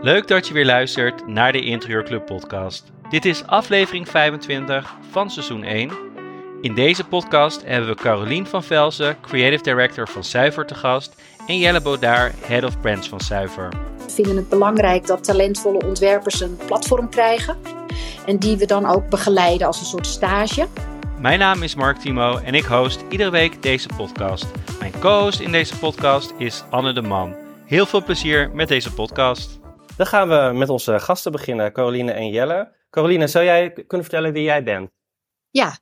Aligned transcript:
Leuk 0.00 0.28
dat 0.28 0.48
je 0.48 0.52
weer 0.52 0.64
luistert 0.64 1.26
naar 1.26 1.52
de 1.52 1.60
Interieurclub 1.60 2.26
podcast. 2.26 2.90
Dit 3.10 3.24
is 3.24 3.46
aflevering 3.46 4.08
25 4.08 4.94
van 5.10 5.30
seizoen 5.30 5.62
1. 5.62 5.90
In 6.60 6.74
deze 6.74 7.04
podcast 7.04 7.62
hebben 7.64 7.88
we 7.88 7.94
Carolien 7.94 8.46
van 8.46 8.62
Velzen, 8.62 9.20
Creative 9.20 9.62
Director 9.62 10.08
van 10.08 10.24
Zuiver 10.24 10.66
te 10.66 10.74
gast 10.74 11.22
en 11.46 11.58
Jelle 11.58 11.80
Bodaar, 11.80 12.32
Head 12.40 12.64
of 12.64 12.80
Brands 12.80 13.08
van 13.08 13.20
Zuiver. 13.20 13.68
We 14.06 14.10
vinden 14.10 14.36
het 14.36 14.48
belangrijk 14.48 15.06
dat 15.06 15.24
talentvolle 15.24 15.86
ontwerpers 15.86 16.40
een 16.40 16.58
platform 16.66 17.08
krijgen 17.08 17.56
en 18.26 18.36
die 18.36 18.56
we 18.56 18.66
dan 18.66 18.86
ook 18.86 19.08
begeleiden 19.08 19.66
als 19.66 19.80
een 19.80 19.86
soort 19.86 20.06
stage. 20.06 20.66
Mijn 21.20 21.38
naam 21.38 21.62
is 21.62 21.74
Mark 21.74 21.98
Timo 21.98 22.36
en 22.36 22.54
ik 22.54 22.64
host 22.64 23.04
iedere 23.10 23.30
week 23.30 23.62
deze 23.62 23.88
podcast. 23.96 24.46
Mijn 24.78 25.00
co-host 25.00 25.40
in 25.40 25.52
deze 25.52 25.78
podcast 25.78 26.32
is 26.38 26.62
Anne 26.70 26.92
de 26.92 27.02
Man. 27.02 27.36
Heel 27.66 27.86
veel 27.86 28.04
plezier 28.04 28.50
met 28.50 28.68
deze 28.68 28.94
podcast. 28.94 29.58
Dan 29.96 30.06
gaan 30.06 30.28
we 30.28 30.58
met 30.58 30.68
onze 30.68 30.98
gasten 30.98 31.32
beginnen, 31.32 31.72
Caroline 31.72 32.12
en 32.12 32.28
Jelle. 32.28 32.72
Caroline, 32.90 33.26
zou 33.26 33.44
jij 33.44 33.72
kunnen 33.72 34.06
vertellen 34.06 34.32
wie 34.32 34.42
jij 34.42 34.62
bent? 34.62 34.90
Ja, 35.50 35.78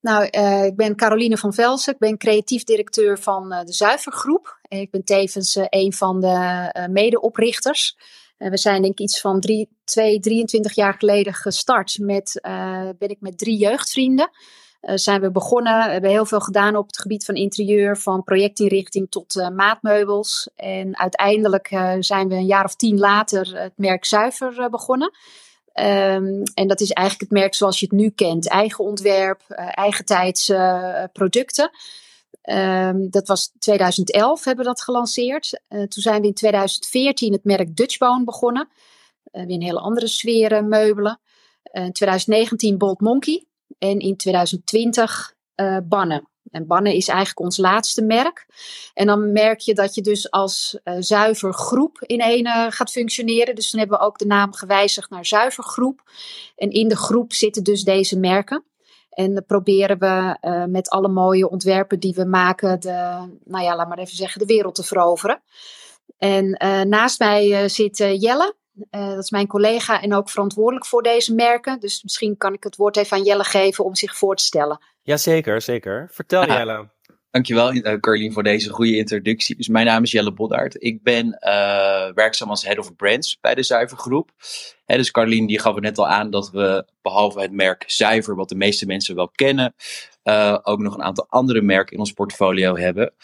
nou, 0.00 0.28
uh, 0.30 0.64
ik 0.64 0.76
ben 0.76 0.96
Caroline 0.96 1.36
van 1.36 1.52
Velsen. 1.52 1.92
Ik 1.92 1.98
ben 1.98 2.18
creatief 2.18 2.64
directeur 2.64 3.18
van 3.18 3.52
uh, 3.52 3.60
de 3.60 3.72
Zuivergroep. 3.72 4.58
En 4.62 4.80
ik 4.80 4.90
ben 4.90 5.04
tevens 5.04 5.56
uh, 5.56 5.64
een 5.68 5.92
van 5.92 6.20
de 6.20 6.88
medeoprichters. 6.90 7.96
we 8.36 8.56
zijn 8.56 8.82
denk 8.82 8.92
ik 8.92 9.00
iets 9.00 9.20
van 9.20 9.40
drie, 9.40 9.68
twee, 9.84 10.20
23 10.20 10.74
jaar 10.74 10.94
geleden 10.98 11.34
gestart 11.34 11.98
met, 11.98 12.38
ben 12.98 13.08
ik 13.08 13.20
met 13.20 13.38
drie 13.38 13.56
jeugdvrienden. 13.56 14.30
Zijn 14.94 15.20
we 15.20 15.30
begonnen, 15.30 15.86
we 15.86 15.92
hebben 15.92 16.10
heel 16.10 16.26
veel 16.26 16.40
gedaan 16.40 16.76
op 16.76 16.86
het 16.86 16.98
gebied 16.98 17.24
van 17.24 17.34
interieur, 17.34 17.96
van 17.96 18.22
projectinrichting 18.22 19.10
tot 19.10 19.50
maatmeubels. 19.54 20.50
En 20.56 20.98
uiteindelijk 20.98 21.68
zijn 21.98 22.28
we 22.28 22.34
een 22.34 22.46
jaar 22.46 22.64
of 22.64 22.74
tien 22.74 22.98
later 22.98 23.60
het 23.60 23.72
merk 23.76 24.04
Zuiver 24.04 24.70
begonnen. 24.70 25.12
Um, 25.80 26.42
en 26.54 26.68
dat 26.68 26.80
is 26.80 26.90
eigenlijk 26.90 27.30
het 27.30 27.40
merk 27.40 27.54
zoals 27.54 27.80
je 27.80 27.86
het 27.86 27.94
nu 27.94 28.10
kent. 28.10 28.48
Eigen 28.48 28.84
ontwerp, 28.84 29.42
uh, 29.48 29.68
eigen 29.78 30.04
tijds 30.04 30.48
uh, 30.48 31.04
producten. 31.12 31.70
Um, 32.42 33.10
dat 33.10 33.28
was 33.28 33.52
2011 33.58 34.44
hebben 34.44 34.64
we 34.64 34.70
dat 34.70 34.82
gelanceerd. 34.82 35.60
Toen 35.68 35.88
zijn 35.88 36.20
we 36.20 36.26
in 36.26 36.34
2014 36.34 37.32
het 37.32 37.44
merk 37.44 37.76
Dutchbone 37.76 38.24
begonnen. 38.24 38.68
weer 39.32 39.50
een 39.50 39.62
hele 39.62 39.80
andere 39.80 40.06
sfeer 40.06 40.64
meubelen. 40.64 41.20
in 41.62 41.92
2019 41.92 42.78
Bold 42.78 43.00
Monkey. 43.00 43.44
En 43.78 43.98
in 43.98 44.16
2020 44.16 45.34
Bannen. 45.84 46.28
En 46.50 46.66
Bannen 46.66 46.94
is 46.94 47.08
eigenlijk 47.08 47.40
ons 47.40 47.56
laatste 47.56 48.02
merk. 48.02 48.46
En 48.94 49.06
dan 49.06 49.32
merk 49.32 49.60
je 49.60 49.74
dat 49.74 49.94
je 49.94 50.02
dus 50.02 50.30
als 50.30 50.78
uh, 50.84 50.94
zuiver 50.98 51.54
groep 51.54 51.98
in 52.00 52.20
één 52.20 52.46
uh, 52.46 52.66
gaat 52.68 52.90
functioneren. 52.90 53.54
Dus 53.54 53.70
dan 53.70 53.80
hebben 53.80 53.98
we 53.98 54.04
ook 54.04 54.18
de 54.18 54.26
naam 54.26 54.52
gewijzigd 54.52 55.10
naar 55.10 55.26
zuivergroep. 55.26 56.02
En 56.56 56.70
in 56.70 56.88
de 56.88 56.96
groep 56.96 57.32
zitten 57.32 57.64
dus 57.64 57.82
deze 57.82 58.18
merken. 58.18 58.64
En 59.10 59.34
dan 59.34 59.44
proberen 59.44 59.98
we 59.98 60.38
uh, 60.40 60.64
met 60.64 60.88
alle 60.88 61.08
mooie 61.08 61.50
ontwerpen 61.50 62.00
die 62.00 62.14
we 62.14 62.24
maken, 62.24 62.80
de, 62.80 63.28
nou 63.44 63.64
ja, 63.64 63.76
laat 63.76 63.88
maar 63.88 63.98
even 63.98 64.16
zeggen, 64.16 64.40
de 64.40 64.54
wereld 64.54 64.74
te 64.74 64.82
veroveren. 64.82 65.42
En 66.18 66.50
naast 66.88 67.18
mij 67.18 67.68
zit 67.68 67.96
Jelle. 67.96 68.54
Dat 68.90 69.18
is 69.18 69.30
mijn 69.30 69.46
collega 69.46 70.02
en 70.02 70.14
ook 70.14 70.30
verantwoordelijk 70.30 70.86
voor 70.86 71.02
deze 71.02 71.34
merken. 71.34 71.80
Dus 71.80 72.02
misschien 72.02 72.36
kan 72.36 72.52
ik 72.52 72.62
het 72.64 72.76
woord 72.76 72.96
even 72.96 73.16
aan 73.16 73.22
Jelle 73.22 73.44
geven 73.44 73.84
om 73.84 73.94
zich 73.94 74.16
voor 74.16 74.36
te 74.36 74.44
stellen. 74.44 74.80
Jazeker, 75.02 75.62
zeker. 75.62 76.08
Vertel 76.12 76.42
ah, 76.42 76.48
Jelle. 76.48 76.94
Dankjewel 77.30 77.74
uh, 77.74 78.00
Carlien 78.00 78.32
voor 78.32 78.42
deze 78.42 78.70
goede 78.70 78.96
introductie. 78.96 79.56
Dus 79.56 79.68
mijn 79.68 79.86
naam 79.86 80.02
is 80.02 80.10
Jelle 80.10 80.32
Boddaert. 80.32 80.82
Ik 80.82 81.02
ben 81.02 81.26
uh, 81.26 82.12
werkzaam 82.14 82.50
als 82.50 82.64
Head 82.64 82.78
of 82.78 82.96
Brands 82.96 83.38
bij 83.40 83.54
de 83.54 83.62
Zuivergroep. 83.62 84.30
Hè, 84.84 84.96
dus 84.96 85.10
Carlien 85.10 85.46
die 85.46 85.58
gaf 85.58 85.74
het 85.74 85.82
net 85.82 85.98
al 85.98 86.08
aan 86.08 86.30
dat 86.30 86.50
we 86.50 86.86
behalve 87.02 87.40
het 87.40 87.52
merk 87.52 87.84
Zuiver, 87.86 88.34
wat 88.34 88.48
de 88.48 88.54
meeste 88.54 88.86
mensen 88.86 89.14
wel 89.14 89.28
kennen, 89.28 89.74
uh, 90.24 90.58
ook 90.62 90.78
nog 90.78 90.94
een 90.94 91.02
aantal 91.02 91.26
andere 91.28 91.60
merken 91.60 91.92
in 91.92 91.98
ons 91.98 92.12
portfolio 92.12 92.76
hebben. 92.76 93.14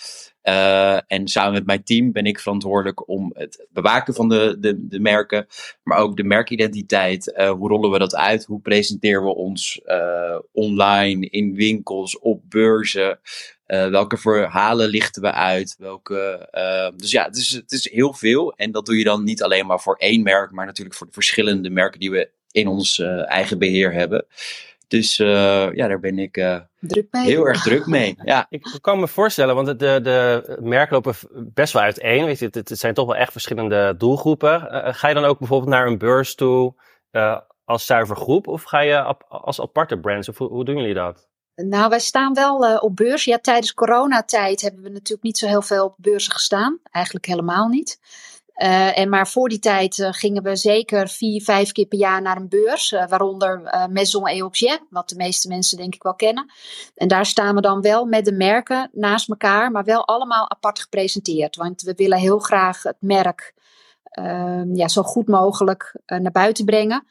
Uh, 0.43 0.99
en 1.07 1.29
samen 1.29 1.53
met 1.53 1.67
mijn 1.67 1.85
team 1.85 2.13
ben 2.13 2.27
ik 2.27 2.39
verantwoordelijk 2.39 3.09
om 3.09 3.31
het 3.35 3.67
bewaken 3.71 4.15
van 4.15 4.29
de, 4.29 4.57
de, 4.61 4.87
de 4.87 5.01
merken, 5.01 5.47
maar 5.83 5.99
ook 5.99 6.17
de 6.17 6.25
merkidentiteit. 6.25 7.35
Uh, 7.37 7.51
hoe 7.51 7.69
rollen 7.69 7.91
we 7.91 7.99
dat 7.99 8.15
uit? 8.15 8.45
Hoe 8.45 8.61
presenteren 8.61 9.25
we 9.25 9.35
ons 9.35 9.81
uh, 9.87 10.39
online, 10.53 11.27
in 11.27 11.55
winkels, 11.55 12.19
op 12.19 12.43
beurzen? 12.49 13.21
welke 13.67 14.17
verhalen 14.17 14.89
lichten 14.89 15.23
we 15.23 15.33
uit? 15.33 15.77
Welke, 15.79 16.49
dus 16.97 17.11
ja, 17.11 17.25
het 17.25 17.37
is, 17.37 17.51
het 17.51 17.73
is 17.73 17.91
heel 17.91 18.13
veel. 18.13 18.53
En 18.57 18.71
dat 18.71 18.87
doe 18.87 18.99
je 18.99 19.05
dan 19.05 19.25
niet 19.25 19.43
alleen 19.43 19.67
maar 19.67 19.81
voor 19.81 19.97
één 19.97 20.23
merk, 20.23 20.51
maar 20.51 20.67
natuurlijk 20.67 20.97
voor 20.97 21.07
de 21.07 21.13
verschillende 21.13 21.71
merken 21.71 22.01
die 22.01 22.11
we 22.11 22.31
in 22.51 22.67
ons 22.67 22.99
eigen 23.27 23.59
beheer 23.59 23.93
hebben. 23.93 24.27
Dus 24.93 25.19
uh, 25.19 25.73
ja, 25.75 25.89
daar 25.89 26.01
ben 26.01 26.19
ik 26.19 26.37
uh, 26.37 26.61
druk 26.81 27.07
mee. 27.11 27.25
heel 27.25 27.47
erg 27.49 27.63
druk 27.63 27.87
mee. 27.87 28.17
Ja. 28.25 28.47
Ik 28.49 28.79
kan 28.81 29.01
me 29.01 29.09
voorstellen, 29.09 29.55
want 29.55 29.67
de, 29.67 30.01
de 30.03 30.59
merken 30.61 30.95
lopen 30.95 31.15
best 31.55 31.73
wel 31.73 31.83
uiteen. 31.83 32.25
Weet 32.25 32.39
je, 32.39 32.45
het, 32.45 32.55
het 32.69 32.79
zijn 32.79 32.95
toch 32.95 33.07
wel 33.07 33.17
echt 33.17 33.33
verschillende 33.33 33.95
doelgroepen. 33.99 34.69
Uh, 34.71 34.95
ga 34.95 35.09
je 35.09 35.15
dan 35.15 35.25
ook 35.25 35.39
bijvoorbeeld 35.39 35.71
naar 35.71 35.87
een 35.87 35.99
beurs 35.99 36.35
toe 36.35 36.75
als 37.65 37.87
zuiver 37.87 38.17
groep? 38.17 38.47
Of 38.47 38.63
ga 38.63 38.81
je 38.81 39.17
als 39.29 39.61
aparte 39.61 39.99
brands? 39.99 40.29
Of 40.29 40.39
hoe, 40.39 40.49
hoe 40.49 40.65
doen 40.65 40.77
jullie 40.77 40.95
dat? 40.95 41.29
Nou, 41.55 41.89
wij 41.89 42.01
staan 42.01 42.35
wel 42.35 42.79
op 42.79 42.97
beurs. 42.97 43.25
Ja, 43.25 43.39
tijdens 43.39 43.75
coronatijd 43.75 44.61
hebben 44.61 44.83
we 44.83 44.89
natuurlijk 44.89 45.23
niet 45.23 45.39
zo 45.39 45.47
heel 45.47 45.63
veel 45.63 45.85
op 45.85 45.95
beurzen 45.97 46.33
gestaan. 46.33 46.79
Eigenlijk 46.91 47.27
helemaal 47.27 47.69
niet. 47.69 47.99
Uh, 48.57 48.99
en 48.99 49.09
maar 49.09 49.29
voor 49.29 49.49
die 49.49 49.59
tijd 49.59 49.99
uh, 49.99 50.09
gingen 50.11 50.43
we 50.43 50.57
zeker 50.57 51.09
vier, 51.09 51.43
vijf 51.43 51.73
keer 51.73 51.87
per 51.87 51.99
jaar 51.99 52.23
naar 52.23 52.37
een 52.37 52.49
beurs. 52.49 52.93
Uh, 52.93 53.07
waaronder 53.09 53.61
Maison 53.91 54.27
et 54.27 54.43
Objet, 54.43 54.81
wat 54.91 55.09
de 55.09 55.17
meeste 55.17 55.49
mensen 55.49 55.77
denk 55.77 55.95
ik 55.95 56.03
wel 56.03 56.15
kennen. 56.15 56.53
En 56.95 57.09
daar 57.09 57.27
staan 57.27 57.55
we 57.55 57.61
dan 57.61 57.81
wel 57.81 58.05
met 58.05 58.25
de 58.25 58.33
merken 58.33 58.91
naast 58.93 59.29
elkaar, 59.29 59.71
maar 59.71 59.85
wel 59.85 60.07
allemaal 60.07 60.51
apart 60.51 60.81
gepresenteerd. 60.81 61.57
Want 61.57 61.83
we 61.83 61.95
willen 61.97 62.19
heel 62.19 62.39
graag 62.39 62.83
het 62.83 62.97
merk 63.01 63.55
ehm, 64.03 64.75
ja, 64.75 64.89
zo 64.89 65.03
goed 65.03 65.29
mogelijk 65.29 65.97
naar 66.07 66.33
buiten 66.33 66.65
brengen. 66.65 67.07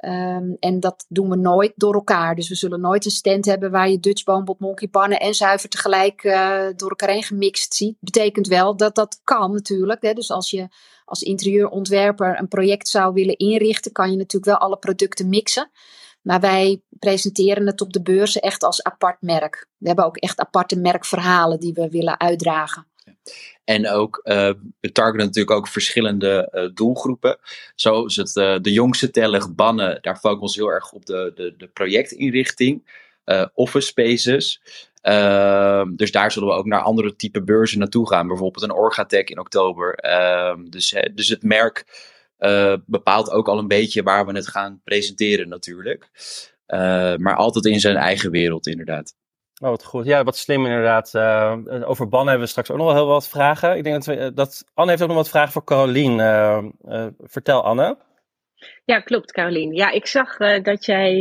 Um, 0.00 0.56
en 0.60 0.80
dat 0.80 1.04
doen 1.08 1.30
we 1.30 1.36
nooit 1.36 1.72
door 1.76 1.94
elkaar. 1.94 2.34
Dus 2.34 2.48
we 2.48 2.54
zullen 2.54 2.80
nooit 2.80 3.04
een 3.04 3.10
stand 3.10 3.44
hebben 3.44 3.70
waar 3.70 3.90
je 3.90 4.00
Dutch 4.00 4.24
Boombot, 4.24 4.60
Monkey 4.60 4.88
Pannen 4.88 5.20
en 5.20 5.34
zuiver 5.34 5.68
tegelijk 5.68 6.24
uh, 6.24 6.66
door 6.76 6.88
elkaar 6.88 7.08
heen 7.08 7.22
gemixt 7.22 7.74
ziet. 7.74 7.96
Betekent 8.00 8.46
wel 8.46 8.76
dat 8.76 8.94
dat 8.94 9.20
kan 9.24 9.52
natuurlijk. 9.52 10.02
Hè? 10.02 10.12
Dus 10.12 10.30
als 10.30 10.50
je 10.50 10.68
als 11.04 11.22
interieurontwerper 11.22 12.38
een 12.38 12.48
project 12.48 12.88
zou 12.88 13.12
willen 13.12 13.36
inrichten, 13.36 13.92
kan 13.92 14.10
je 14.10 14.16
natuurlijk 14.16 14.44
wel 14.44 14.68
alle 14.68 14.76
producten 14.76 15.28
mixen. 15.28 15.70
Maar 16.22 16.40
wij 16.40 16.82
presenteren 16.98 17.66
het 17.66 17.80
op 17.80 17.92
de 17.92 18.02
beurzen 18.02 18.40
echt 18.40 18.62
als 18.62 18.82
apart 18.82 19.22
merk. 19.22 19.68
We 19.76 19.86
hebben 19.86 20.04
ook 20.04 20.16
echt 20.16 20.40
aparte 20.40 20.78
merkverhalen 20.78 21.60
die 21.60 21.72
we 21.72 21.88
willen 21.88 22.20
uitdragen. 22.20 22.86
En 23.66 23.88
ook, 23.88 24.20
uh, 24.24 24.50
we 24.80 24.92
targeten 24.92 25.26
natuurlijk 25.26 25.56
ook 25.56 25.68
verschillende 25.68 26.52
uh, 26.52 26.68
doelgroepen. 26.74 27.38
Zoals 27.74 28.16
het, 28.16 28.36
uh, 28.36 28.56
de 28.60 28.72
jongste 28.72 29.10
tellig 29.10 29.54
bannen, 29.54 29.98
daar 30.00 30.16
focussen 30.16 30.60
we 30.60 30.66
heel 30.66 30.74
erg 30.74 30.92
op 30.92 31.06
de, 31.06 31.32
de, 31.34 31.54
de 31.56 31.66
projectinrichting. 31.66 33.04
office 33.54 33.86
spaces. 33.86 34.60
Ehm, 35.00 35.94
dus 35.94 36.12
daar 36.12 36.32
zullen 36.32 36.48
we 36.48 36.54
ook 36.54 36.66
naar 36.66 36.80
andere 36.80 37.16
type 37.16 37.42
beurzen 37.42 37.78
naartoe 37.78 38.08
gaan. 38.08 38.26
Bijvoorbeeld 38.26 38.64
een 38.64 38.72
Orgatech 38.72 39.24
in 39.24 39.38
oktober. 39.38 39.94
Ehm, 39.94 40.64
dus, 40.68 40.96
dus 41.14 41.28
het 41.28 41.42
merk 41.42 41.84
bepaalt 42.86 43.30
ook 43.30 43.48
al 43.48 43.58
een 43.58 43.68
beetje 43.68 44.02
waar 44.02 44.26
we 44.26 44.32
het 44.32 44.48
gaan 44.48 44.80
presenteren 44.84 45.48
natuurlijk. 45.48 46.10
maar 47.18 47.36
altijd 47.36 47.64
in 47.64 47.80
zijn 47.80 47.96
eigen 47.96 48.30
wereld 48.30 48.66
inderdaad. 48.66 49.14
Oh, 49.62 49.68
wat 49.68 49.84
goed. 49.84 50.06
Ja, 50.06 50.24
wat 50.24 50.36
slim 50.36 50.66
inderdaad. 50.66 51.14
Uh, 51.14 51.56
over 51.84 52.08
Ban 52.08 52.26
hebben 52.26 52.44
we 52.44 52.50
straks 52.50 52.70
ook 52.70 52.76
nog 52.76 52.86
wel 52.86 52.94
heel 52.94 53.06
wat 53.06 53.28
vragen. 53.28 53.76
Ik 53.76 53.84
denk 53.84 54.04
dat, 54.04 54.16
eh, 54.16 54.28
dat 54.34 54.64
Anne 54.74 54.90
heeft 54.90 55.02
ook 55.02 55.08
nog 55.08 55.16
wat 55.16 55.28
vragen 55.28 55.52
voor 55.52 55.64
Carolien. 55.64 56.18
Uh, 56.18 56.64
vertel 57.18 57.64
Anne. 57.64 57.96
Ja, 58.84 59.00
klopt 59.00 59.32
Carolien. 59.32 59.74
Ja, 59.74 59.90
ik 59.90 60.06
zag 60.06 60.36
dat 60.62 60.84
jij, 60.84 61.14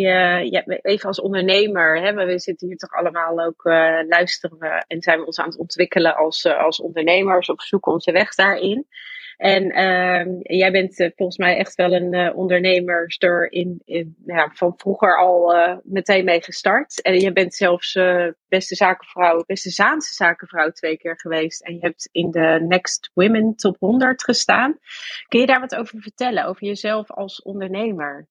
even 0.81 1.07
als 1.07 1.21
ondernemer, 1.21 2.01
hè, 2.01 2.13
we 2.13 2.39
zitten 2.39 2.67
hier 2.67 2.77
toch 2.77 2.91
allemaal 2.91 3.39
ook, 3.39 3.63
luisteren 4.07 4.85
en 4.87 5.01
zijn 5.01 5.19
we 5.19 5.25
ons 5.25 5.39
aan 5.39 5.47
het 5.47 5.57
ontwikkelen 5.57 6.15
als, 6.15 6.45
als 6.45 6.81
ondernemers, 6.81 7.49
of 7.49 7.63
zoeken 7.63 7.91
onze 7.91 8.11
weg 8.11 8.35
daarin. 8.35 8.87
En 9.37 9.63
uh, 9.63 10.41
jij 10.41 10.71
bent 10.71 10.99
uh, 10.99 11.09
volgens 11.15 11.37
mij 11.37 11.57
echt 11.57 11.75
wel 11.75 11.93
een 11.93 12.13
uh, 12.13 12.37
ondernemerster 12.37 13.51
in, 13.51 13.81
in 13.85 14.15
ja, 14.25 14.51
van 14.53 14.73
vroeger 14.77 15.17
al 15.17 15.55
uh, 15.55 15.77
meteen 15.83 16.25
mee 16.25 16.41
gestart. 16.41 17.01
En 17.01 17.19
je 17.19 17.33
bent 17.33 17.53
zelfs 17.53 17.99
beste 18.47 18.75
zakenvrouw, 18.75 19.43
beste 19.45 19.69
Zaanse 19.69 20.13
zakenvrouw 20.13 20.69
twee 20.69 20.97
keer 20.97 21.19
geweest. 21.19 21.63
En 21.63 21.73
je 21.73 21.79
hebt 21.79 22.09
in 22.11 22.31
de 22.31 22.65
Next 22.67 23.11
Women 23.13 23.55
Top 23.55 23.75
100 23.79 24.23
gestaan. 24.23 24.79
Kun 25.27 25.39
je 25.39 25.45
daar 25.45 25.59
wat 25.59 25.75
over 25.75 26.01
vertellen, 26.01 26.45
over 26.45 26.67
jezelf 26.67 27.11
als 27.11 27.41
ondernemer? 27.41 28.27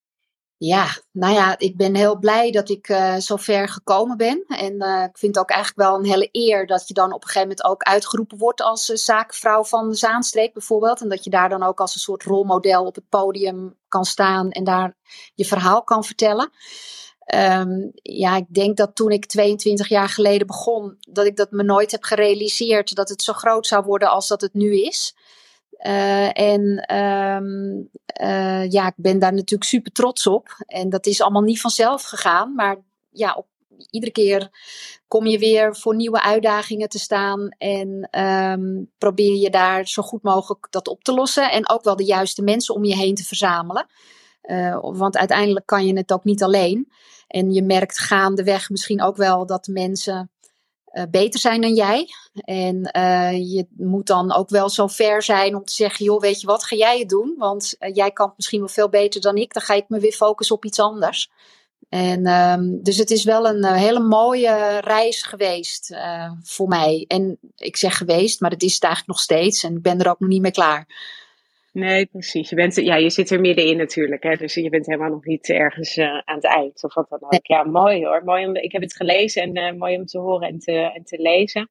Ja, 0.67 0.87
nou 1.13 1.35
ja, 1.35 1.59
ik 1.59 1.77
ben 1.77 1.95
heel 1.95 2.19
blij 2.19 2.51
dat 2.51 2.69
ik 2.69 2.89
uh, 2.89 3.17
zo 3.17 3.37
ver 3.37 3.69
gekomen 3.69 4.17
ben. 4.17 4.45
En 4.47 4.83
uh, 4.83 5.03
ik 5.03 5.19
vind 5.19 5.35
het 5.35 5.45
ook 5.45 5.51
eigenlijk 5.51 5.89
wel 5.89 5.99
een 5.99 6.05
hele 6.05 6.29
eer 6.33 6.67
dat 6.67 6.89
je 6.89 6.95
dan 6.95 7.13
op 7.13 7.23
een 7.23 7.29
gegeven 7.29 7.49
moment 7.49 7.65
ook 7.65 7.83
uitgeroepen 7.83 8.39
wordt 8.39 8.63
als 8.63 8.89
uh, 8.89 8.97
zaakvrouw 8.97 9.65
van 9.65 9.89
de 9.89 9.95
Zaanstreek 9.95 10.53
bijvoorbeeld. 10.53 11.01
En 11.01 11.09
dat 11.09 11.25
je 11.25 11.31
daar 11.31 11.49
dan 11.49 11.63
ook 11.63 11.81
als 11.81 11.95
een 11.95 12.01
soort 12.01 12.23
rolmodel 12.23 12.85
op 12.85 12.95
het 12.95 13.09
podium 13.09 13.77
kan 13.89 14.05
staan 14.05 14.51
en 14.51 14.65
daar 14.65 14.97
je 15.35 15.45
verhaal 15.45 15.83
kan 15.83 16.05
vertellen. 16.05 16.51
Um, 17.35 17.91
ja, 17.95 18.37
ik 18.37 18.55
denk 18.55 18.77
dat 18.77 18.95
toen 18.95 19.11
ik 19.11 19.27
22 19.27 19.89
jaar 19.89 20.09
geleden 20.09 20.47
begon, 20.47 20.97
dat 20.99 21.27
ik 21.27 21.37
dat 21.37 21.51
me 21.51 21.63
nooit 21.63 21.91
heb 21.91 22.03
gerealiseerd 22.03 22.95
dat 22.95 23.09
het 23.09 23.23
zo 23.23 23.33
groot 23.33 23.67
zou 23.67 23.85
worden 23.85 24.11
als 24.11 24.29
dat 24.29 24.41
het 24.41 24.55
nu 24.55 24.81
is. 24.81 25.17
Uh, 25.79 26.39
en 26.39 26.95
um, 26.97 27.91
uh, 28.21 28.71
ja, 28.71 28.87
ik 28.87 28.95
ben 28.97 29.19
daar 29.19 29.33
natuurlijk 29.33 29.71
super 29.71 29.93
trots 29.93 30.27
op. 30.27 30.49
En 30.67 30.91
dat 30.91 31.07
is 31.07 31.21
allemaal 31.21 31.43
niet 31.43 31.61
vanzelf 31.61 32.03
gegaan. 32.03 32.55
Maar 32.55 32.77
ja, 33.11 33.35
op, 33.35 33.47
iedere 33.91 34.13
keer 34.13 34.51
kom 35.09 35.27
je 35.27 35.39
weer 35.39 35.77
voor 35.77 35.95
nieuwe 35.95 36.23
uitdagingen 36.23 36.89
te 36.89 36.99
staan. 36.99 37.49
En 37.59 38.09
um, 38.21 38.91
probeer 38.99 39.37
je 39.37 39.51
daar 39.51 39.87
zo 39.87 40.03
goed 40.03 40.23
mogelijk 40.23 40.67
dat 40.71 40.89
op 40.89 41.05
te 41.05 41.13
lossen. 41.13 41.51
En 41.51 41.69
ook 41.69 41.85
wel 41.85 41.97
de 41.97 42.05
juiste 42.05 42.43
mensen 42.43 42.75
om 42.75 42.85
je 42.85 42.97
heen 42.97 43.15
te 43.15 43.25
verzamelen. 43.25 43.87
Uh, 44.43 44.79
want 44.81 45.17
uiteindelijk 45.17 45.67
kan 45.67 45.87
je 45.87 45.97
het 45.97 46.13
ook 46.13 46.25
niet 46.25 46.43
alleen. 46.43 46.93
En 47.27 47.53
je 47.53 47.63
merkt 47.63 47.99
gaandeweg 47.99 48.71
misschien 48.71 49.03
ook 49.03 49.17
wel 49.17 49.47
dat 49.47 49.67
mensen 49.67 50.31
beter 51.11 51.41
zijn 51.41 51.61
dan 51.61 51.75
jij. 51.75 52.09
En 52.35 52.91
uh, 52.97 53.33
je 53.33 53.67
moet 53.77 54.07
dan 54.07 54.35
ook 54.35 54.49
wel 54.49 54.69
zo 54.69 54.87
ver 54.87 55.23
zijn 55.23 55.55
om 55.55 55.65
te 55.65 55.73
zeggen: 55.73 56.05
joh, 56.05 56.21
weet 56.21 56.41
je 56.41 56.47
wat, 56.47 56.65
ga 56.65 56.77
jij 56.77 56.99
het 56.99 57.09
doen? 57.09 57.35
Want 57.39 57.75
uh, 57.79 57.95
jij 57.95 58.11
kan 58.11 58.27
het 58.27 58.37
misschien 58.37 58.59
wel 58.61 58.69
veel 58.69 58.89
beter 58.89 59.21
dan 59.21 59.37
ik. 59.37 59.53
Dan 59.53 59.63
ga 59.63 59.75
ik 59.75 59.89
me 59.89 60.01
weer 60.01 60.13
focussen 60.13 60.57
op 60.57 60.65
iets 60.65 60.79
anders. 60.79 61.31
En 61.89 62.27
um, 62.27 62.83
dus 62.83 62.97
het 62.97 63.11
is 63.11 63.25
wel 63.25 63.47
een 63.47 63.65
hele 63.65 64.01
mooie 64.01 64.79
reis 64.81 65.23
geweest 65.23 65.97
voor 66.43 66.69
mij. 66.69 67.05
En 67.09 67.39
ik 67.57 67.77
zeg 67.77 67.97
geweest, 67.97 68.41
maar 68.41 68.51
het 68.51 68.63
is 68.63 68.75
het 68.75 68.83
eigenlijk 68.83 69.13
nog 69.13 69.23
steeds. 69.23 69.63
En 69.63 69.77
ik 69.77 69.83
ben 69.83 70.01
er 70.01 70.11
ook 70.11 70.21
nog 70.21 70.29
niet 70.29 70.43
mee 70.43 70.51
klaar. 70.51 70.87
Nee, 71.75 72.07
precies. 72.07 72.49
Je, 72.51 72.57
bent, 72.57 72.75
ja, 72.75 72.97
je 72.97 73.11
zit 73.11 73.31
er 73.31 73.41
middenin 73.41 73.77
natuurlijk. 73.77 74.23
Hè? 74.23 74.35
Dus 74.35 74.55
je 74.55 74.69
bent 74.69 74.87
helemaal 74.87 75.11
nog 75.11 75.25
niet 75.25 75.49
ergens 75.49 75.97
uh, 75.97 76.07
aan 76.07 76.35
het 76.35 76.45
eind. 76.45 76.85
Of 76.85 76.95
wat 76.95 77.09
dan 77.09 77.23
ook. 77.23 77.47
Ja, 77.47 77.63
mooi 77.63 78.05
hoor. 78.05 78.25
Mooi 78.25 78.47
om, 78.47 78.57
ik 78.57 78.73
heb 78.73 78.83
het 78.83 78.97
gelezen 78.97 79.43
en 79.43 79.57
uh, 79.57 79.79
mooi 79.79 79.97
om 79.97 80.07
te 80.07 80.19
horen 80.19 80.49
en 80.49 80.59
te, 80.59 80.73
en 80.73 81.05
te 81.05 81.19
lezen. 81.21 81.71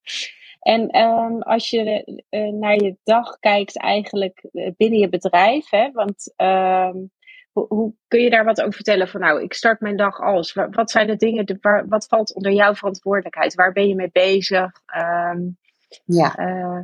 En 0.59 0.97
um, 0.97 1.41
als 1.41 1.69
je 1.69 2.23
uh, 2.29 2.53
naar 2.53 2.75
je 2.75 2.97
dag 3.03 3.39
kijkt 3.39 3.77
eigenlijk 3.77 4.49
binnen 4.77 4.99
je 4.99 5.09
bedrijf. 5.09 5.69
Hè? 5.69 5.91
Want 5.91 6.33
um, 6.37 7.11
hoe, 7.51 7.65
hoe, 7.67 7.93
kun 8.07 8.21
je 8.21 8.29
daar 8.29 8.45
wat 8.45 8.61
over 8.61 8.73
vertellen? 8.73 9.07
Van 9.07 9.19
nou, 9.19 9.41
ik 9.41 9.53
start 9.53 9.79
mijn 9.79 9.97
dag 9.97 10.19
als. 10.19 10.53
Wat 10.53 10.91
zijn 10.91 11.07
de 11.07 11.15
dingen, 11.15 11.45
de, 11.45 11.57
waar, 11.61 11.87
wat 11.87 12.07
valt 12.07 12.33
onder 12.33 12.51
jouw 12.51 12.75
verantwoordelijkheid? 12.75 13.55
Waar 13.55 13.71
ben 13.71 13.87
je 13.87 13.95
mee 13.95 14.11
bezig? 14.11 14.71
Um, 14.95 15.57
ja. 16.05 16.35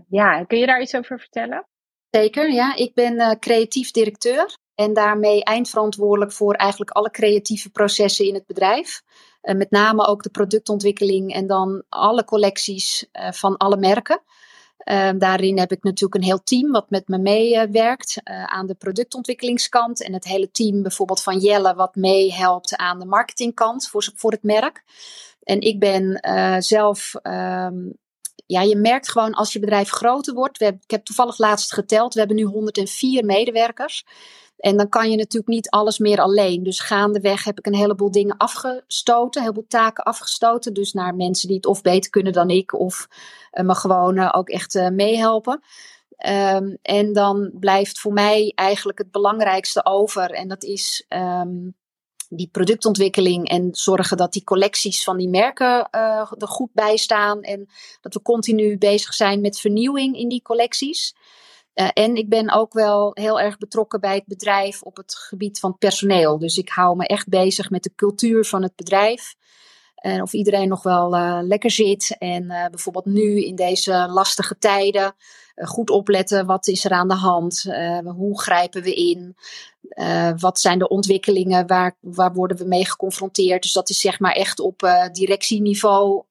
ja, 0.10 0.44
kun 0.44 0.58
je 0.58 0.66
daar 0.66 0.82
iets 0.82 0.96
over 0.96 1.20
vertellen? 1.20 1.68
Zeker, 2.12 2.52
ja. 2.52 2.76
Ik 2.76 2.94
ben 2.94 3.14
uh, 3.14 3.32
creatief 3.40 3.92
directeur 3.92 4.58
en 4.76 4.94
daarmee 4.94 5.44
eindverantwoordelijk 5.44 6.32
voor 6.32 6.54
eigenlijk 6.54 6.92
alle 6.92 7.12
creatieve 7.12 7.70
processen 7.70 8.26
in 8.26 8.34
het 8.34 8.46
bedrijf. 8.46 9.02
Uh, 9.42 9.56
met 9.56 9.72
name 9.72 10.08
ook 10.08 10.24
de 10.24 10.30
productontwikkeling 10.30 11.34
en 11.34 11.48
dan 11.48 11.84
alle 11.90 12.24
collecties 12.24 13.06
uh, 13.14 13.32
van 13.32 13.58
alle 13.58 13.78
merken. 13.78 14.22
daarin 15.18 15.60
heb 15.60 15.72
ik 15.72 15.84
natuurlijk 15.84 16.16
een 16.16 16.30
heel 16.30 16.44
team 16.44 16.72
wat 16.72 16.90
met 16.90 17.08
me 17.08 17.18
meewerkt 17.18 18.22
aan 18.24 18.68
de 18.68 18.76
productontwikkelingskant. 18.76 20.04
En 20.04 20.14
het 20.14 20.26
hele 20.26 20.52
team 20.52 20.82
bijvoorbeeld 20.82 21.24
van 21.24 21.38
Jelle 21.38 21.74
wat 21.74 21.96
meehelpt 21.96 22.76
aan 22.76 23.00
de 23.00 23.06
marketingkant 23.06 23.88
voor, 23.88 24.12
voor 24.16 24.32
het 24.32 24.44
merk. 24.44 24.84
En 25.44 25.62
ik 25.62 25.80
ben 25.80 26.20
zelf 26.64 27.14
um, 27.24 27.98
ja, 28.46 28.62
je 28.62 28.76
merkt 28.76 29.12
gewoon 29.12 29.34
als 29.34 29.54
je 29.54 29.60
bedrijf 29.60 29.90
groter 29.90 30.34
wordt. 30.34 30.58
We 30.58 30.66
ik 30.66 30.92
heb 30.92 31.06
toevallig 31.06 31.38
laatst 31.38 31.74
geteld, 31.74 32.14
we 32.14 32.20
hebben 32.20 32.38
nu 32.38 32.44
104 32.44 33.26
medewerkers. 33.26 34.06
En 34.58 34.78
dan 34.78 34.90
kan 34.90 35.12
je 35.12 35.18
natuurlijk 35.18 35.52
niet 35.52 35.70
alles 35.70 35.98
meer 35.98 36.20
alleen. 36.22 36.64
Dus 36.64 36.80
gaandeweg 36.80 37.44
heb 37.44 37.58
ik 37.58 37.66
een 37.66 37.76
heleboel 37.76 38.12
dingen 38.12 38.38
afgestoten, 38.38 39.42
een 39.42 39.48
heleboel 39.48 39.68
taken 39.68 40.04
afgestoten. 40.04 40.74
Dus 40.74 40.94
naar 40.94 41.16
mensen 41.16 41.48
die 41.48 41.58
het 41.58 41.66
of 41.66 41.82
beter 41.82 42.10
kunnen 42.10 42.34
dan 42.34 42.50
ik, 42.50 42.74
of 42.74 43.08
uh, 43.52 43.66
me 43.66 43.76
gewoon 43.76 44.18
uh, 44.18 44.30
ook 44.36 44.50
echt 44.50 44.76
uh, 44.76 44.90
meehelpen. 44.90 45.62
Um, 46.28 46.78
en 46.82 47.14
dan 47.14 47.52
blijft 47.60 48.00
voor 48.00 48.14
mij 48.14 48.52
eigenlijk 48.56 48.98
het 48.98 49.12
belangrijkste 49.12 49.86
over. 49.86 50.32
En 50.32 50.48
dat 50.48 50.64
is 50.64 51.06
um, 51.10 51.76
die 52.30 52.50
productontwikkeling 52.52 53.48
en 53.50 53.70
zorgen 53.72 54.18
dat 54.18 54.34
die 54.34 54.44
collecties 54.44 55.04
van 55.04 55.18
die 55.18 55.30
merken 55.30 55.88
uh, 55.92 56.32
er 56.38 56.48
goed 56.48 56.70
bij 56.74 56.98
staan. 56.98 57.42
En 57.42 57.70
dat 58.02 58.14
we 58.14 58.22
continu 58.22 58.78
bezig 58.78 59.14
zijn 59.14 59.42
met 59.42 59.60
vernieuwing 59.60 60.18
in 60.18 60.30
die 60.30 60.42
collecties. 60.42 61.16
Uh, 61.76 61.90
en 61.94 62.16
ik 62.16 62.30
ben 62.30 62.54
ook 62.54 62.74
wel 62.74 63.12
heel 63.14 63.40
erg 63.40 63.58
betrokken 63.58 64.00
bij 64.00 64.16
het 64.16 64.26
bedrijf 64.26 64.82
op 64.82 64.98
het 64.98 65.16
gebied 65.16 65.60
van 65.60 65.78
personeel. 65.78 66.38
Dus 66.40 66.58
ik 66.58 66.70
hou 66.70 66.96
me 66.96 67.08
echt 67.08 67.28
bezig 67.28 67.70
met 67.70 67.84
de 67.84 67.92
cultuur 67.96 68.46
van 68.46 68.64
het 68.64 68.76
bedrijf. 68.76 69.36
En 70.00 70.22
of 70.22 70.34
iedereen 70.34 70.68
nog 70.68 70.84
wel 70.84 71.16
uh, 71.16 71.40
lekker 71.42 71.72
zit. 71.72 72.16
En 72.20 72.44
uh, 72.44 72.66
bijvoorbeeld 72.66 73.06
nu 73.06 73.44
in 73.46 73.56
deze 73.56 74.08
lastige 74.10 74.58
tijden 74.58 75.16
uh, 75.56 75.68
goed 75.68 75.90
opletten. 75.90 76.46
Wat 76.46 76.68
is 76.68 76.86
er 76.86 76.92
aan 76.92 77.08
de 77.08 77.16
hand? 77.16 77.64
hoe 78.06 78.42
grijpen 78.42 78.82
we 78.82 78.94
in? 78.94 79.36
wat 80.38 80.60
zijn 80.60 80.80
de 80.80 80.88
ontwikkelingen? 80.88 81.68
Waar, 81.68 81.98
waar 82.00 82.34
worden 82.34 82.58
we 82.58 82.66
mee 82.66 82.86
geconfronteerd? 82.86 83.62
Dus 83.62 83.74
dat 83.74 83.90
is 83.90 84.00
zeg 84.00 84.20
maar 84.20 84.32
echt 84.32 84.60
op 84.60 85.10
directieniveau. 85.12 86.24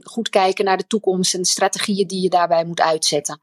goed 0.00 0.28
kijken 0.28 0.64
naar 0.64 0.76
de 0.76 0.86
toekomst 0.86 1.34
en 1.34 1.42
de 1.42 1.48
strategieën 1.48 2.06
die 2.06 2.22
je 2.22 2.28
daarbij 2.28 2.64
moet 2.64 2.80
uitzetten. 2.80 3.40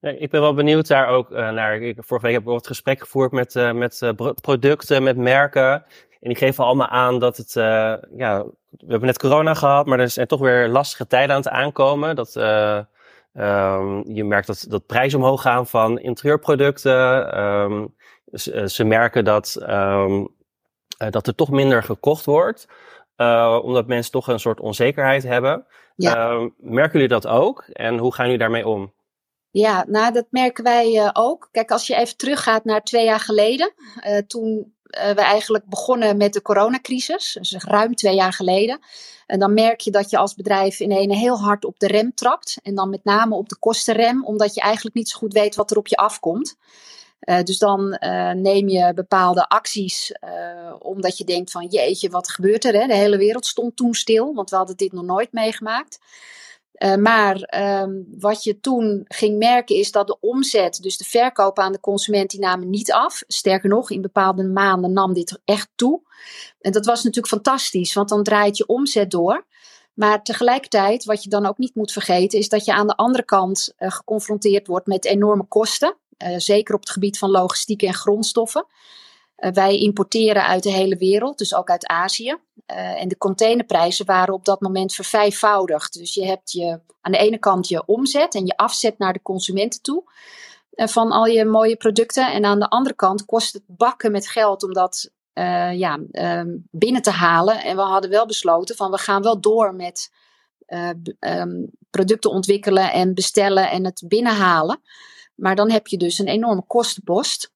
Ik 0.00 0.30
ben 0.30 0.40
wel 0.40 0.54
benieuwd 0.54 0.86
daar 0.86 1.08
ook 1.08 1.30
naar. 1.30 1.82
Ik, 1.82 1.96
vorige 2.00 2.26
week 2.26 2.34
heb 2.34 2.46
ik 2.46 2.54
het 2.54 2.66
gesprek 2.66 3.00
gevoerd 3.00 3.32
met, 3.32 3.54
met 3.74 4.12
producten, 4.40 5.02
met 5.02 5.16
merken. 5.16 5.84
En 6.24 6.30
die 6.30 6.38
geven 6.38 6.64
allemaal 6.64 6.88
aan 6.88 7.18
dat 7.18 7.36
het, 7.36 7.52
ja, 8.16 8.44
we 8.70 8.86
hebben 8.86 9.06
net 9.06 9.18
corona 9.18 9.54
gehad, 9.54 9.86
maar 9.86 9.98
er 9.98 10.10
zijn 10.10 10.26
toch 10.26 10.40
weer 10.40 10.68
lastige 10.68 11.06
tijden 11.06 11.36
aan 11.36 11.42
het 11.42 11.50
aankomen. 11.50 12.16
Dat, 12.16 12.34
uh, 12.36 12.80
um, 13.34 14.14
je 14.14 14.24
merkt 14.24 14.46
dat, 14.46 14.66
dat 14.68 14.86
prijzen 14.86 15.18
omhoog 15.18 15.42
gaan 15.42 15.66
van 15.66 15.98
interieurproducten. 15.98 17.40
Um, 17.40 17.94
ze, 18.32 18.68
ze, 18.68 18.84
merken 18.84 19.24
dat, 19.24 19.56
um, 19.68 20.28
dat 21.10 21.26
er 21.26 21.34
toch 21.34 21.50
minder 21.50 21.82
gekocht 21.82 22.24
wordt. 22.24 22.68
Uh, 23.16 23.60
omdat 23.62 23.86
mensen 23.86 24.12
toch 24.12 24.28
een 24.28 24.40
soort 24.40 24.60
onzekerheid 24.60 25.22
hebben. 25.22 25.66
Ja. 25.96 26.50
merken 26.56 26.92
jullie 26.92 27.08
dat 27.08 27.26
ook? 27.26 27.64
En 27.72 27.98
hoe 27.98 28.14
gaan 28.14 28.24
jullie 28.24 28.40
daarmee 28.40 28.66
om? 28.66 28.92
Ja, 29.50 29.84
nou 29.88 30.12
dat 30.12 30.26
merken 30.30 30.64
wij 30.64 30.94
uh, 30.94 31.10
ook. 31.12 31.48
Kijk, 31.52 31.70
als 31.70 31.86
je 31.86 31.96
even 31.96 32.16
teruggaat 32.16 32.64
naar 32.64 32.82
twee 32.82 33.04
jaar 33.04 33.20
geleden. 33.20 33.72
Uh, 34.06 34.18
toen 34.18 34.73
we 34.94 35.20
eigenlijk 35.20 35.64
begonnen 35.64 36.16
met 36.16 36.32
de 36.32 36.42
coronacrisis, 36.42 37.38
dus 37.40 37.64
ruim 37.64 37.94
twee 37.94 38.14
jaar 38.14 38.32
geleden. 38.32 38.78
En 39.26 39.38
dan 39.38 39.54
merk 39.54 39.80
je 39.80 39.90
dat 39.90 40.10
je 40.10 40.18
als 40.18 40.34
bedrijf 40.34 40.80
in 40.80 40.92
een 40.92 41.12
heel 41.12 41.38
hard 41.38 41.64
op 41.64 41.78
de 41.78 41.86
rem 41.86 42.14
trapt. 42.14 42.58
En 42.62 42.74
dan 42.74 42.90
met 42.90 43.04
name 43.04 43.34
op 43.34 43.48
de 43.48 43.56
kostenrem, 43.58 44.24
omdat 44.24 44.54
je 44.54 44.60
eigenlijk 44.60 44.96
niet 44.96 45.08
zo 45.08 45.18
goed 45.18 45.32
weet 45.32 45.54
wat 45.54 45.70
er 45.70 45.76
op 45.76 45.86
je 45.86 45.96
afkomt. 45.96 46.56
Uh, 47.20 47.42
dus 47.42 47.58
dan 47.58 47.98
uh, 48.00 48.30
neem 48.30 48.68
je 48.68 48.92
bepaalde 48.94 49.48
acties, 49.48 50.12
omdat 50.78 51.18
je 51.18 51.24
denkt 51.24 51.50
van 51.50 51.66
jeetje, 51.66 52.10
wat 52.10 52.30
gebeurt 52.30 52.64
er? 52.64 52.74
Hè? 52.74 52.86
De 52.86 52.94
hele 52.94 53.16
wereld 53.16 53.46
stond 53.46 53.76
toen 53.76 53.94
stil, 53.94 54.34
want 54.34 54.50
we 54.50 54.56
hadden 54.56 54.76
dit 54.76 54.92
nog 54.92 55.04
nooit 55.04 55.32
meegemaakt. 55.32 55.98
Uh, 56.78 56.94
maar 56.94 57.54
um, 57.82 58.06
wat 58.18 58.44
je 58.44 58.60
toen 58.60 59.04
ging 59.08 59.38
merken 59.38 59.76
is 59.76 59.92
dat 59.92 60.06
de 60.06 60.20
omzet, 60.20 60.82
dus 60.82 60.96
de 60.96 61.04
verkoop 61.04 61.58
aan 61.58 61.72
de 61.72 61.80
consument, 61.80 62.30
die 62.30 62.40
namen 62.40 62.70
niet 62.70 62.92
af. 62.92 63.22
Sterker 63.26 63.68
nog, 63.68 63.90
in 63.90 64.00
bepaalde 64.00 64.44
maanden 64.44 64.92
nam 64.92 65.12
dit 65.12 65.40
echt 65.44 65.68
toe. 65.74 66.00
En 66.60 66.72
dat 66.72 66.86
was 66.86 67.02
natuurlijk 67.02 67.34
fantastisch, 67.34 67.94
want 67.94 68.08
dan 68.08 68.22
draait 68.22 68.56
je 68.56 68.66
omzet 68.66 69.10
door. 69.10 69.46
Maar 69.94 70.22
tegelijkertijd, 70.22 71.04
wat 71.04 71.22
je 71.22 71.28
dan 71.28 71.46
ook 71.46 71.58
niet 71.58 71.74
moet 71.74 71.92
vergeten, 71.92 72.38
is 72.38 72.48
dat 72.48 72.64
je 72.64 72.72
aan 72.72 72.86
de 72.86 72.96
andere 72.96 73.24
kant 73.24 73.74
uh, 73.78 73.90
geconfronteerd 73.90 74.66
wordt 74.66 74.86
met 74.86 75.04
enorme 75.04 75.44
kosten. 75.44 75.96
Uh, 76.18 76.34
zeker 76.38 76.74
op 76.74 76.80
het 76.80 76.90
gebied 76.90 77.18
van 77.18 77.30
logistiek 77.30 77.82
en 77.82 77.94
grondstoffen. 77.94 78.66
Uh, 79.44 79.52
wij 79.52 79.78
importeren 79.78 80.46
uit 80.46 80.62
de 80.62 80.70
hele 80.70 80.96
wereld, 80.96 81.38
dus 81.38 81.54
ook 81.54 81.70
uit 81.70 81.86
Azië. 81.86 82.36
Uh, 82.66 83.00
en 83.00 83.08
de 83.08 83.18
containerprijzen 83.18 84.06
waren 84.06 84.34
op 84.34 84.44
dat 84.44 84.60
moment 84.60 84.94
vervijfvoudigd. 84.94 85.98
Dus 85.98 86.14
je 86.14 86.26
hebt 86.26 86.52
je, 86.52 86.80
aan 87.00 87.12
de 87.12 87.18
ene 87.18 87.38
kant 87.38 87.68
je 87.68 87.86
omzet 87.86 88.34
en 88.34 88.46
je 88.46 88.56
afzet 88.56 88.98
naar 88.98 89.12
de 89.12 89.22
consumenten 89.22 89.82
toe. 89.82 90.02
Uh, 90.74 90.86
van 90.86 91.10
al 91.10 91.24
je 91.24 91.44
mooie 91.44 91.76
producten. 91.76 92.32
En 92.32 92.44
aan 92.44 92.58
de 92.58 92.68
andere 92.68 92.94
kant 92.94 93.24
kost 93.24 93.52
het 93.52 93.62
bakken 93.66 94.12
met 94.12 94.28
geld 94.28 94.62
om 94.62 94.72
dat 94.72 95.12
ja, 95.76 95.98
um, 96.12 96.68
binnen 96.70 97.02
te 97.02 97.10
halen. 97.10 97.62
En 97.62 97.76
we 97.76 97.82
hadden 97.82 98.10
wel 98.10 98.26
besloten 98.26 98.76
van 98.76 98.90
we 98.90 98.98
gaan 98.98 99.22
wel 99.22 99.40
door 99.40 99.74
met 99.74 100.12
um, 101.18 101.70
producten 101.90 102.30
ontwikkelen 102.30 102.92
en 102.92 103.14
bestellen 103.14 103.70
en 103.70 103.84
het 103.84 104.02
binnenhalen. 104.06 104.80
Maar 105.34 105.56
dan 105.56 105.70
heb 105.70 105.86
je 105.86 105.96
dus 105.96 106.18
een 106.18 106.28
enorme 106.28 106.64
kostenpost. 106.66 107.53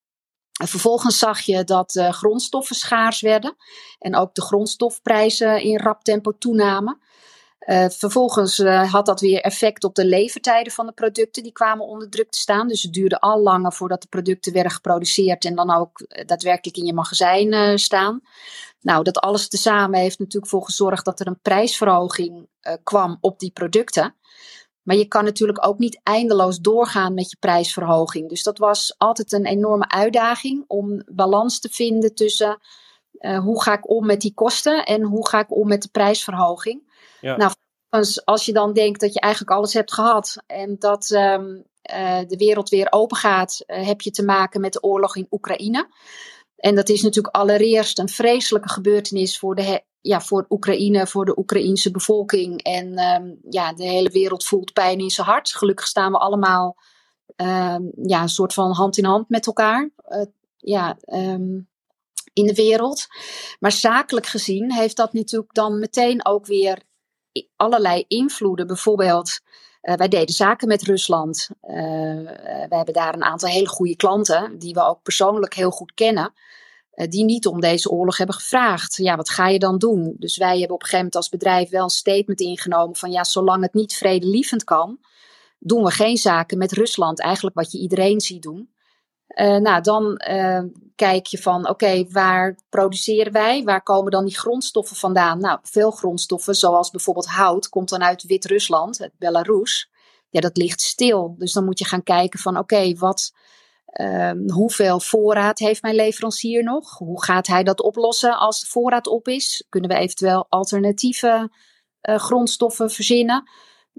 Vervolgens 0.66 1.18
zag 1.18 1.40
je 1.40 1.64
dat 1.64 1.94
uh, 1.94 2.12
grondstoffen 2.12 2.76
schaars 2.76 3.20
werden 3.20 3.56
en 3.98 4.16
ook 4.16 4.34
de 4.34 4.42
grondstofprijzen 4.42 5.60
in 5.62 5.78
rap 5.78 6.04
tempo 6.04 6.38
toenamen. 6.38 7.00
Uh, 7.60 7.88
vervolgens 7.88 8.58
uh, 8.58 8.92
had 8.92 9.06
dat 9.06 9.20
weer 9.20 9.40
effect 9.40 9.84
op 9.84 9.94
de 9.94 10.06
levertijden 10.06 10.72
van 10.72 10.86
de 10.86 10.92
producten. 10.92 11.42
Die 11.42 11.52
kwamen 11.52 11.86
onder 11.86 12.10
druk 12.10 12.30
te 12.30 12.38
staan. 12.38 12.68
Dus 12.68 12.82
het 12.82 12.92
duurde 12.92 13.20
al 13.20 13.40
langer 13.40 13.72
voordat 13.72 14.02
de 14.02 14.08
producten 14.08 14.52
werden 14.52 14.72
geproduceerd 14.72 15.44
en 15.44 15.54
dan 15.54 15.70
ook 15.70 16.06
daadwerkelijk 16.26 16.76
in 16.76 16.84
je 16.84 16.94
magazijn 16.94 17.78
staan. 17.78 18.20
Nou, 18.80 19.02
dat 19.02 19.18
alles 19.18 19.48
tezamen 19.48 20.00
heeft 20.00 20.18
natuurlijk 20.18 20.50
voor 20.50 20.64
gezorgd 20.64 21.04
dat 21.04 21.20
er 21.20 21.26
een 21.26 21.40
prijsverhoging 21.40 22.48
kwam 22.82 23.18
op 23.20 23.38
die 23.38 23.50
producten. 23.50 24.14
Maar 24.88 24.97
je 24.97 25.09
kan 25.09 25.25
natuurlijk 25.25 25.66
ook 25.66 25.78
niet 25.78 26.00
eindeloos 26.02 26.59
doorgaan 26.59 27.14
met 27.14 27.30
je 27.30 27.37
prijsverhoging. 27.40 28.28
Dus 28.28 28.42
dat 28.42 28.59
was 28.59 28.95
altijd 28.99 29.33
een 29.33 29.47
enorme 29.47 29.88
uitdaging 29.88 30.64
om 30.66 31.02
balans 31.07 31.61
te 31.61 31.68
vinden 31.68 32.14
tussen 32.14 32.59
uh, 33.12 33.38
hoe 33.38 33.62
ga 33.62 33.73
ik 33.73 33.90
om 33.90 34.07
met 34.07 34.21
die 34.21 34.35
kosten 34.35 34.85
en 34.85 35.02
hoe 35.02 35.28
ga 35.28 35.38
ik 35.38 35.57
om 35.57 35.68
met 35.68 35.83
de 35.83 35.88
prijsverhoging. 35.88 36.92
Ja. 37.21 37.37
Nou, 37.37 37.52
als 38.25 38.45
je 38.45 38.52
dan 38.52 38.73
denkt 38.73 39.00
dat 39.00 39.12
je 39.12 39.21
eigenlijk 39.21 39.52
alles 39.57 39.73
hebt 39.73 39.92
gehad 39.92 40.37
en 40.47 40.76
dat 40.78 41.11
um, 41.11 41.64
uh, 41.92 42.21
de 42.26 42.37
wereld 42.37 42.68
weer 42.68 42.87
open 42.90 43.16
gaat, 43.16 43.62
uh, 43.66 43.87
heb 43.87 44.00
je 44.00 44.11
te 44.11 44.25
maken 44.25 44.61
met 44.61 44.73
de 44.73 44.83
oorlog 44.83 45.16
in 45.16 45.26
Oekraïne. 45.30 45.88
En 46.58 46.74
dat 46.74 46.88
is 46.88 47.02
natuurlijk 47.02 47.36
allereerst 47.36 47.98
een 47.98 48.08
vreselijke 48.08 48.68
gebeurtenis 48.68 49.38
voor 49.38 49.54
de 49.54 49.82
ja, 50.00 50.20
voor 50.20 50.46
Oekraïne, 50.48 51.06
voor 51.06 51.24
de 51.24 51.38
Oekraïense 51.38 51.90
bevolking. 51.90 52.62
En 52.62 52.98
um, 52.98 53.38
ja, 53.48 53.72
de 53.72 53.84
hele 53.84 54.10
wereld 54.10 54.44
voelt 54.44 54.72
pijn 54.72 54.98
in 54.98 55.10
zijn 55.10 55.26
hart. 55.26 55.50
Gelukkig 55.54 55.86
staan 55.86 56.12
we 56.12 56.18
allemaal 56.18 56.76
um, 57.36 57.92
ja, 58.02 58.22
een 58.22 58.28
soort 58.28 58.54
van 58.54 58.72
hand 58.72 58.98
in 58.98 59.04
hand 59.04 59.28
met 59.28 59.46
elkaar. 59.46 59.90
Uh, 60.08 60.22
ja, 60.56 60.96
um, 61.06 61.68
in 62.32 62.46
de 62.46 62.54
wereld. 62.54 63.06
Maar 63.60 63.72
zakelijk 63.72 64.26
gezien 64.26 64.72
heeft 64.72 64.96
dat 64.96 65.12
natuurlijk 65.12 65.54
dan 65.54 65.78
meteen 65.78 66.26
ook 66.26 66.46
weer 66.46 66.82
allerlei 67.56 68.04
invloeden. 68.08 68.66
Bijvoorbeeld, 68.66 69.40
uh, 69.82 69.94
wij 69.94 70.08
deden 70.08 70.35
zaken 70.35 70.68
met 70.68 70.82
Rusland. 70.82 71.49
Uh, 71.62 71.75
we 72.68 72.76
hebben 72.76 72.94
daar 72.94 73.14
een 73.14 73.25
aantal 73.25 73.49
hele 73.49 73.68
goede 73.68 73.97
klanten, 73.97 74.58
die 74.58 74.75
we 74.75 74.85
ook 74.85 75.02
persoonlijk 75.02 75.54
heel 75.54 75.70
goed 75.70 75.94
kennen. 75.94 76.32
Eh, 76.99 77.08
die 77.08 77.25
niet 77.25 77.47
om 77.47 77.61
deze 77.61 77.90
oorlog 77.90 78.16
hebben 78.16 78.37
gevraagd. 78.37 78.97
Ja, 78.97 79.16
wat 79.16 79.30
ga 79.30 79.49
je 79.49 79.58
dan 79.58 79.78
doen? 79.78 80.14
Dus 80.18 80.37
wij 80.37 80.58
hebben 80.58 80.75
op 80.75 80.82
een 80.82 80.88
gegeven 80.88 80.97
moment 80.97 81.16
als 81.16 81.28
bedrijf 81.28 81.70
wel 81.70 81.82
een 81.82 81.88
statement 81.88 82.40
ingenomen 82.40 82.97
van 82.97 83.11
ja, 83.11 83.25
zolang 83.25 83.62
het 83.62 83.75
niet 83.75 83.94
vredelievend 83.94 84.64
kan, 84.64 84.99
doen 85.58 85.82
we 85.82 85.90
geen 85.90 86.16
zaken 86.16 86.58
met 86.58 86.73
Rusland. 86.73 87.20
Eigenlijk 87.20 87.56
wat 87.56 87.73
je 87.73 87.78
iedereen 87.78 88.20
ziet 88.20 88.42
doen. 88.42 88.70
Uh, 89.28 89.56
nou, 89.56 89.82
dan 89.82 90.23
uh, 90.30 90.62
kijk 90.94 91.26
je 91.26 91.38
van 91.38 91.68
oké, 91.68 92.04
waar 92.08 92.58
produceren 92.68 93.32
wij? 93.32 93.64
Waar 93.64 93.82
komen 93.82 94.11
dan 94.11 94.25
die 94.25 94.38
grondstoffen 94.38 94.97
vandaan? 94.97 95.38
Nou, 95.38 95.58
veel 95.62 95.90
grondstoffen, 95.90 96.54
zoals 96.54 96.90
bijvoorbeeld 96.90 97.26
hout, 97.26 97.68
komt 97.68 97.88
dan 97.88 98.02
uit 98.02 98.23
Wit-Rusland, 98.23 99.08
Belarus. 99.18 99.90
Ja, 100.30 100.40
dat 100.40 100.56
ligt 100.56 100.80
stil. 100.80 101.35
Dus 101.38 101.52
dan 101.52 101.64
moet 101.64 101.78
je 101.78 101.85
gaan 101.85 102.02
kijken 102.02 102.38
van 102.38 102.58
oké, 102.58 102.94
wat 102.94 103.32
Um, 103.92 104.50
hoeveel 104.50 105.00
voorraad 105.00 105.58
heeft 105.58 105.82
mijn 105.82 105.94
leverancier 105.94 106.64
nog? 106.64 106.99
Hoe 106.99 107.25
gaat 107.25 107.47
hij 107.47 107.62
dat 107.62 107.82
oplossen 107.82 108.38
als 108.38 108.61
de 108.61 108.66
voorraad 108.66 109.06
op 109.06 109.28
is? 109.28 109.66
Kunnen 109.68 109.90
we 109.90 109.97
eventueel 109.97 110.47
alternatieve 110.49 111.50
uh, 112.02 112.16
grondstoffen 112.16 112.90
verzinnen 112.90 113.50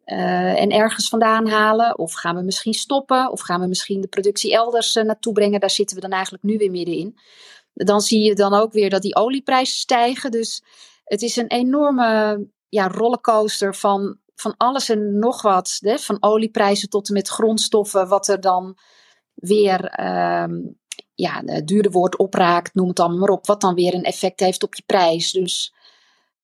uh, 0.06 0.62
en 0.62 0.70
ergens 0.70 1.10
vandaan 1.10 1.48
halen? 1.48 1.98
Of 1.98 2.14
gaan 2.14 2.36
we 2.36 2.42
misschien 2.42 2.74
stoppen? 2.74 3.32
Of 3.32 3.42
gaan 3.42 3.62
we 3.62 3.68
misschien 3.68 4.02
de 4.02 4.08
productie 4.08 4.54
elders 4.54 4.96
uh, 4.96 5.04
naartoe 5.04 5.34
brengen? 5.34 5.60
Daar 5.60 5.70
zitten 5.70 5.96
we 5.96 6.02
dan 6.02 6.12
eigenlijk 6.12 6.44
nu 6.44 6.58
weer 6.58 6.72
middenin. 6.72 7.18
Dan 7.74 8.02
zie 8.02 8.24
je 8.24 8.36
dan 8.36 8.54
ook 8.54 8.74
weer 8.74 8.90
dat 8.90 9.02
die 9.02 9.16
olieprijzen 9.16 9.78
stijgen. 9.78 10.32
Dus 10.32 10.64
het 11.04 11.22
is 11.22 11.36
een 11.36 11.48
enorme 11.48 12.48
ja, 12.70 12.88
rollercoaster 12.88 13.76
van, 13.76 14.18
van 14.36 14.54
alles 14.58 14.90
en 14.90 15.20
nog 15.20 15.42
wat. 15.42 15.78
Hè? 15.80 15.98
Van 15.98 16.18
olieprijzen 16.20 16.90
tot 16.90 17.08
en 17.08 17.14
met 17.14 17.28
grondstoffen, 17.28 18.08
wat 18.08 18.28
er 18.28 18.42
dan 18.42 18.78
weer 19.34 20.00
um, 20.44 20.78
ja, 21.16 21.42
duurder 21.64 21.92
wordt, 21.92 22.18
opraakt, 22.18 22.74
noem 22.74 22.88
het 22.88 23.00
allemaal 23.00 23.20
maar 23.20 23.30
op. 23.30 23.48
Wat 23.48 23.62
dan 23.62 23.74
weer 23.74 23.94
een 23.94 24.04
effect 24.04 24.40
heeft 24.40 24.64
op 24.64 24.76
je 24.76 24.84
prijs. 24.86 25.32
Dus 25.32 25.74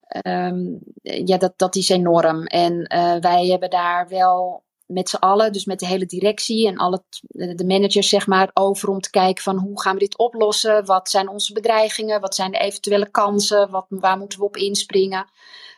um, 0.07 0.79
ja, 1.01 1.37
dat, 1.37 1.53
dat 1.55 1.75
is 1.75 1.89
enorm. 1.89 2.45
En 2.45 2.73
uh, 2.73 3.15
wij 3.19 3.45
hebben 3.45 3.69
daar 3.69 4.07
wel 4.07 4.63
met 4.85 5.09
z'n 5.09 5.15
allen, 5.15 5.51
dus 5.51 5.65
met 5.65 5.79
de 5.79 5.87
hele 5.87 6.05
directie 6.05 6.67
en 6.67 6.77
alle 6.77 7.03
de 7.27 7.65
managers, 7.65 8.09
zeg 8.09 8.27
maar, 8.27 8.49
over 8.53 8.89
om 8.89 8.99
te 8.99 9.09
kijken 9.09 9.43
van 9.43 9.57
hoe 9.57 9.81
gaan 9.81 9.93
we 9.93 9.99
dit 9.99 10.17
oplossen? 10.17 10.85
Wat 10.85 11.09
zijn 11.09 11.29
onze 11.29 11.53
bedreigingen? 11.53 12.21
Wat 12.21 12.35
zijn 12.35 12.51
de 12.51 12.57
eventuele 12.57 13.09
kansen? 13.09 13.69
Wat, 13.69 13.85
waar 13.89 14.17
moeten 14.17 14.39
we 14.39 14.45
op 14.45 14.57
inspringen? 14.57 15.29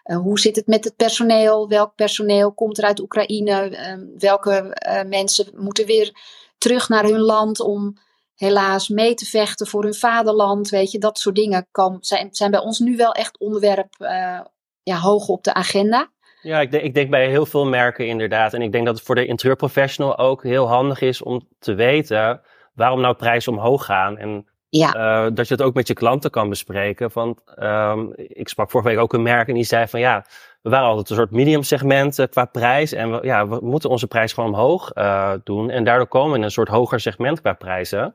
Uh, 0.05 0.17
hoe 0.17 0.39
zit 0.39 0.55
het 0.55 0.67
met 0.67 0.83
het 0.83 0.95
personeel? 0.95 1.67
Welk 1.67 1.95
personeel 1.95 2.53
komt 2.53 2.77
er 2.77 2.83
uit 2.83 2.99
Oekraïne? 2.99 3.69
Uh, 3.69 4.17
welke 4.17 4.77
uh, 4.87 5.03
mensen 5.03 5.47
moeten 5.55 5.85
weer 5.85 6.11
terug 6.57 6.89
naar 6.89 7.03
hun 7.03 7.21
land 7.21 7.59
om 7.59 7.97
helaas 8.37 8.87
mee 8.87 9.13
te 9.13 9.25
vechten 9.25 9.67
voor 9.67 9.83
hun 9.83 9.93
vaderland. 9.93 10.69
Weet 10.69 10.91
je, 10.91 10.99
dat 10.99 11.17
soort 11.17 11.35
dingen 11.35 11.67
komen, 11.71 11.97
zijn, 12.01 12.27
zijn 12.31 12.51
bij 12.51 12.59
ons 12.59 12.79
nu 12.79 12.95
wel 12.95 13.11
echt 13.11 13.39
onderwerp 13.39 13.95
uh, 13.99 14.39
ja, 14.83 14.97
hoog 14.97 15.27
op 15.27 15.43
de 15.43 15.53
agenda. 15.53 16.11
Ja, 16.41 16.61
ik 16.61 16.71
denk, 16.71 16.83
ik 16.83 16.93
denk 16.93 17.09
bij 17.09 17.29
heel 17.29 17.45
veel 17.45 17.65
merken 17.65 18.07
inderdaad. 18.07 18.53
En 18.53 18.61
ik 18.61 18.71
denk 18.71 18.85
dat 18.85 18.95
het 18.95 19.05
voor 19.05 19.15
de 19.15 19.25
interieurprofessional 19.25 20.17
ook 20.17 20.43
heel 20.43 20.67
handig 20.67 21.01
is 21.01 21.21
om 21.21 21.47
te 21.59 21.73
weten 21.73 22.41
waarom 22.73 23.01
nou 23.01 23.15
prijzen 23.15 23.53
omhoog 23.53 23.85
gaan. 23.85 24.17
En 24.17 24.47
ja. 24.69 24.95
Uh, 24.95 25.31
dat 25.33 25.47
je 25.47 25.53
het 25.53 25.63
ook 25.63 25.73
met 25.73 25.87
je 25.87 25.93
klanten 25.93 26.29
kan 26.29 26.49
bespreken. 26.49 27.09
Want 27.13 27.41
um, 27.59 28.13
ik 28.15 28.49
sprak 28.49 28.71
vorige 28.71 28.89
week 28.89 28.99
ook 28.99 29.13
een 29.13 29.21
merk 29.21 29.47
en 29.47 29.53
die 29.53 29.63
zei 29.63 29.87
van 29.87 29.99
ja, 29.99 30.25
we 30.67 30.73
waren 30.73 30.89
altijd 30.89 31.09
een 31.09 31.15
soort 31.15 31.31
medium 31.31 31.63
segment 31.63 32.19
uh, 32.19 32.25
qua 32.29 32.45
prijs. 32.45 32.93
En 32.93 33.11
we, 33.11 33.19
ja, 33.25 33.47
we 33.47 33.59
moeten 33.61 33.89
onze 33.89 34.07
prijs 34.07 34.33
gewoon 34.33 34.49
omhoog 34.49 34.91
uh, 34.95 35.33
doen. 35.43 35.69
En 35.69 35.83
daardoor 35.83 36.07
komen 36.07 36.31
we 36.31 36.37
in 36.37 36.43
een 36.43 36.51
soort 36.51 36.67
hoger 36.67 36.99
segment 36.99 37.41
qua 37.41 37.53
prijzen. 37.53 38.13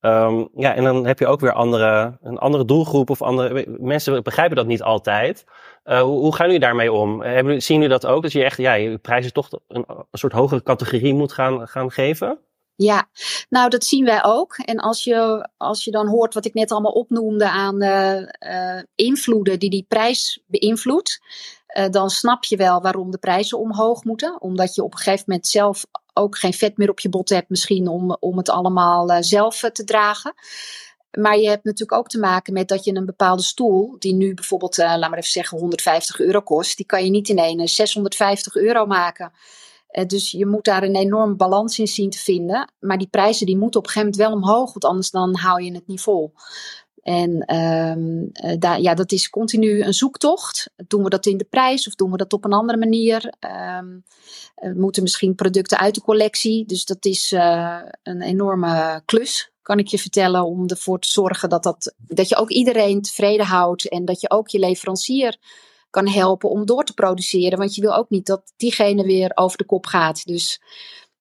Um, 0.00 0.48
ja, 0.54 0.74
en 0.74 0.84
dan 0.84 1.06
heb 1.06 1.18
je 1.18 1.26
ook 1.26 1.40
weer 1.40 1.52
andere, 1.52 2.18
een 2.22 2.38
andere 2.38 2.64
doelgroep 2.64 3.10
of 3.10 3.22
andere 3.22 3.66
mensen 3.80 4.22
begrijpen 4.22 4.56
dat 4.56 4.66
niet 4.66 4.82
altijd. 4.82 5.44
Uh, 5.84 6.00
hoe, 6.00 6.18
hoe, 6.18 6.34
gaan 6.34 6.46
jullie 6.46 6.60
daarmee 6.60 6.92
om? 6.92 7.22
Hebben, 7.22 7.62
zien 7.62 7.76
jullie 7.76 7.92
dat 7.92 8.06
ook? 8.06 8.22
Dat 8.22 8.32
je 8.32 8.44
echt 8.44 8.56
ja, 8.56 8.74
je 8.74 8.98
prijzen 8.98 9.32
toch 9.32 9.48
een, 9.68 9.86
soort 10.12 10.32
hogere 10.32 10.62
categorie 10.62 11.14
moet 11.14 11.32
gaan, 11.32 11.68
gaan 11.68 11.90
geven? 11.90 12.38
Ja, 12.74 13.08
nou 13.48 13.68
dat 13.68 13.84
zien 13.84 14.04
wij 14.04 14.24
ook. 14.24 14.56
En 14.56 14.76
als 14.76 15.04
je, 15.04 15.48
als 15.56 15.84
je 15.84 15.90
dan 15.90 16.08
hoort 16.08 16.34
wat 16.34 16.44
ik 16.44 16.54
net 16.54 16.72
allemaal 16.72 16.92
opnoemde 16.92 17.48
aan 17.48 17.82
invloeden 18.94 19.58
die 19.58 19.70
die 19.70 19.84
prijs 19.88 20.42
beïnvloedt, 20.46 21.20
uh, 21.78 21.88
dan 21.90 22.10
snap 22.10 22.44
je 22.44 22.56
wel 22.56 22.80
waarom 22.80 23.10
de 23.10 23.18
prijzen 23.18 23.58
omhoog 23.58 24.04
moeten. 24.04 24.40
Omdat 24.40 24.74
je 24.74 24.82
op 24.82 24.92
een 24.92 24.98
gegeven 24.98 25.24
moment 25.26 25.46
zelf 25.46 25.86
ook 26.12 26.38
geen 26.38 26.52
vet 26.52 26.76
meer 26.76 26.90
op 26.90 27.00
je 27.00 27.08
bot 27.08 27.28
hebt, 27.28 27.48
misschien 27.48 27.88
om, 27.88 28.16
om 28.20 28.36
het 28.36 28.50
allemaal 28.50 29.22
zelf 29.22 29.58
te 29.72 29.84
dragen. 29.84 30.34
Maar 31.18 31.38
je 31.38 31.48
hebt 31.48 31.64
natuurlijk 31.64 31.98
ook 31.98 32.08
te 32.08 32.18
maken 32.18 32.52
met 32.52 32.68
dat 32.68 32.84
je 32.84 32.94
een 32.94 33.06
bepaalde 33.06 33.42
stoel, 33.42 33.96
die 33.98 34.14
nu 34.14 34.34
bijvoorbeeld, 34.34 34.76
laat 34.76 35.00
maar 35.00 35.18
even 35.18 35.30
zeggen, 35.30 35.58
150 35.58 36.20
euro 36.20 36.40
kost, 36.40 36.76
die 36.76 36.86
kan 36.86 37.04
je 37.04 37.10
niet 37.10 37.28
in 37.28 37.38
een 37.38 37.68
650 37.68 38.54
euro 38.56 38.86
maken. 38.86 39.32
Dus 40.06 40.30
je 40.30 40.46
moet 40.46 40.64
daar 40.64 40.82
een 40.82 40.96
enorme 40.96 41.34
balans 41.34 41.78
in 41.78 41.86
zien 41.86 42.10
te 42.10 42.18
vinden. 42.18 42.72
Maar 42.80 42.98
die 42.98 43.08
prijzen 43.08 43.46
die 43.46 43.58
moeten 43.58 43.80
op 43.80 43.86
een 43.86 43.92
gegeven 43.92 44.18
moment 44.18 44.30
wel 44.30 44.40
omhoog, 44.40 44.72
want 44.72 44.84
anders 44.84 45.10
dan 45.10 45.36
hou 45.36 45.62
je 45.62 45.74
het 45.74 45.86
niet 45.86 46.00
vol. 46.00 46.32
En 47.02 47.30
uh, 47.52 48.54
daar, 48.58 48.80
ja, 48.80 48.94
dat 48.94 49.12
is 49.12 49.30
continu 49.30 49.82
een 49.82 49.94
zoektocht. 49.94 50.70
Doen 50.86 51.02
we 51.02 51.10
dat 51.10 51.26
in 51.26 51.36
de 51.36 51.46
prijs 51.50 51.86
of 51.86 51.94
doen 51.94 52.10
we 52.10 52.16
dat 52.16 52.32
op 52.32 52.44
een 52.44 52.52
andere 52.52 52.78
manier? 52.78 53.32
Um, 53.78 54.04
we 54.54 54.74
moeten 54.76 55.02
misschien 55.02 55.34
producten 55.34 55.78
uit 55.78 55.94
de 55.94 56.00
collectie. 56.00 56.66
Dus 56.66 56.84
dat 56.84 57.04
is 57.04 57.32
uh, 57.32 57.80
een 58.02 58.22
enorme 58.22 59.02
klus, 59.04 59.50
kan 59.62 59.78
ik 59.78 59.86
je 59.86 59.98
vertellen, 59.98 60.44
om 60.44 60.66
ervoor 60.66 60.98
te 60.98 61.08
zorgen 61.08 61.48
dat, 61.48 61.62
dat, 61.62 61.94
dat 61.98 62.28
je 62.28 62.36
ook 62.36 62.50
iedereen 62.50 63.02
tevreden 63.02 63.46
houdt 63.46 63.88
en 63.88 64.04
dat 64.04 64.20
je 64.20 64.30
ook 64.30 64.48
je 64.48 64.58
leverancier 64.58 65.36
kan 65.90 66.08
helpen 66.08 66.50
om 66.50 66.66
door 66.66 66.84
te 66.84 66.94
produceren. 66.94 67.58
Want 67.58 67.74
je 67.74 67.80
wil 67.80 67.94
ook 67.94 68.10
niet 68.10 68.26
dat 68.26 68.52
diegene 68.56 69.02
weer 69.02 69.30
over 69.34 69.58
de 69.58 69.64
kop 69.64 69.86
gaat. 69.86 70.24
Dus 70.24 70.60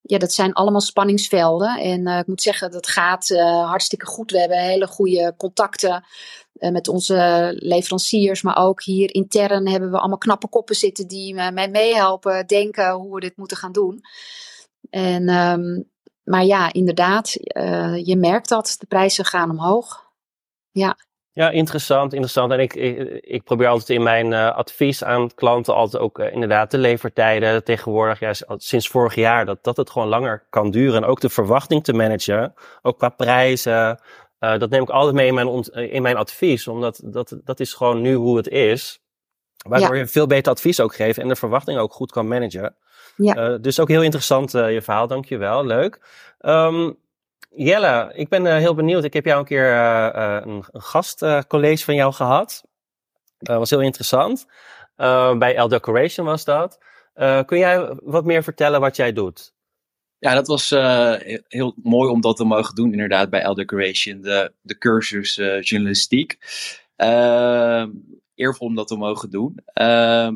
ja, 0.01 0.17
dat 0.17 0.33
zijn 0.33 0.53
allemaal 0.53 0.81
spanningsvelden. 0.81 1.79
En 1.79 2.07
uh, 2.07 2.17
ik 2.17 2.27
moet 2.27 2.41
zeggen, 2.41 2.71
dat 2.71 2.87
gaat 2.87 3.29
uh, 3.29 3.67
hartstikke 3.69 4.05
goed. 4.05 4.31
We 4.31 4.39
hebben 4.39 4.57
hele 4.57 4.87
goede 4.87 5.33
contacten 5.37 6.05
uh, 6.53 6.71
met 6.71 6.87
onze 6.87 7.51
leveranciers. 7.59 8.41
Maar 8.41 8.57
ook 8.57 8.83
hier 8.83 9.13
intern 9.13 9.67
hebben 9.67 9.91
we 9.91 9.99
allemaal 9.99 10.17
knappe 10.17 10.47
koppen 10.47 10.75
zitten 10.75 11.07
die 11.07 11.33
mij 11.33 11.69
meehelpen 11.69 12.47
denken 12.47 12.91
hoe 12.91 13.13
we 13.13 13.19
dit 13.19 13.37
moeten 13.37 13.57
gaan 13.57 13.71
doen. 13.71 14.01
En, 14.89 15.29
um, 15.29 15.89
maar 16.23 16.45
ja, 16.45 16.73
inderdaad, 16.73 17.31
je 18.03 18.15
merkt 18.17 18.49
dat 18.49 18.75
de 18.79 18.85
prijzen 18.85 19.25
gaan 19.25 19.49
omhoog. 19.49 20.09
Ja. 20.71 20.97
Ja, 21.33 21.49
interessant, 21.49 22.13
interessant. 22.13 22.51
En 22.51 22.59
ik, 22.59 22.73
ik, 22.73 23.19
ik 23.21 23.43
probeer 23.43 23.67
altijd 23.67 23.89
in 23.89 24.03
mijn 24.03 24.31
uh, 24.31 24.55
advies 24.55 25.03
aan 25.03 25.33
klanten 25.33 25.75
altijd 25.75 26.03
ook 26.03 26.19
uh, 26.19 26.33
inderdaad 26.33 26.71
de 26.71 26.77
levertijden 26.77 27.63
tegenwoordig, 27.63 28.19
ja, 28.19 28.33
sinds 28.57 28.87
vorig 28.87 29.15
jaar, 29.15 29.45
dat, 29.45 29.63
dat 29.63 29.77
het 29.77 29.89
gewoon 29.89 30.07
langer 30.07 30.45
kan 30.49 30.71
duren. 30.71 31.03
En 31.03 31.09
ook 31.09 31.19
de 31.21 31.29
verwachting 31.29 31.83
te 31.83 31.93
managen, 31.93 32.53
ook 32.81 32.97
qua 32.97 33.09
prijzen. 33.09 33.99
dat 34.39 34.69
neem 34.69 34.81
ik 34.81 34.89
altijd 34.89 35.15
mee 35.15 35.27
in 35.27 35.33
mijn, 35.33 35.63
in 35.91 36.01
mijn 36.01 36.17
advies, 36.17 36.67
omdat 36.67 37.01
dat, 37.03 37.39
dat 37.43 37.59
is 37.59 37.73
gewoon 37.73 38.01
nu 38.01 38.13
hoe 38.13 38.37
het 38.37 38.47
is. 38.47 38.99
Waardoor 39.67 39.97
je 39.97 40.07
veel 40.07 40.27
beter 40.27 40.51
advies 40.51 40.79
ook 40.79 40.95
geeft 40.95 41.17
en 41.17 41.27
de 41.27 41.35
verwachting 41.35 41.79
ook 41.79 41.93
goed 41.93 42.11
kan 42.11 42.27
managen. 42.27 42.75
Ja. 43.15 43.57
dus 43.57 43.79
ook 43.79 43.89
heel 43.89 44.03
interessant 44.03 44.51
je 44.51 44.81
verhaal, 44.81 45.07
dankjewel. 45.07 45.65
Leuk. 45.65 45.99
Um, 46.39 46.97
Jelle, 47.49 48.11
ik 48.13 48.29
ben 48.29 48.57
heel 48.57 48.75
benieuwd. 48.75 49.03
Ik 49.03 49.13
heb 49.13 49.25
jou 49.25 49.39
een 49.39 49.45
keer 49.45 49.73
een, 49.73 50.65
een 50.71 50.81
gastcollege 50.81 51.83
van 51.83 51.95
jou 51.95 52.13
gehad. 52.13 52.63
Dat 53.37 53.57
was 53.57 53.69
heel 53.69 53.81
interessant. 53.81 54.45
bij 55.37 55.57
L 55.57 55.67
Decoration 55.67 56.25
was 56.25 56.43
dat. 56.43 56.77
kun 57.45 57.57
jij 57.57 57.97
wat 58.03 58.25
meer 58.25 58.43
vertellen 58.43 58.79
wat 58.79 58.95
jij 58.95 59.13
doet? 59.13 59.53
Ja, 60.19 60.33
dat 60.33 60.47
was 60.47 60.69
heel 61.47 61.75
mooi 61.83 62.09
om 62.09 62.21
dat 62.21 62.37
te 62.37 62.43
mogen 62.43 62.75
doen, 62.75 62.91
inderdaad, 62.91 63.29
bij 63.29 63.41
Elder 63.41 63.65
Creation, 63.65 64.21
de, 64.21 64.53
de 64.61 64.77
cursus 64.77 65.35
journalistiek. 65.61 66.37
Uh, 66.97 67.85
eervol 68.35 68.67
om 68.67 68.75
dat 68.75 68.87
te 68.87 68.95
mogen 68.95 69.29
doen. 69.29 69.59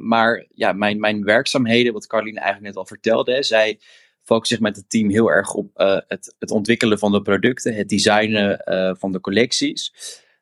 maar 0.02 0.46
ja, 0.54 0.74
mijn, 0.74 1.00
mijn 1.00 1.24
werkzaamheden, 1.24 1.94
wat 1.94 2.08
Carline 2.08 2.40
eigenlijk 2.40 2.68
net 2.68 2.78
al 2.78 2.86
vertelde, 2.86 3.44
zij 3.44 3.80
focust 4.26 4.52
zich 4.52 4.60
met 4.60 4.76
het 4.76 4.90
team 4.90 5.10
heel 5.10 5.32
erg 5.32 5.54
op 5.54 5.70
het, 6.08 6.36
het 6.40 6.52
ontwikkelen 6.52 7.00
van 7.00 7.12
de 7.12 7.22
producten, 7.22 7.76
het 7.76 7.90
designen 7.90 8.62
van 9.00 9.12
de 9.12 9.20
collecties. 9.20 9.94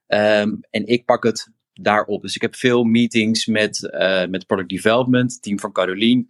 Um, 0.08 0.60
en 0.70 0.86
ik 0.86 1.06
pak 1.06 1.24
het 1.24 1.48
daarop. 1.74 2.22
Dus 2.22 2.36
ik 2.36 2.42
heb 2.42 2.56
veel 2.56 2.84
meetings 2.84 3.46
met, 3.46 3.90
met 4.30 4.46
product 4.46 4.70
development, 4.70 5.42
team 5.42 5.60
van 5.60 5.72
Caroline. 5.72 6.26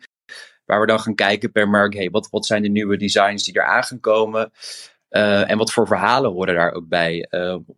Waar 0.66 0.80
we 0.80 0.88
dan 0.88 1.00
gaan 1.00 1.16
kijken 1.16 1.52
per 1.52 1.70
merk, 1.70 1.94
hey, 1.94 2.10
wat, 2.10 2.30
wat 2.30 2.46
zijn 2.46 2.62
de 2.62 2.70
nieuwe 2.70 2.98
designs 2.98 3.44
die 3.44 3.56
eraan 3.56 3.84
gaan 3.84 4.00
komen? 4.00 4.52
En 5.48 5.58
wat 5.58 5.72
voor 5.72 5.88
verhalen 5.88 6.32
horen 6.32 6.56
daar 6.56 6.74
ook 6.74 6.88
bij? 6.88 7.28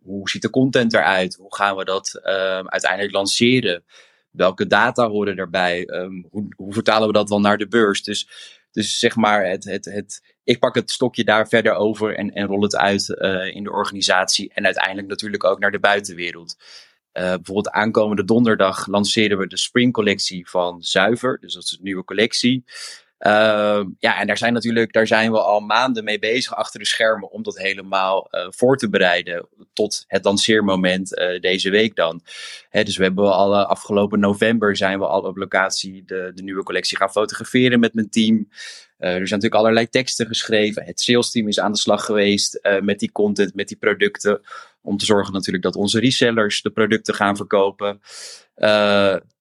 Hoe 0.02 0.28
ziet 0.28 0.42
de 0.42 0.50
content 0.50 0.94
eruit? 0.94 1.34
Hoe 1.34 1.54
gaan 1.54 1.76
we 1.76 1.84
dat 1.84 2.20
uh, 2.24 2.30
uiteindelijk 2.60 3.12
lanceren? 3.12 3.84
Welke 4.30 4.66
data 4.66 5.08
horen 5.08 5.36
daarbij? 5.36 5.88
Um, 5.88 6.26
hoe, 6.30 6.46
hoe, 6.56 6.72
vertalen 6.72 7.06
we 7.06 7.12
dat 7.12 7.28
dan 7.28 7.42
naar 7.42 7.58
de 7.58 7.68
beurs? 7.68 8.02
Dus, 8.02 8.28
dus 8.76 8.98
zeg 8.98 9.16
maar, 9.16 9.46
het, 9.46 9.64
het, 9.64 9.84
het, 9.84 10.34
ik 10.44 10.58
pak 10.58 10.74
het 10.74 10.90
stokje 10.90 11.24
daar 11.24 11.48
verder 11.48 11.74
over 11.74 12.16
en, 12.16 12.32
en 12.32 12.46
rol 12.46 12.62
het 12.62 12.76
uit 12.76 13.08
in 13.54 13.64
de 13.64 13.72
organisatie. 13.72 14.50
En 14.54 14.64
uiteindelijk 14.64 15.08
natuurlijk 15.08 15.44
ook 15.44 15.58
naar 15.58 15.70
de 15.70 15.78
buitenwereld. 15.78 16.56
Uh, 17.12 17.22
bijvoorbeeld 17.22 17.70
aankomende 17.70 18.24
donderdag 18.24 18.86
lanceren 18.86 19.38
we 19.38 19.46
de 19.46 19.56
Spring 19.56 19.92
collectie 19.92 20.48
van 20.48 20.82
Zuiver. 20.82 21.38
Dus 21.40 21.54
dat 21.54 21.62
is 21.62 21.72
een 21.72 21.78
nieuwe 21.82 22.04
collectie. 22.04 22.64
Uh, 23.18 23.84
ja, 23.98 24.20
en 24.20 24.26
daar 24.26 24.38
zijn 24.38 24.52
natuurlijk, 24.52 24.92
daar 24.92 25.06
zijn 25.06 25.32
we 25.32 25.40
al 25.40 25.60
maanden 25.60 26.04
mee 26.04 26.18
bezig 26.18 26.54
achter 26.54 26.80
de 26.80 26.86
schermen 26.86 27.30
om 27.30 27.42
dat 27.42 27.58
helemaal 27.58 28.28
uh, 28.30 28.46
voor 28.50 28.76
te 28.76 28.88
bereiden 28.88 29.48
tot 29.72 30.04
het 30.06 30.24
lanceermoment 30.24 31.18
uh, 31.18 31.40
deze 31.40 31.70
week 31.70 31.94
dan. 31.94 32.20
Hè, 32.70 32.82
dus 32.82 32.96
we 32.96 33.02
hebben 33.02 33.32
al 33.32 33.56
afgelopen 33.56 34.20
november 34.20 34.76
zijn 34.76 34.98
we 34.98 35.06
al 35.06 35.20
op 35.20 35.36
locatie 35.36 36.04
de, 36.04 36.32
de 36.34 36.42
nieuwe 36.42 36.62
collectie 36.62 36.96
gaan 36.96 37.10
fotograferen 37.10 37.80
met 37.80 37.94
mijn 37.94 38.10
team. 38.10 38.48
er 38.96 39.10
zijn 39.10 39.20
natuurlijk 39.20 39.54
allerlei 39.54 39.88
teksten 39.88 40.26
geschreven. 40.26 40.84
Het 40.84 41.00
sales 41.00 41.30
team 41.30 41.48
is 41.48 41.60
aan 41.60 41.72
de 41.72 41.78
slag 41.78 42.04
geweest 42.04 42.60
met 42.80 42.98
die 42.98 43.12
content, 43.12 43.54
met 43.54 43.68
die 43.68 43.76
producten. 43.76 44.40
Om 44.82 44.96
te 44.96 45.04
zorgen 45.04 45.32
natuurlijk 45.32 45.64
dat 45.64 45.76
onze 45.76 46.00
resellers 46.00 46.62
de 46.62 46.70
producten 46.70 47.14
gaan 47.14 47.36
verkopen. 47.36 48.00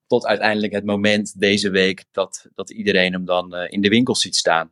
Tot 0.07 0.25
uiteindelijk 0.25 0.73
het 0.73 0.85
moment 0.85 1.39
deze 1.39 1.69
week 1.69 2.03
dat, 2.11 2.45
dat 2.55 2.69
iedereen 2.69 3.13
hem 3.13 3.25
dan 3.25 3.55
uh, 3.55 3.71
in 3.71 3.81
de 3.81 3.89
winkel 3.89 4.15
ziet 4.15 4.35
staan. 4.35 4.71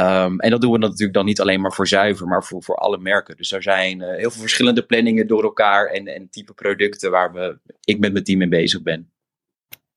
Um, 0.00 0.40
en 0.40 0.50
dat 0.50 0.60
doen 0.60 0.72
we 0.72 0.78
natuurlijk 0.78 1.12
dan 1.12 1.24
niet 1.24 1.40
alleen 1.40 1.60
maar 1.60 1.72
voor 1.72 1.88
zuiver, 1.88 2.26
maar 2.26 2.44
voor, 2.44 2.62
voor 2.62 2.76
alle 2.76 2.98
merken. 2.98 3.36
Dus 3.36 3.52
er 3.52 3.62
zijn 3.62 4.00
uh, 4.00 4.08
heel 4.08 4.30
veel 4.30 4.40
verschillende 4.40 4.86
planningen 4.86 5.26
door 5.26 5.42
elkaar 5.42 5.86
en, 5.86 6.06
en 6.06 6.30
type 6.30 6.54
producten 6.54 7.10
waar 7.10 7.32
we, 7.32 7.58
ik 7.84 7.98
met 7.98 8.12
mijn 8.12 8.24
team 8.24 8.38
mee 8.38 8.48
bezig 8.48 8.82
ben. 8.82 9.12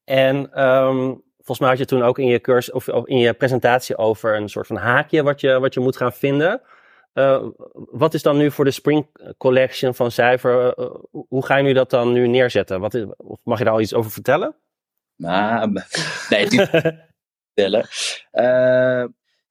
En 0.03 0.35
um, 0.63 1.23
volgens 1.35 1.59
mij 1.59 1.69
had 1.69 1.77
je 1.77 1.85
toen 1.85 2.03
ook 2.03 2.19
in 2.19 2.27
je 2.27 2.41
cursus 2.41 2.73
of 2.73 3.07
in 3.07 3.17
je 3.17 3.33
presentatie 3.33 3.97
over 3.97 4.35
een 4.35 4.49
soort 4.49 4.67
van 4.67 4.77
haakje 4.77 5.23
wat 5.23 5.41
je, 5.41 5.59
wat 5.59 5.73
je 5.73 5.79
moet 5.79 5.97
gaan 5.97 6.13
vinden. 6.13 6.61
Uh, 7.13 7.47
wat 7.73 8.13
is 8.13 8.21
dan 8.21 8.37
nu 8.37 8.51
voor 8.51 8.65
de 8.65 8.71
Spring 8.71 9.07
Collection 9.37 9.95
van 9.95 10.11
Zuiver? 10.11 10.79
Uh, 10.79 10.95
hoe 11.27 11.45
ga 11.45 11.57
je 11.57 11.63
nu 11.63 11.73
dat 11.73 11.89
dan 11.89 12.11
nu 12.11 12.27
neerzetten? 12.27 12.79
Wat 12.79 13.17
of 13.17 13.39
mag 13.43 13.57
je 13.57 13.63
daar 13.63 13.73
al 13.73 13.81
iets 13.81 13.93
over 13.93 14.11
vertellen? 14.11 14.55
Nou, 15.15 15.71
nee, 16.29 16.47
vertellen. 17.53 17.87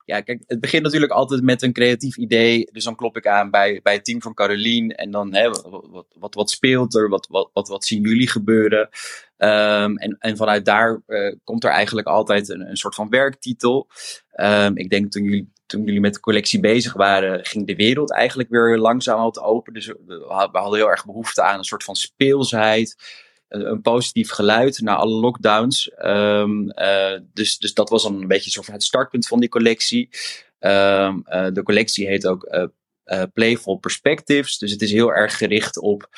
Ja, 0.04 0.20
kijk, 0.20 0.42
het 0.46 0.60
begint 0.60 0.82
natuurlijk 0.82 1.12
altijd 1.12 1.42
met 1.42 1.62
een 1.62 1.72
creatief 1.72 2.16
idee. 2.16 2.68
Dus 2.72 2.84
dan 2.84 2.96
klop 2.96 3.16
ik 3.16 3.26
aan 3.26 3.50
bij, 3.50 3.80
bij 3.82 3.92
het 3.92 4.04
team 4.04 4.22
van 4.22 4.34
Caroline. 4.34 4.94
En 4.94 5.10
dan, 5.10 5.34
hè, 5.34 5.50
wat, 5.50 6.06
wat, 6.18 6.34
wat 6.34 6.50
speelt 6.50 6.94
er? 6.94 7.08
Wat, 7.08 7.28
wat, 7.52 7.68
wat, 7.68 7.84
zien 7.84 8.02
jullie 8.02 8.28
gebeuren? 8.28 8.88
Um, 9.36 9.96
en, 9.96 10.16
en 10.18 10.36
vanuit 10.36 10.64
daar 10.64 11.02
komt 11.44 11.64
er 11.64 11.70
eigenlijk 11.70 12.06
altijd 12.06 12.48
een, 12.48 12.68
een 12.68 12.76
soort 12.76 12.94
van 12.94 13.08
werktitel. 13.08 13.88
Um, 14.40 14.76
ik 14.76 14.90
denk 14.90 15.10
toen 15.10 15.22
jullie, 15.24 15.51
toen 15.72 15.84
jullie 15.84 16.00
met 16.00 16.14
de 16.14 16.20
collectie 16.20 16.60
bezig 16.60 16.92
waren, 16.92 17.44
ging 17.44 17.66
de 17.66 17.74
wereld 17.74 18.12
eigenlijk 18.12 18.48
weer 18.48 18.78
langzaam 18.78 19.22
wat 19.22 19.40
open. 19.40 19.72
Dus 19.72 19.86
we 19.86 20.24
hadden 20.26 20.74
heel 20.74 20.90
erg 20.90 21.04
behoefte 21.04 21.42
aan 21.42 21.58
een 21.58 21.64
soort 21.64 21.84
van 21.84 21.96
speelsheid 21.96 22.96
een 23.48 23.80
positief 23.80 24.30
geluid 24.30 24.80
na 24.80 24.94
alle 24.94 25.14
lockdowns. 25.14 25.90
Um, 26.04 26.72
uh, 26.78 27.18
dus, 27.32 27.58
dus 27.58 27.74
dat 27.74 27.88
was 27.88 28.02
dan 28.02 28.20
een 28.20 28.28
beetje 28.28 28.50
soort 28.50 28.64
van 28.64 28.74
het 28.74 28.82
startpunt 28.82 29.26
van 29.26 29.40
die 29.40 29.48
collectie. 29.48 30.08
Um, 30.60 31.24
uh, 31.26 31.46
de 31.52 31.62
collectie 31.64 32.06
heet 32.06 32.26
ook 32.26 32.48
uh, 32.50 32.64
Playful 33.34 33.76
Perspectives. 33.76 34.58
Dus 34.58 34.70
het 34.70 34.82
is 34.82 34.92
heel 34.92 35.12
erg 35.12 35.36
gericht 35.36 35.78
op 35.78 36.08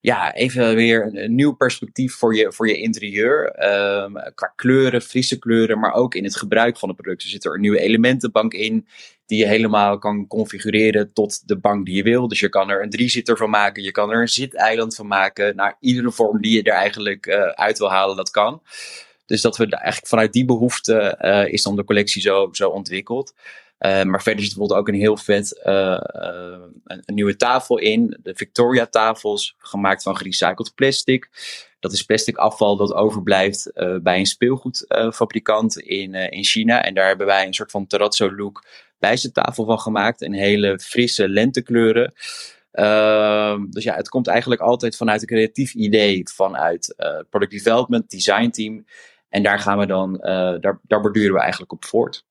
ja, 0.00 0.34
even 0.34 0.74
weer 0.74 1.10
een, 1.12 1.34
nieuw 1.34 1.52
perspectief 1.52 2.14
voor 2.14 2.36
je, 2.36 2.52
voor 2.52 2.68
je 2.68 2.76
interieur. 2.76 3.64
Um, 4.02 4.12
qua 4.34 4.52
kleuren, 4.56 5.02
frisse 5.02 5.38
kleuren, 5.38 5.78
maar 5.78 5.92
ook 5.92 6.14
in 6.14 6.24
het 6.24 6.36
gebruik 6.36 6.78
van 6.78 6.88
de 6.88 6.94
producten. 6.94 7.26
Er 7.26 7.32
zit 7.32 7.44
er 7.44 7.54
een 7.54 7.60
nieuwe 7.60 7.80
elementenbank 7.80 8.52
in, 8.52 8.86
die 9.26 9.38
je 9.38 9.46
helemaal 9.46 9.98
kan 9.98 10.26
configureren 10.26 11.12
tot 11.12 11.48
de 11.48 11.58
bank 11.58 11.86
die 11.86 11.96
je 11.96 12.02
wil. 12.02 12.28
Dus 12.28 12.40
je 12.40 12.48
kan 12.48 12.70
er 12.70 12.82
een 12.82 12.90
driezitter 12.90 13.36
van 13.36 13.50
maken, 13.50 13.82
je 13.82 13.90
kan 13.90 14.10
er 14.10 14.20
een 14.20 14.28
ziteiland 14.28 14.94
van 14.94 15.06
maken. 15.06 15.56
Naar 15.56 15.76
iedere 15.80 16.12
vorm 16.12 16.40
die 16.40 16.52
je 16.52 16.62
er 16.62 16.76
eigenlijk 16.76 17.26
uh, 17.26 17.42
uit 17.42 17.78
wil 17.78 17.90
halen, 17.90 18.16
dat 18.16 18.30
kan. 18.30 18.62
Dus 19.26 19.40
dat 19.40 19.56
we 19.56 19.66
eigenlijk 19.66 20.06
vanuit 20.06 20.32
die 20.32 20.44
behoefte 20.44 21.18
uh, 21.20 21.52
is 21.52 21.62
dan 21.62 21.76
de 21.76 21.84
collectie 21.84 22.22
zo, 22.22 22.48
zo 22.52 22.68
ontwikkeld. 22.68 23.34
Uh, 23.86 24.02
maar 24.02 24.22
verder 24.22 24.44
zit 24.44 24.54
bijvoorbeeld 24.54 24.80
ook 24.80 24.88
een 24.88 25.00
heel 25.00 25.16
vet 25.16 25.60
uh, 25.66 25.72
uh, 25.72 26.58
een, 26.84 27.02
een, 27.04 27.14
nieuwe 27.14 27.36
tafel 27.36 27.78
in. 27.78 28.18
De 28.22 28.34
Victoria 28.34 28.86
tafels, 28.86 29.54
gemaakt 29.58 30.02
van 30.02 30.16
gerecycled 30.16 30.74
plastic. 30.74 31.28
Dat 31.78 31.92
is 31.92 32.02
plastic 32.02 32.36
afval 32.36 32.76
dat 32.76 32.92
overblijft 32.92 33.72
bij 34.02 34.18
een 34.18 34.26
speelgoedfabrikant 34.26 35.78
in, 35.78 36.14
in 36.14 36.44
China. 36.44 36.82
En 36.82 36.94
daar 36.94 37.06
hebben 37.06 37.26
wij 37.26 37.46
een 37.46 37.54
soort 37.54 37.70
van 37.70 37.86
terrazzo 37.86 38.34
look 38.34 38.64
tafel 39.32 39.64
van 39.64 39.80
gemaakt. 39.80 40.22
En 40.22 40.32
hele 40.32 40.78
frisse 40.78 41.28
lentekleuren. 41.28 42.12
Ehm, 42.72 43.66
dus 43.70 43.84
ja, 43.84 43.94
het 43.94 44.08
komt 44.08 44.26
eigenlijk 44.26 44.60
altijd 44.60 44.96
vanuit 44.96 45.20
een 45.20 45.26
creatief 45.26 45.74
idee. 45.74 46.28
Vanuit 46.34 46.94
product 47.30 47.52
development, 47.52 48.10
design 48.10 48.50
team. 48.50 48.84
En 49.28 49.42
daar 49.42 49.58
gaan 49.58 49.78
we 49.78 49.86
dan, 49.86 50.16
daar, 50.60 50.80
daar 50.82 51.00
borduren 51.00 51.34
we 51.34 51.40
eigenlijk 51.40 51.72
op 51.72 51.84
voort 51.84 52.28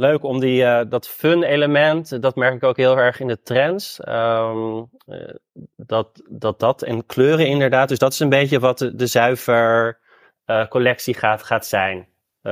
leuk 0.00 0.22
om 0.22 0.40
die, 0.40 0.62
uh, 0.62 0.80
dat 0.88 1.08
fun 1.08 1.42
element, 1.42 2.22
dat 2.22 2.36
merk 2.36 2.54
ik 2.54 2.62
ook 2.62 2.76
heel 2.76 2.98
erg 2.98 3.20
in 3.20 3.26
de 3.26 3.42
trends. 3.42 4.00
Um, 4.08 4.90
uh, 5.06 5.34
dat, 5.76 6.22
dat 6.28 6.58
dat 6.58 6.82
en 6.82 7.06
kleuren 7.06 7.46
inderdaad. 7.46 7.88
Dus 7.88 7.98
dat 7.98 8.12
is 8.12 8.18
een 8.18 8.28
beetje 8.28 8.58
wat 8.58 8.78
de, 8.78 8.94
de 8.94 9.06
zuiver 9.06 9.98
uh, 10.46 10.66
collectie 10.66 11.14
gaat, 11.14 11.42
gaat 11.42 11.66
zijn, 11.66 12.08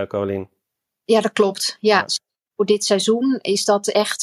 Colin. 0.08 0.48
Ja, 1.04 1.20
dat 1.20 1.32
klopt. 1.32 1.76
Ja. 1.80 2.06
Voor 2.56 2.66
dit 2.66 2.84
seizoen 2.84 3.38
is 3.40 3.64
dat 3.64 3.88
echt 3.88 4.20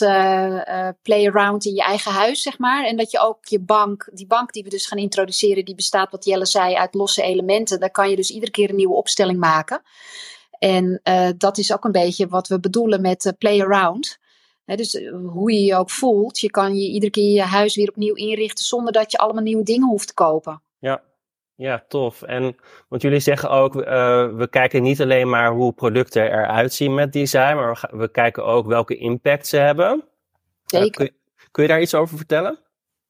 play 1.02 1.28
around 1.28 1.66
in 1.66 1.74
je 1.74 1.84
eigen 1.84 2.12
huis, 2.12 2.42
zeg 2.42 2.58
maar. 2.58 2.86
En 2.86 2.98
dat 2.98 3.12
je 3.12 3.20
ook 3.20 3.46
je 3.46 3.60
bank, 3.60 4.10
die 4.14 4.28
bank 4.28 4.54
die 4.54 4.64
we 4.64 4.70
dus 4.70 4.88
gaan 4.88 4.98
introduceren, 4.98 5.66
die 5.66 5.76
bestaat, 5.76 6.12
wat 6.12 6.26
Jelle 6.26 6.46
zei, 6.46 6.76
uit 6.76 6.94
losse 6.94 7.22
elementen. 7.22 7.80
Daar 7.80 7.92
kan 7.92 8.10
je 8.10 8.16
dus 8.16 8.30
iedere 8.30 8.52
keer 8.52 8.70
een 8.70 8.76
nieuwe 8.76 8.96
opstelling 8.96 9.40
maken. 9.40 9.82
En 10.66 11.00
uh, 11.04 11.30
dat 11.38 11.58
is 11.58 11.74
ook 11.74 11.84
een 11.84 11.92
beetje 11.92 12.28
wat 12.28 12.48
we 12.48 12.60
bedoelen 12.60 13.02
met 13.02 13.26
uh, 13.26 13.32
play 13.38 13.62
around. 13.62 14.18
dus 14.66 14.94
uh, 14.94 15.18
hoe 15.28 15.52
je 15.52 15.62
je 15.62 15.76
ook 15.76 15.90
voelt, 15.90 16.40
je 16.40 16.50
kan 16.50 16.76
je 16.76 16.88
iedere 16.88 17.12
keer 17.12 17.34
je 17.34 17.42
huis 17.42 17.76
weer 17.76 17.90
opnieuw 17.90 18.16
inrichten 18.16 18.66
zonder 18.66 18.94
dat 18.94 19.12
je 19.12 19.18
allemaal 19.18 19.44
nieuwe 19.44 19.64
dingen 19.64 19.88
hoeft 19.88 20.08
te 20.08 20.14
kopen. 20.14 20.62
Ja, 20.80 21.02
ja, 21.56 21.86
tof. 21.88 22.22
En 22.22 22.56
want 22.88 23.02
jullie 23.02 23.20
zeggen 23.20 23.50
ook, 23.50 23.74
we 23.74 24.48
kijken 24.50 24.84
niet 24.84 25.02
alleen 25.02 25.30
maar 25.30 25.52
hoe 25.52 25.74
producten 25.74 26.24
eruit 26.24 26.74
zien 26.74 26.94
met 26.94 27.14
design, 27.14 27.56
maar 27.56 27.88
we, 27.92 27.98
we 27.98 28.12
kijken 28.12 28.46
ook 28.46 28.68
welke 28.68 28.96
impact 28.98 29.48
ze 29.48 29.58
hebben. 29.58 30.04
Zeker. 30.66 31.06
Kun, 31.06 31.16
kun, 31.52 31.64
je 31.64 31.70
daar 31.70 31.82
iets 31.82 31.96
over 31.96 32.18
vertellen? 32.18 32.60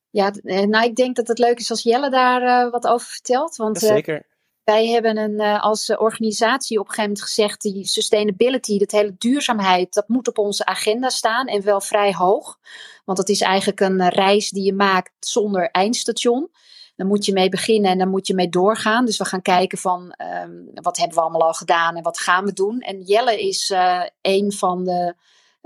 Ja, 0.09 0.31
nou 0.43 0.85
ik 0.85 0.95
denk 0.95 1.15
dat 1.15 1.27
het 1.27 1.39
leuk 1.39 1.59
is 1.59 1.69
als 1.69 1.83
Jelle 1.83 2.09
daar 2.09 2.69
wat 2.69 2.87
over 2.87 3.07
vertelt. 3.07 3.55
Want, 3.55 3.81
ja, 3.81 3.87
zeker 3.87 4.25
Wij 4.65 4.87
hebben 4.87 5.17
een, 5.17 5.39
als 5.59 5.97
organisatie 5.97 6.79
op 6.79 6.87
een 6.87 6.93
gegeven 6.93 7.11
moment 7.11 7.29
gezegd: 7.29 7.61
die 7.61 7.85
sustainability, 7.85 8.77
dat 8.77 8.91
hele 8.91 9.15
duurzaamheid, 9.17 9.93
dat 9.93 10.07
moet 10.07 10.27
op 10.27 10.37
onze 10.37 10.65
agenda 10.65 11.09
staan 11.09 11.47
en 11.47 11.63
wel 11.63 11.81
vrij 11.81 12.13
hoog. 12.13 12.59
Want 13.03 13.17
het 13.17 13.29
is 13.29 13.41
eigenlijk 13.41 13.79
een 13.79 14.09
reis 14.09 14.49
die 14.49 14.63
je 14.63 14.73
maakt 14.73 15.11
zonder 15.19 15.69
eindstation. 15.71 16.49
Dan 16.95 17.07
moet 17.07 17.25
je 17.25 17.33
mee 17.33 17.49
beginnen 17.49 17.91
en 17.91 17.97
dan 17.97 18.09
moet 18.09 18.27
je 18.27 18.33
mee 18.33 18.49
doorgaan. 18.49 19.05
Dus 19.05 19.17
we 19.17 19.25
gaan 19.25 19.41
kijken 19.41 19.77
van 19.77 20.11
ehm, 20.11 20.51
wat 20.73 20.97
hebben 20.97 21.15
we 21.15 21.23
allemaal 21.23 21.47
al 21.47 21.53
gedaan 21.53 21.95
en 21.95 22.03
wat 22.03 22.19
gaan 22.19 22.45
we 22.45 22.53
doen. 22.53 22.79
En 22.79 23.01
Jelle 23.01 23.41
is 23.41 23.73
een 24.21 24.51
van 24.51 24.83
de 24.83 25.15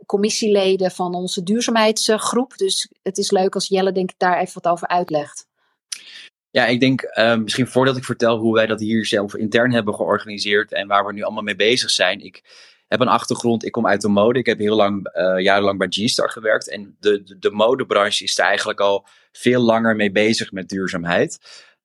commissieleden 0.06 0.92
van 0.92 1.16
onze 1.16 1.44
duurzaamheidsgroep. 1.44 2.58
Dus 2.58 2.92
het 3.02 3.18
is 3.18 3.32
leuk 3.32 3.56
als 3.56 3.68
Jelle 3.68 3.92
denk 3.92 4.12
ik 4.12 4.20
daar 4.20 4.40
even 4.40 4.62
wat 4.62 4.72
over 4.72 4.88
uitlegt. 4.88 5.49
Ja, 6.52 6.66
ik 6.66 6.80
denk 6.80 7.04
uh, 7.04 7.36
misschien 7.36 7.68
voordat 7.68 7.98
ik 7.98 8.04
vertel 8.04 8.38
hoe 8.38 8.54
wij 8.54 8.66
dat 8.66 8.80
hier 8.80 9.06
zelf 9.06 9.36
intern 9.36 9.74
hebben 9.74 9.94
georganiseerd 9.94 10.72
en 10.72 10.88
waar 10.88 11.06
we 11.06 11.14
nu 11.14 11.22
allemaal 11.22 11.44
mee 11.44 11.56
bezig 11.56 11.90
zijn. 11.90 12.22
Ik 12.22 12.44
heb 12.88 13.00
een 13.00 13.08
achtergrond, 13.08 13.66
ik 13.66 13.72
kom 13.72 13.88
uit 13.88 14.02
de 14.02 14.08
mode. 14.08 14.40
Ik 14.40 14.46
heb 14.46 14.60
heel 14.60 14.76
lang, 14.76 15.18
uh, 15.18 15.40
jarenlang 15.44 15.78
bij 15.78 15.88
G-Star 15.90 16.30
gewerkt. 16.30 16.70
En 16.70 16.96
de, 17.00 17.24
de, 17.24 17.40
de, 17.40 17.52
modebranche 17.52 18.24
is 18.24 18.38
er 18.38 18.46
eigenlijk 18.46 18.80
al 18.80 19.08
veel 19.32 19.62
langer 19.62 19.96
mee 19.96 20.12
bezig 20.12 20.52
met 20.52 20.70
duurzaamheid. 20.70 21.40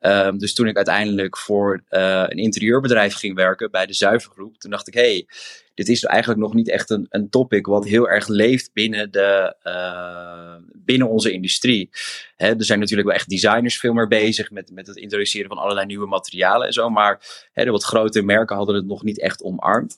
Um, 0.06 0.38
dus 0.38 0.54
toen 0.54 0.66
ik 0.66 0.76
uiteindelijk 0.76 1.38
voor 1.38 1.82
uh, 1.90 2.24
een 2.26 2.38
interieurbedrijf 2.38 3.14
ging 3.14 3.34
werken 3.34 3.70
bij 3.70 3.86
de 3.86 3.92
Zuivergroep, 3.92 4.58
toen 4.58 4.70
dacht 4.70 4.88
ik, 4.88 4.94
hey, 4.94 5.26
dit 5.74 5.88
is 5.88 6.04
eigenlijk 6.04 6.40
nog 6.40 6.54
niet 6.54 6.68
echt 6.68 6.90
een, 6.90 7.06
een 7.08 7.28
topic 7.30 7.66
wat 7.66 7.84
heel 7.84 8.08
erg 8.08 8.28
leeft 8.28 8.72
binnen, 8.72 9.10
de, 9.10 9.56
uh, 9.64 10.54
binnen 10.72 11.08
onze 11.08 11.32
industrie. 11.32 11.90
Hè, 12.36 12.48
er 12.48 12.64
zijn 12.64 12.78
natuurlijk 12.78 13.08
wel 13.08 13.16
echt 13.16 13.28
designers 13.28 13.78
veel 13.78 13.92
meer 13.92 14.08
bezig 14.08 14.50
met, 14.50 14.70
met 14.70 14.86
het 14.86 14.96
introduceren 14.96 15.48
van 15.48 15.58
allerlei 15.58 15.86
nieuwe 15.86 16.06
materialen 16.06 16.66
en 16.66 16.72
zo, 16.72 16.88
maar 16.90 17.46
hè, 17.52 17.64
de 17.64 17.70
wat 17.70 17.84
grote 17.84 18.22
merken 18.22 18.56
hadden 18.56 18.74
het 18.74 18.86
nog 18.86 19.02
niet 19.02 19.20
echt 19.20 19.42
omarmd. 19.42 19.96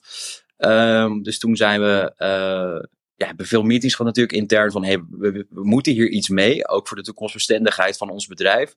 Um, 0.57 1.23
dus 1.23 1.39
toen 1.39 1.55
zijn 1.55 1.81
we, 1.81 2.13
uh, 2.17 2.89
ja, 3.15 3.27
hebben 3.27 3.45
veel 3.45 3.63
meetings 3.63 3.95
gehad 3.95 4.15
natuurlijk 4.15 4.41
intern 4.41 4.71
van 4.71 4.83
hey, 4.83 5.03
we, 5.09 5.45
moeten 5.49 5.93
hier 5.93 6.09
iets 6.09 6.29
mee, 6.29 6.67
ook 6.67 6.87
voor 6.87 6.97
de 6.97 7.03
toekomstbestendigheid 7.03 7.97
van 7.97 8.09
ons 8.09 8.27
bedrijf. 8.27 8.75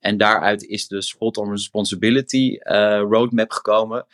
En 0.00 0.16
daaruit 0.16 0.64
is 0.64 0.88
de 0.88 1.02
Spot 1.02 1.36
on 1.36 1.50
Responsibility 1.50 2.58
uh, 2.60 3.00
roadmap 3.10 3.50
gekomen. 3.50 4.06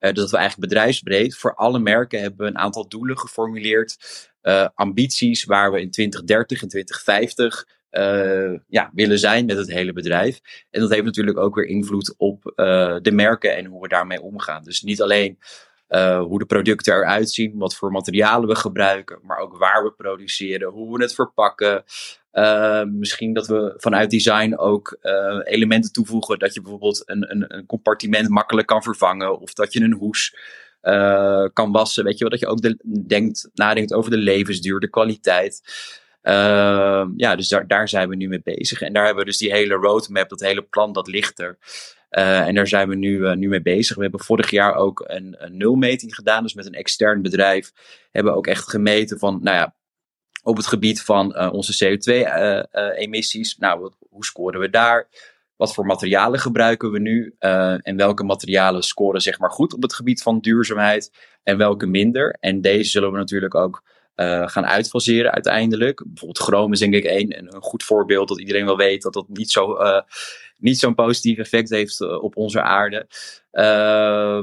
Uh, 0.00 0.12
dat 0.12 0.30
we 0.30 0.36
eigenlijk 0.36 0.68
bedrijfsbreed 0.68 1.36
voor 1.36 1.54
alle 1.54 1.78
merken 1.78 2.20
hebben 2.20 2.46
een 2.46 2.58
aantal 2.58 2.88
doelen 2.88 3.18
geformuleerd. 3.18 3.96
Uh, 4.42 4.68
ambities 4.74 5.44
waar 5.44 5.72
we 5.72 5.80
in 5.80 5.90
2030 5.90 6.62
en 6.62 6.68
2050 6.68 7.66
uh, 7.90 8.58
ja, 8.68 8.90
willen 8.94 9.18
zijn 9.18 9.46
met 9.46 9.56
het 9.56 9.70
hele 9.70 9.92
bedrijf. 9.92 10.40
En 10.70 10.80
dat 10.80 10.90
heeft 10.90 11.04
natuurlijk 11.04 11.38
ook 11.38 11.54
weer 11.54 11.66
invloed 11.66 12.14
op 12.16 12.42
de 13.02 13.10
merken 13.12 13.56
en 13.56 13.64
hoe 13.64 13.82
we 13.82 13.88
daarmee 13.88 14.22
omgaan. 14.22 14.62
Dus 14.62 14.82
niet 14.82 15.02
alleen 15.02 15.38
hoe 16.26 16.38
de 16.38 16.46
producten 16.46 16.94
eruit 16.94 17.30
zien, 17.30 17.58
wat 17.58 17.74
voor 17.74 17.90
materialen 17.90 18.48
we 18.48 18.54
gebruiken, 18.54 19.18
maar 19.22 19.38
ook 19.38 19.58
waar 19.58 19.84
we 19.84 19.92
produceren, 19.92 20.70
hoe 20.70 20.96
we 20.96 21.02
het 21.02 21.14
verpakken. 21.14 21.84
Uh, 22.34 22.82
misschien 22.84 23.32
dat 23.32 23.46
we 23.46 23.74
vanuit 23.76 24.10
design 24.10 24.56
ook 24.56 24.98
uh, 25.02 25.40
elementen 25.44 25.92
toevoegen 25.92 26.38
dat 26.38 26.54
je 26.54 26.60
bijvoorbeeld 26.60 27.02
een, 27.06 27.30
een, 27.30 27.56
een, 27.56 27.66
compartiment 27.66 28.28
makkelijk 28.28 28.66
kan 28.66 28.82
vervangen 28.82 29.40
of 29.40 29.52
dat 29.52 29.72
je 29.72 29.80
een 29.80 29.92
hoes 29.92 30.36
kan 31.52 31.72
wassen. 31.72 32.04
Weet 32.04 32.18
je 32.18 32.20
wel, 32.20 32.30
dat 32.30 32.40
je 32.40 32.46
ook 32.46 32.60
de, 32.60 33.02
denkt, 33.06 33.50
nadenkt 33.54 33.92
over 33.92 34.10
de 34.10 34.16
levensduur, 34.16 34.80
de 34.80 34.90
kwaliteit. 34.90 35.62
ja, 37.16 37.36
dus 37.36 37.48
daar, 37.48 37.66
daar 37.66 37.88
zijn 37.88 38.08
we 38.08 38.16
nu 38.16 38.28
mee 38.28 38.42
bezig. 38.44 38.80
En 38.80 38.92
daar 38.92 39.04
hebben 39.04 39.24
we 39.24 39.30
dus 39.30 39.38
die 39.38 39.52
hele 39.52 39.74
roadmap, 39.74 40.28
dat 40.28 40.40
hele 40.40 40.62
plan, 40.62 40.92
dat 40.92 41.06
ligt 41.06 41.38
er. 41.38 41.58
En 42.08 42.54
daar 42.54 42.68
zijn 42.68 42.88
we 42.88 42.94
nu, 42.94 43.34
nu 43.36 43.48
mee 43.48 43.62
bezig. 43.62 43.96
We 43.96 44.02
hebben 44.02 44.20
vorig 44.20 44.50
jaar 44.50 44.74
ook 44.74 45.04
een, 45.06 45.34
een 45.38 45.56
nulmeting 45.56 46.14
gedaan. 46.14 46.42
Dus 46.42 46.54
met 46.54 46.66
een 46.66 46.74
extern 46.74 47.22
bedrijf 47.22 47.72
hebben 48.10 48.32
we 48.32 48.38
ook 48.38 48.46
echt 48.46 48.68
gemeten 48.68 49.18
van, 49.18 49.38
nou 49.42 49.56
ja, 49.56 49.74
op 50.44 50.56
het 50.56 50.66
gebied 50.66 51.02
van 51.02 51.34
uh, 51.36 51.52
onze 51.52 51.84
CO2-emissies. 51.84 53.58
nou, 53.58 53.80
wat, 53.80 53.96
hoe 54.10 54.24
scoren 54.24 54.60
we 54.60 54.70
daar? 54.70 55.08
Wat 55.56 55.74
voor 55.74 55.86
materialen 55.86 56.40
gebruiken 56.40 56.90
we 56.90 56.98
nu? 56.98 57.34
en 57.82 57.96
welke 57.96 58.24
materialen 58.24 58.82
scoren 58.82 59.20
zeg 59.20 59.38
maar 59.38 59.50
goed 59.50 59.74
op 59.74 59.82
het 59.82 59.94
gebied 59.94 60.22
van 60.22 60.40
duurzaamheid? 60.40 61.12
En 61.42 61.56
welke 61.56 61.86
minder? 61.86 62.36
En 62.40 62.60
deze 62.60 62.90
zullen 62.90 63.12
we 63.12 63.18
natuurlijk 63.18 63.54
ook 63.54 63.82
gaan 64.46 64.66
uitfaseren 64.66 65.32
uiteindelijk. 65.32 66.02
Bijvoorbeeld 66.06 66.38
chroom 66.38 66.72
is 66.72 66.78
denk 66.78 66.94
ik 66.94 67.04
een, 67.04 67.36
een 67.36 67.62
goed 67.62 67.82
voorbeeld 67.82 68.28
dat 68.28 68.40
iedereen 68.40 68.64
wel 68.64 68.76
weet 68.76 69.02
dat 69.02 69.12
dat 69.12 69.28
niet 69.28 69.50
zo 69.50 69.76
niet 70.58 70.78
zo'n 70.78 70.94
positief 70.94 71.38
effect 71.38 71.70
heeft 71.70 72.00
uh, 72.00 72.22
op 72.22 72.36
onze 72.36 72.62
aarde. 72.62 73.06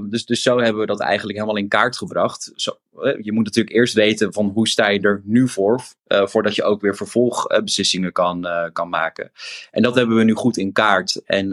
dus, 0.09 0.25
dus 0.25 0.41
zo 0.41 0.59
hebben 0.59 0.81
we 0.81 0.87
dat 0.87 0.99
eigenlijk 0.99 1.37
helemaal 1.37 1.61
in 1.61 1.67
kaart 1.67 1.97
gebracht. 1.97 2.51
Zo, 2.55 2.79
je 3.21 3.31
moet 3.31 3.45
natuurlijk 3.45 3.75
eerst 3.75 3.93
weten 3.93 4.33
van 4.33 4.45
hoe 4.45 4.67
sta 4.67 4.87
je 4.87 4.99
er 4.99 5.21
nu 5.23 5.47
voor, 5.47 5.81
voordat 6.07 6.55
je 6.55 6.63
ook 6.63 6.81
weer 6.81 6.95
vervolgbeslissingen 6.95 8.11
kan, 8.11 8.47
kan 8.73 8.89
maken. 8.89 9.31
En 9.71 9.81
dat 9.81 9.95
hebben 9.95 10.15
we 10.17 10.23
nu 10.23 10.33
goed 10.33 10.57
in 10.57 10.71
kaart. 10.71 11.21
En 11.25 11.49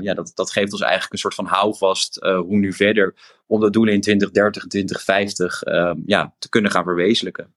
ja, 0.00 0.14
dat, 0.14 0.32
dat 0.34 0.52
geeft 0.52 0.72
ons 0.72 0.82
eigenlijk 0.82 1.12
een 1.12 1.18
soort 1.18 1.34
van 1.34 1.46
houvast 1.46 2.18
hoe 2.20 2.56
nu 2.56 2.72
verder 2.72 3.14
om 3.46 3.60
de 3.60 3.70
doelen 3.70 3.94
in 3.94 4.00
2030 4.00 4.62
en 4.62 4.68
2050 4.68 5.62
ja, 6.06 6.34
te 6.38 6.48
kunnen 6.48 6.70
gaan 6.70 6.84
verwezenlijken. 6.84 7.54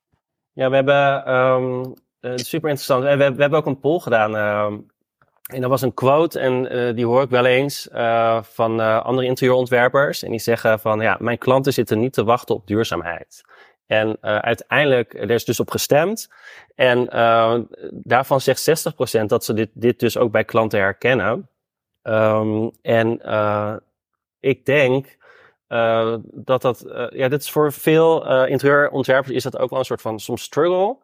Ja, 0.53 0.69
we 0.69 0.75
hebben 0.75 1.33
um, 1.33 1.93
super 2.35 2.69
interessant. 2.69 3.03
We, 3.03 3.17
we, 3.17 3.41
hebben 3.41 3.59
ook 3.59 3.65
een 3.65 3.79
poll 3.79 3.99
gedaan. 3.99 4.35
En 5.45 5.61
dat 5.61 5.69
was 5.69 5.81
een 5.81 5.93
quote, 5.93 6.39
en 6.39 6.75
uh, 6.75 6.95
die 6.95 7.05
hoor 7.05 7.21
ik 7.21 7.29
wel 7.29 7.45
eens 7.45 7.89
uh, 7.93 8.43
van 8.43 8.79
uh, 8.79 9.01
andere 9.01 9.27
interieurontwerpers. 9.27 10.23
En 10.23 10.29
die 10.29 10.39
zeggen 10.39 10.79
van, 10.79 10.99
ja, 10.99 11.17
mijn 11.19 11.37
klanten 11.37 11.73
zitten 11.73 11.99
niet 11.99 12.13
te 12.13 12.23
wachten 12.23 12.55
op 12.55 12.67
duurzaamheid. 12.67 13.43
En 13.87 14.17
uiteindelijk, 14.21 15.13
er 15.13 15.31
is 15.31 15.45
dus 15.45 15.59
op 15.59 15.69
gestemd. 15.69 16.29
En 16.75 17.05
daarvan 17.91 18.41
zegt 18.41 18.89
60% 19.21 19.25
dat 19.25 19.45
ze 19.45 19.53
dit, 19.53 19.69
dit 19.73 19.99
dus 19.99 20.17
ook 20.17 20.31
bij 20.31 20.43
klanten 20.43 20.79
herkennen. 20.79 21.49
Um, 22.03 22.71
en 22.81 23.21
ik 24.39 24.65
denk 24.65 25.17
dat 26.21 26.61
dat, 26.61 26.85
ja, 27.09 27.27
dit 27.27 27.41
is 27.41 27.51
voor 27.51 27.73
veel 27.73 28.45
interieurontwerpers 28.45 29.35
is 29.35 29.43
dat 29.43 29.57
ook 29.57 29.69
wel 29.69 29.79
een 29.79 29.85
soort 29.85 30.01
van 30.01 30.19
soms 30.19 30.43
struggle. 30.43 30.97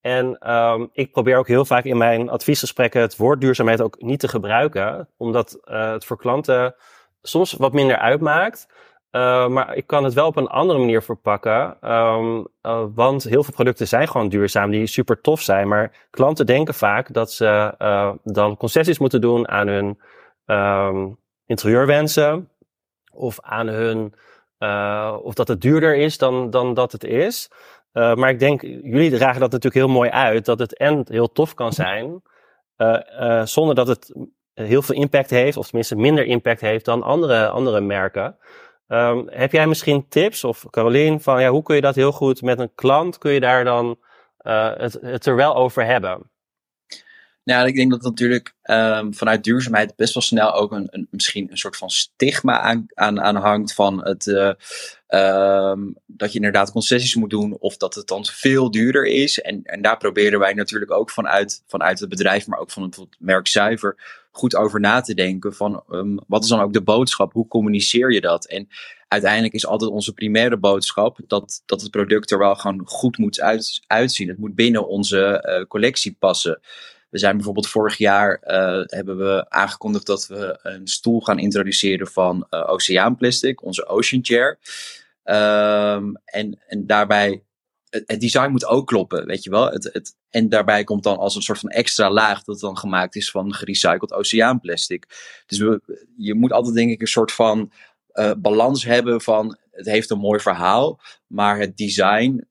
En 0.00 0.52
um, 0.54 0.88
ik 0.92 1.12
probeer 1.12 1.36
ook 1.36 1.48
heel 1.48 1.64
vaak 1.64 1.84
in 1.84 1.96
mijn 1.96 2.28
adviesgesprekken 2.28 3.00
het 3.00 3.16
woord 3.16 3.40
duurzaamheid 3.40 3.80
ook 3.80 4.02
niet 4.02 4.20
te 4.20 4.28
gebruiken, 4.28 5.08
omdat 5.16 5.58
het 5.62 6.04
voor 6.04 6.16
klanten 6.16 6.74
soms 7.22 7.52
wat 7.52 7.72
minder 7.72 7.96
uitmaakt. 7.98 8.66
maar 9.48 9.74
ik 9.74 9.86
kan 9.86 10.04
het 10.04 10.14
wel 10.14 10.26
op 10.26 10.36
een 10.36 10.46
andere 10.46 10.78
manier 10.78 11.02
verpakken. 11.02 11.76
Um, 11.92 12.46
want 12.94 13.22
heel 13.22 13.44
veel 13.44 13.54
producten 13.54 13.88
zijn 13.88 14.08
gewoon 14.08 14.28
duurzaam, 14.28 14.70
die 14.70 14.86
super 14.86 15.20
tof 15.20 15.40
zijn. 15.40 15.68
Maar 15.68 16.06
klanten 16.10 16.46
denken 16.46 16.74
vaak 16.74 17.12
dat 17.12 17.32
ze 17.32 17.74
dan 18.24 18.56
concessies 18.56 18.98
moeten 18.98 19.20
doen 19.20 19.48
aan 19.48 19.68
hun 19.68 20.00
um, 20.46 21.18
interieurwensen 21.46 22.50
of 23.12 23.40
aan 23.40 23.66
hun, 23.66 24.14
of 25.22 25.34
dat 25.34 25.48
het 25.48 25.60
duurder 25.60 25.96
is 25.96 26.18
dan, 26.18 26.50
dan 26.50 26.74
dat 26.74 26.92
het 26.92 27.04
is. 27.04 27.50
Uh, 27.98 28.14
maar 28.14 28.30
ik 28.30 28.38
denk, 28.38 28.62
jullie 28.62 29.10
dragen 29.10 29.40
dat 29.40 29.50
natuurlijk 29.50 29.86
heel 29.86 29.94
mooi 29.94 30.10
uit, 30.10 30.44
dat 30.44 30.58
het 30.58 30.76
en 30.76 31.06
heel 31.08 31.32
tof 31.32 31.54
kan 31.54 31.72
zijn, 31.72 32.22
uh, 32.76 33.44
zonder 33.44 33.74
dat 33.74 33.88
het 33.88 34.14
heel 34.54 34.82
veel 34.82 34.94
impact 34.94 35.30
heeft, 35.30 35.56
of 35.56 35.66
tenminste 35.66 35.96
minder 35.96 36.24
impact 36.24 36.60
heeft 36.60 36.84
dan 36.84 37.02
andere, 37.02 37.48
andere 37.48 37.80
merken. 37.80 38.36
Um, 38.88 39.28
heb 39.30 39.52
jij 39.52 39.66
misschien 39.66 40.08
tips, 40.08 40.44
of 40.44 40.66
Caroline, 40.70 41.20
van 41.20 41.40
ja, 41.40 41.48
hoe 41.48 41.62
kun 41.62 41.74
je 41.74 41.80
dat 41.80 41.94
heel 41.94 42.12
goed 42.12 42.42
met 42.42 42.58
een 42.58 42.74
klant, 42.74 43.18
kun 43.18 43.32
je 43.32 43.40
daar 43.40 43.64
dan 43.64 43.98
het, 44.36 44.98
het 45.00 45.26
er 45.26 45.36
wel 45.36 45.56
over 45.56 45.84
hebben? 45.84 46.30
Nou, 47.48 47.66
ik 47.66 47.74
denk 47.74 47.90
dat 47.90 48.02
natuurlijk 48.02 48.54
um, 48.62 49.14
vanuit 49.14 49.44
duurzaamheid 49.44 49.96
best 49.96 50.14
wel 50.14 50.22
snel 50.22 50.54
ook 50.54 50.72
een, 50.72 50.86
een, 50.90 51.08
misschien 51.10 51.50
een 51.50 51.58
soort 51.58 51.76
van 51.76 51.90
stigma 51.90 52.60
aan, 52.60 52.86
aan, 52.94 53.20
aan 53.20 53.36
hangt 53.36 53.74
van 53.74 54.04
het, 54.04 54.26
uh, 54.26 54.52
um, 55.70 55.96
dat 56.06 56.32
je 56.32 56.38
inderdaad 56.38 56.72
concessies 56.72 57.14
moet 57.14 57.30
doen 57.30 57.56
of 57.58 57.76
dat 57.76 57.94
het 57.94 58.06
dan 58.06 58.24
veel 58.24 58.70
duurder 58.70 59.06
is. 59.06 59.40
En, 59.40 59.62
en 59.62 59.82
daar 59.82 59.96
proberen 59.96 60.38
wij 60.38 60.52
natuurlijk 60.52 60.90
ook 60.90 61.10
vanuit, 61.10 61.62
vanuit 61.66 62.00
het 62.00 62.08
bedrijf, 62.08 62.46
maar 62.46 62.58
ook 62.58 62.70
van 62.70 62.82
het 62.82 62.98
merk 63.18 63.46
zuiver, 63.46 63.96
goed 64.30 64.56
over 64.56 64.80
na 64.80 65.00
te 65.00 65.14
denken 65.14 65.54
van 65.54 65.82
um, 65.90 66.18
wat 66.26 66.42
is 66.42 66.48
dan 66.48 66.60
ook 66.60 66.72
de 66.72 66.82
boodschap? 66.82 67.32
Hoe 67.32 67.48
communiceer 67.48 68.12
je 68.12 68.20
dat? 68.20 68.46
En 68.46 68.68
uiteindelijk 69.08 69.54
is 69.54 69.66
altijd 69.66 69.90
onze 69.90 70.12
primaire 70.12 70.56
boodschap 70.56 71.18
dat, 71.26 71.62
dat 71.66 71.80
het 71.80 71.90
product 71.90 72.30
er 72.30 72.38
wel 72.38 72.54
gewoon 72.54 72.80
goed 72.84 73.18
moet 73.18 73.40
uit, 73.40 73.80
uitzien. 73.86 74.28
Het 74.28 74.38
moet 74.38 74.54
binnen 74.54 74.88
onze 74.88 75.44
uh, 75.48 75.66
collectie 75.66 76.16
passen. 76.18 76.60
We 77.08 77.18
zijn 77.18 77.36
bijvoorbeeld 77.36 77.68
vorig 77.68 77.96
jaar 77.96 78.40
uh, 78.46 78.82
hebben 78.86 79.18
we 79.18 79.50
aangekondigd 79.50 80.06
dat 80.06 80.26
we 80.26 80.58
een 80.62 80.86
stoel 80.86 81.20
gaan 81.20 81.38
introduceren 81.38 82.06
van 82.06 82.46
uh, 82.50 82.70
Oceaanplastic, 82.70 83.62
onze 83.62 83.86
Ocean 83.86 84.24
Chair. 84.24 84.58
Um, 85.24 86.16
en, 86.24 86.60
en 86.66 86.86
daarbij 86.86 87.42
het, 87.90 88.20
design 88.20 88.50
moet 88.50 88.66
ook 88.66 88.86
kloppen, 88.86 89.26
weet 89.26 89.44
je 89.44 89.50
wel. 89.50 89.70
Het, 89.70 89.90
het, 89.92 90.16
en 90.30 90.48
daarbij 90.48 90.84
komt 90.84 91.02
dan 91.02 91.16
als 91.18 91.34
een 91.34 91.42
soort 91.42 91.58
van 91.58 91.70
extra 91.70 92.10
laag 92.10 92.42
dat 92.44 92.60
dan 92.60 92.78
gemaakt 92.78 93.16
is 93.16 93.30
van 93.30 93.54
gerecycled 93.54 94.12
oceaanplastic. 94.12 95.06
Dus 95.46 95.58
we, 95.58 95.80
je 96.16 96.34
moet 96.34 96.52
altijd 96.52 96.74
denk 96.74 96.90
ik 96.90 97.00
een 97.00 97.06
soort 97.06 97.32
van 97.32 97.72
uh, 98.12 98.32
balans 98.38 98.84
hebben 98.84 99.20
van 99.20 99.58
het 99.70 99.86
heeft 99.86 100.10
een 100.10 100.18
mooi 100.18 100.40
verhaal, 100.40 101.00
maar 101.26 101.58
het 101.58 101.76
design, 101.76 102.46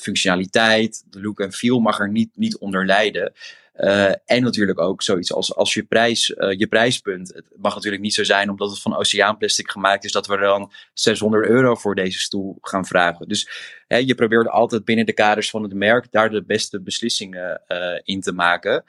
functionaliteit, 0.00 1.04
de 1.10 1.20
look 1.20 1.40
en 1.40 1.52
feel 1.52 1.78
mag 1.78 1.98
er 1.98 2.10
niet, 2.10 2.36
niet 2.36 2.58
onder 2.58 2.86
lijden. 2.86 3.32
Uh, 3.76 4.08
en 4.24 4.42
natuurlijk 4.42 4.80
ook 4.80 5.02
zoiets 5.02 5.32
als, 5.32 5.54
als 5.54 5.74
je, 5.74 5.82
prijs, 5.82 6.28
uh, 6.28 6.58
je 6.58 6.66
prijspunt. 6.66 7.34
Het 7.34 7.44
mag 7.56 7.74
natuurlijk 7.74 8.02
niet 8.02 8.14
zo 8.14 8.24
zijn 8.24 8.50
omdat 8.50 8.70
het 8.70 8.80
van 8.80 8.96
oceaanplastic 8.96 9.70
gemaakt 9.70 10.04
is, 10.04 10.12
dat 10.12 10.26
we 10.26 10.38
dan 10.38 10.72
600 10.94 11.46
euro 11.46 11.74
voor 11.74 11.94
deze 11.94 12.18
stoel 12.18 12.58
gaan 12.60 12.86
vragen. 12.86 13.28
Dus 13.28 13.48
hè, 13.86 13.96
je 13.96 14.14
probeert 14.14 14.48
altijd 14.48 14.84
binnen 14.84 15.06
de 15.06 15.12
kaders 15.12 15.50
van 15.50 15.62
het 15.62 15.74
merk 15.74 16.10
daar 16.10 16.30
de 16.30 16.44
beste 16.44 16.82
beslissingen 16.82 17.62
uh, 17.68 17.98
in 18.02 18.20
te 18.20 18.32
maken. 18.32 18.84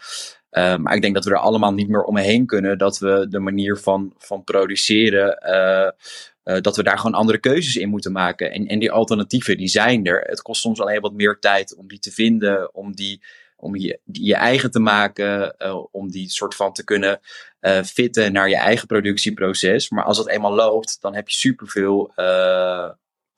Maar 0.51 0.95
ik 0.95 1.01
denk 1.01 1.13
dat 1.13 1.25
we 1.25 1.31
er 1.31 1.37
allemaal 1.37 1.73
niet 1.73 1.87
meer 1.87 2.03
omheen 2.03 2.45
kunnen 2.45 2.77
dat 2.77 2.99
we 2.99 3.27
de 3.29 3.39
manier 3.39 3.77
van, 3.77 4.13
van 4.17 4.43
produceren, 4.43 5.37
dat 6.43 6.75
we 6.75 6.83
daar 6.83 6.97
gewoon 6.97 7.17
andere 7.19 7.37
keuzes 7.37 7.75
in 7.75 7.89
moeten 7.89 8.11
maken. 8.11 8.51
En, 8.51 8.67
en 8.67 8.79
die 8.79 8.91
alternatieven, 8.91 9.57
die 9.57 9.67
zijn 9.67 10.05
er. 10.05 10.21
Het 10.21 10.41
kost 10.41 10.61
soms 10.61 10.81
alleen 10.81 11.01
wat 11.01 11.13
meer 11.13 11.37
tijd 11.39 11.75
om 11.75 11.87
die 11.87 11.99
te 11.99 12.11
vinden, 12.11 12.75
om 12.75 12.95
die 12.95 13.21
om 13.63 13.75
je, 13.75 13.99
je 14.11 14.35
eigen 14.35 14.71
te 14.71 14.79
maken, 14.79 15.55
uh, 15.59 15.83
om 15.91 16.11
die 16.11 16.29
soort 16.29 16.55
van 16.55 16.73
te 16.73 16.83
kunnen 16.83 17.19
uh, 17.61 17.81
fitten 17.81 18.33
naar 18.33 18.49
je 18.49 18.57
eigen 18.57 18.87
productieproces. 18.87 19.89
Maar 19.89 20.03
als 20.03 20.17
het 20.17 20.27
eenmaal 20.27 20.53
loopt, 20.53 20.97
dan 21.01 21.15
heb 21.15 21.29
je 21.29 21.35
superveel 21.35 22.11
uh, 22.15 22.89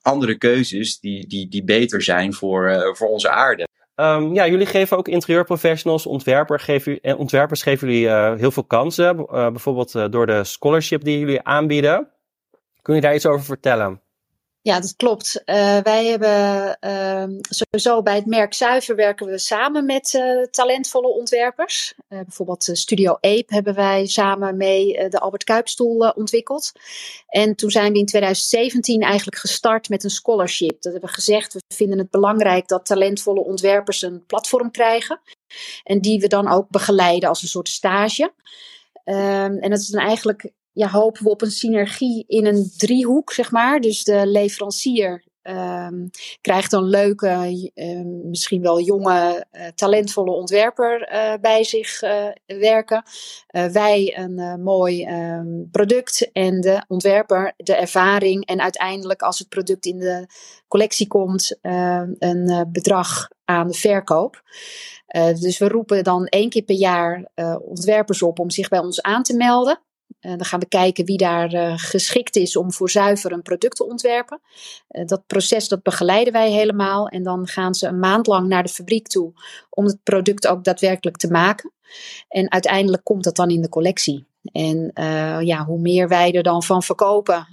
andere 0.01 0.37
keuzes 0.37 0.99
die, 0.99 1.27
die, 1.27 1.47
die 1.47 1.63
beter 1.63 2.01
zijn 2.01 2.33
voor, 2.33 2.91
voor 2.97 3.07
onze 3.07 3.29
aarde. 3.29 3.67
Um, 3.95 4.33
ja, 4.33 4.47
jullie 4.47 4.65
geven 4.65 4.97
ook 4.97 5.07
interieurprofessionals, 5.07 6.05
ontwerper 6.05 6.59
geven, 6.59 7.17
ontwerpers 7.17 7.61
geven 7.61 7.87
jullie 7.87 8.37
heel 8.37 8.51
veel 8.51 8.63
kansen. 8.63 9.15
bijvoorbeeld 9.25 10.11
door 10.11 10.25
de 10.25 10.43
scholarship 10.43 11.03
die 11.03 11.19
jullie 11.19 11.41
aanbieden. 11.41 12.09
Kun 12.81 12.95
je 12.95 13.01
daar 13.01 13.15
iets 13.15 13.25
over 13.25 13.45
vertellen? 13.45 14.01
Ja, 14.65 14.79
dat 14.79 14.95
klopt. 14.95 15.41
Uh, 15.45 15.77
wij 15.77 16.05
hebben 16.05 16.77
uh, 16.81 17.37
sowieso 17.41 18.01
bij 18.01 18.15
het 18.15 18.25
merk 18.25 18.53
Zuiver 18.53 18.95
werken 18.95 19.27
we 19.27 19.37
samen 19.37 19.85
met 19.85 20.13
uh, 20.13 20.43
talentvolle 20.43 21.07
ontwerpers. 21.07 21.93
Uh, 22.09 22.19
bijvoorbeeld 22.19 22.69
Studio 22.71 23.11
Ape 23.11 23.45
hebben 23.47 23.75
wij 23.75 24.05
samen 24.05 24.57
mee 24.57 25.09
de 25.09 25.19
Albert 25.19 25.43
Kuipstoel 25.43 26.09
ontwikkeld. 26.09 26.71
En 27.27 27.55
toen 27.55 27.69
zijn 27.69 27.91
we 27.91 27.99
in 27.99 28.05
2017 28.05 29.01
eigenlijk 29.01 29.37
gestart 29.37 29.89
met 29.89 30.03
een 30.03 30.09
scholarship. 30.09 30.81
Dat 30.81 30.91
hebben 30.91 31.09
we 31.09 31.15
gezegd, 31.15 31.53
we 31.53 31.61
vinden 31.67 31.97
het 31.97 32.09
belangrijk 32.09 32.67
dat 32.67 32.85
talentvolle 32.85 33.43
ontwerpers 33.43 34.01
een 34.01 34.25
platform 34.25 34.71
krijgen. 34.71 35.19
En 35.83 36.01
die 36.01 36.19
we 36.19 36.27
dan 36.27 36.47
ook 36.47 36.69
begeleiden 36.69 37.29
als 37.29 37.41
een 37.41 37.47
soort 37.47 37.69
stage. 37.69 38.23
Um, 39.03 39.59
en 39.59 39.69
dat 39.69 39.79
is 39.79 39.87
dan 39.87 40.01
eigenlijk 40.01 40.51
ja, 40.75 40.89
hopen 40.89 41.23
we 41.23 41.29
op 41.29 41.41
een 41.41 41.51
synergie 41.51 42.23
in 42.27 42.45
een 42.45 42.71
driehoek, 42.77 43.31
zeg 43.31 43.51
maar. 43.51 43.79
Dus 43.79 44.03
de 44.03 44.27
leverancier 44.27 45.23
um, 45.43 46.09
krijgt 46.41 46.73
een 46.73 46.83
leuke, 46.83 47.71
um, 47.75 48.29
misschien 48.29 48.61
wel 48.61 48.81
jonge, 48.81 49.45
uh, 49.51 49.67
talentvolle 49.75 50.31
ontwerper 50.31 51.11
uh, 51.13 51.33
bij 51.41 51.63
zich 51.63 52.01
uh, 52.01 52.27
werken. 52.45 53.03
wij 53.71 54.17
een 54.17 54.61
mooi 54.63 55.07
um, 55.07 55.69
product 55.71 56.29
en 56.31 56.61
de 56.61 56.83
ontwerper 56.87 57.53
de 57.57 57.75
ervaring. 57.75 58.45
En 58.45 58.61
uiteindelijk, 58.61 59.21
als 59.21 59.39
het 59.39 59.49
product 59.49 59.85
in 59.85 59.99
de 59.99 60.27
collectie 60.67 61.07
komt, 61.07 61.57
een 61.61 62.69
bedrag 62.71 63.27
aan 63.45 63.67
de 63.67 63.73
verkoop. 63.73 64.41
dus 65.39 65.57
we 65.57 65.67
roepen 65.67 66.03
dan 66.03 66.25
één 66.25 66.49
keer 66.49 66.63
per 66.63 66.75
jaar 66.75 67.29
ontwerpers 67.61 68.21
op 68.21 68.39
om 68.39 68.49
zich 68.49 68.69
bij 68.69 68.79
ons 68.79 69.01
aan 69.01 69.23
te 69.23 69.35
melden. 69.35 69.79
Uh, 70.25 70.31
dan 70.31 70.45
gaan 70.45 70.59
we 70.59 70.67
kijken 70.67 71.05
wie 71.05 71.17
daar 71.17 71.53
uh, 71.53 71.73
geschikt 71.75 72.35
is 72.35 72.55
om 72.55 72.73
voor 72.73 72.89
zuiver 72.89 73.31
een 73.31 73.41
product 73.41 73.75
te 73.75 73.85
ontwerpen. 73.85 74.41
Uh, 74.89 75.05
dat 75.05 75.27
proces 75.27 75.67
dat 75.67 75.83
begeleiden 75.83 76.33
wij 76.33 76.51
helemaal. 76.51 77.07
En 77.07 77.23
dan 77.23 77.47
gaan 77.47 77.73
ze 77.73 77.87
een 77.87 77.99
maand 77.99 78.27
lang 78.27 78.47
naar 78.47 78.63
de 78.63 78.69
fabriek 78.69 79.07
toe 79.07 79.33
om 79.69 79.85
het 79.85 80.03
product 80.03 80.47
ook 80.47 80.63
daadwerkelijk 80.63 81.17
te 81.17 81.31
maken. 81.31 81.71
En 82.27 82.51
uiteindelijk 82.51 83.03
komt 83.03 83.23
dat 83.23 83.35
dan 83.35 83.49
in 83.49 83.61
de 83.61 83.69
collectie. 83.69 84.25
En 84.51 84.91
ja, 85.45 85.65
hoe 85.65 85.79
meer 85.79 86.07
wij 86.07 86.31
er 86.31 86.43
dan 86.43 86.63
van 86.63 86.83
verkopen, 86.83 87.47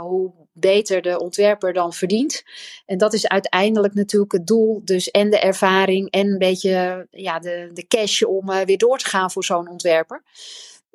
hoe 0.00 0.32
beter 0.52 1.02
de 1.02 1.18
ontwerper 1.18 1.72
dan 1.72 1.92
verdient. 1.92 2.42
En 2.86 2.98
dat 2.98 3.12
is 3.12 3.28
uiteindelijk 3.28 3.94
natuurlijk 3.94 4.32
het 4.32 4.46
doel. 4.46 4.80
Dus 4.84 5.10
en 5.10 5.30
de 5.30 5.38
ervaring 5.38 6.10
en 6.10 6.26
een 6.26 6.38
beetje 6.38 7.06
ja, 7.10 7.38
de, 7.38 7.70
de 7.72 7.86
cash 7.86 8.22
om 8.22 8.46
weer 8.64 8.78
door 8.78 8.98
te 8.98 9.08
gaan 9.08 9.30
voor 9.30 9.44
zo'n 9.44 9.68
ontwerper. 9.68 10.22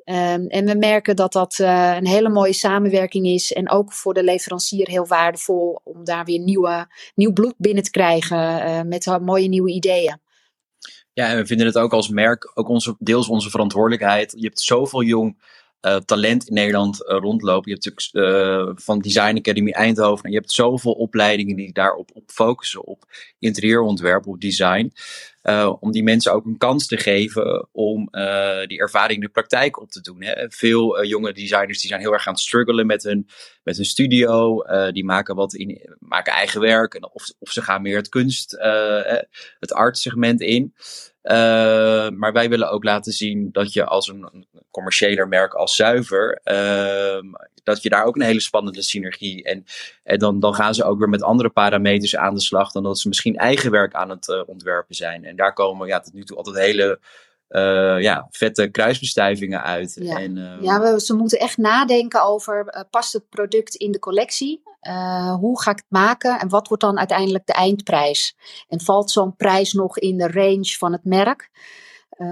Um, 0.06 0.46
en 0.46 0.64
we 0.64 0.74
merken 0.74 1.16
dat 1.16 1.32
dat 1.32 1.58
uh, 1.58 1.94
een 1.96 2.06
hele 2.06 2.28
mooie 2.28 2.52
samenwerking 2.52 3.26
is. 3.26 3.52
En 3.52 3.70
ook 3.70 3.92
voor 3.92 4.14
de 4.14 4.24
leverancier 4.24 4.88
heel 4.88 5.06
waardevol 5.06 5.80
om 5.84 6.04
daar 6.04 6.24
weer 6.24 6.38
nieuwe, 6.38 6.86
nieuw 7.14 7.32
bloed 7.32 7.54
binnen 7.56 7.82
te 7.82 7.90
krijgen 7.90 8.38
uh, 8.38 8.80
met 8.82 9.18
mooie 9.20 9.48
nieuwe 9.48 9.70
ideeën. 9.70 10.20
Ja, 11.12 11.28
en 11.28 11.36
we 11.36 11.46
vinden 11.46 11.66
het 11.66 11.78
ook 11.78 11.92
als 11.92 12.08
merk, 12.08 12.50
ook 12.54 12.68
onze, 12.68 12.96
deels 12.98 13.28
onze 13.28 13.50
verantwoordelijkheid. 13.50 14.34
Je 14.36 14.46
hebt 14.46 14.60
zoveel 14.60 15.02
jong 15.02 15.42
uh, 15.80 15.96
talent 15.96 16.48
in 16.48 16.54
Nederland 16.54 16.96
rondlopen. 16.98 17.70
Je 17.70 17.78
hebt 17.80 18.12
natuurlijk 18.12 18.80
van 18.80 18.98
Design 18.98 19.36
Academy 19.36 19.70
Eindhoven. 19.70 20.24
En 20.24 20.30
je 20.30 20.36
hebt 20.36 20.52
zoveel 20.52 20.92
opleidingen 20.92 21.56
die 21.56 21.72
daarop 21.72 22.10
op 22.14 22.22
focussen. 22.26 22.84
Op 22.84 23.04
interieurontwerp, 23.38 24.26
op 24.26 24.40
design. 24.40 24.92
Om 25.80 25.92
die 25.92 26.02
mensen 26.02 26.32
ook 26.32 26.44
een 26.44 26.58
kans 26.58 26.86
te 26.86 26.96
geven 26.96 27.68
om 27.72 28.08
die 28.66 28.78
ervaring 28.78 29.18
in 29.18 29.26
de 29.26 29.32
praktijk 29.32 29.80
op 29.80 29.90
te 29.90 30.00
doen. 30.00 30.22
Hè. 30.22 30.50
Veel 30.50 31.04
jonge 31.04 31.32
designers 31.32 31.80
die 31.80 31.88
zijn 31.88 32.00
heel 32.00 32.12
erg 32.12 32.26
aan 32.26 32.32
het 32.32 32.42
struggelen 32.42 32.86
met 32.86 33.02
hun, 33.02 33.28
met 33.62 33.76
hun 33.76 33.84
studio. 33.84 34.62
die 34.92 35.04
maken 35.04 35.34
wat 35.34 35.54
in, 35.54 35.96
maken 35.98 36.32
eigen 36.32 36.60
werk. 36.60 36.94
En 36.94 37.12
of, 37.12 37.24
of 37.38 37.50
ze 37.50 37.62
gaan 37.62 37.82
meer 37.82 37.96
het 37.96 38.08
kunst, 38.08 38.50
het 39.58 39.72
art 39.72 39.98
segment 39.98 40.40
in. 40.40 40.74
Maar 42.16 42.32
wij 42.32 42.48
willen 42.48 42.70
ook 42.70 42.84
laten 42.84 43.12
zien 43.12 43.48
dat 43.52 43.72
je 43.72 43.84
als 43.84 44.08
een, 44.08 44.46
commerciëler 44.74 45.28
merk 45.28 45.54
als 45.54 45.76
zuiver, 45.76 46.40
uh, 46.44 47.18
dat 47.64 47.82
je 47.82 47.88
daar 47.88 48.04
ook 48.04 48.16
een 48.16 48.22
hele 48.22 48.40
spannende 48.40 48.82
synergie 48.82 49.44
en, 49.44 49.64
en 50.02 50.18
dan, 50.18 50.40
dan 50.40 50.54
gaan 50.54 50.74
ze 50.74 50.84
ook 50.84 50.98
weer 50.98 51.08
met 51.08 51.22
andere 51.22 51.50
parameters 51.50 52.16
aan 52.16 52.34
de 52.34 52.40
slag 52.40 52.72
dan 52.72 52.82
dat 52.82 52.98
ze 52.98 53.08
misschien 53.08 53.36
eigen 53.36 53.70
werk 53.70 53.94
aan 53.94 54.10
het 54.10 54.28
uh, 54.28 54.42
ontwerpen 54.46 54.94
zijn. 54.94 55.24
En 55.24 55.36
daar 55.36 55.52
komen 55.52 55.86
ja, 55.86 56.00
tot 56.00 56.12
nu 56.12 56.24
toe 56.24 56.36
altijd 56.36 56.56
hele 56.56 57.00
uh, 57.48 58.00
ja, 58.00 58.26
vette 58.30 58.68
kruisbestuivingen 58.68 59.62
uit. 59.62 59.96
Ja, 60.00 60.18
en, 60.18 60.36
uh, 60.36 60.62
ja 60.62 60.80
we, 60.80 61.00
ze 61.00 61.14
moeten 61.14 61.38
echt 61.38 61.56
nadenken 61.56 62.24
over, 62.24 62.74
uh, 62.76 62.82
past 62.90 63.12
het 63.12 63.28
product 63.28 63.74
in 63.74 63.92
de 63.92 63.98
collectie? 63.98 64.62
hoe 65.38 65.62
ga 65.62 65.70
ik 65.70 65.76
het 65.76 65.86
maken 65.88 66.40
en 66.40 66.48
wat 66.48 66.68
wordt 66.68 66.82
dan 66.82 66.98
uiteindelijk 66.98 67.46
de 67.46 67.52
eindprijs? 67.52 68.36
En 68.68 68.80
valt 68.80 69.10
zo'n 69.10 69.36
prijs 69.36 69.72
nog 69.72 69.98
in 69.98 70.18
de 70.18 70.28
range 70.28 70.76
van 70.78 70.92
het 70.92 71.04
merk? 71.04 71.50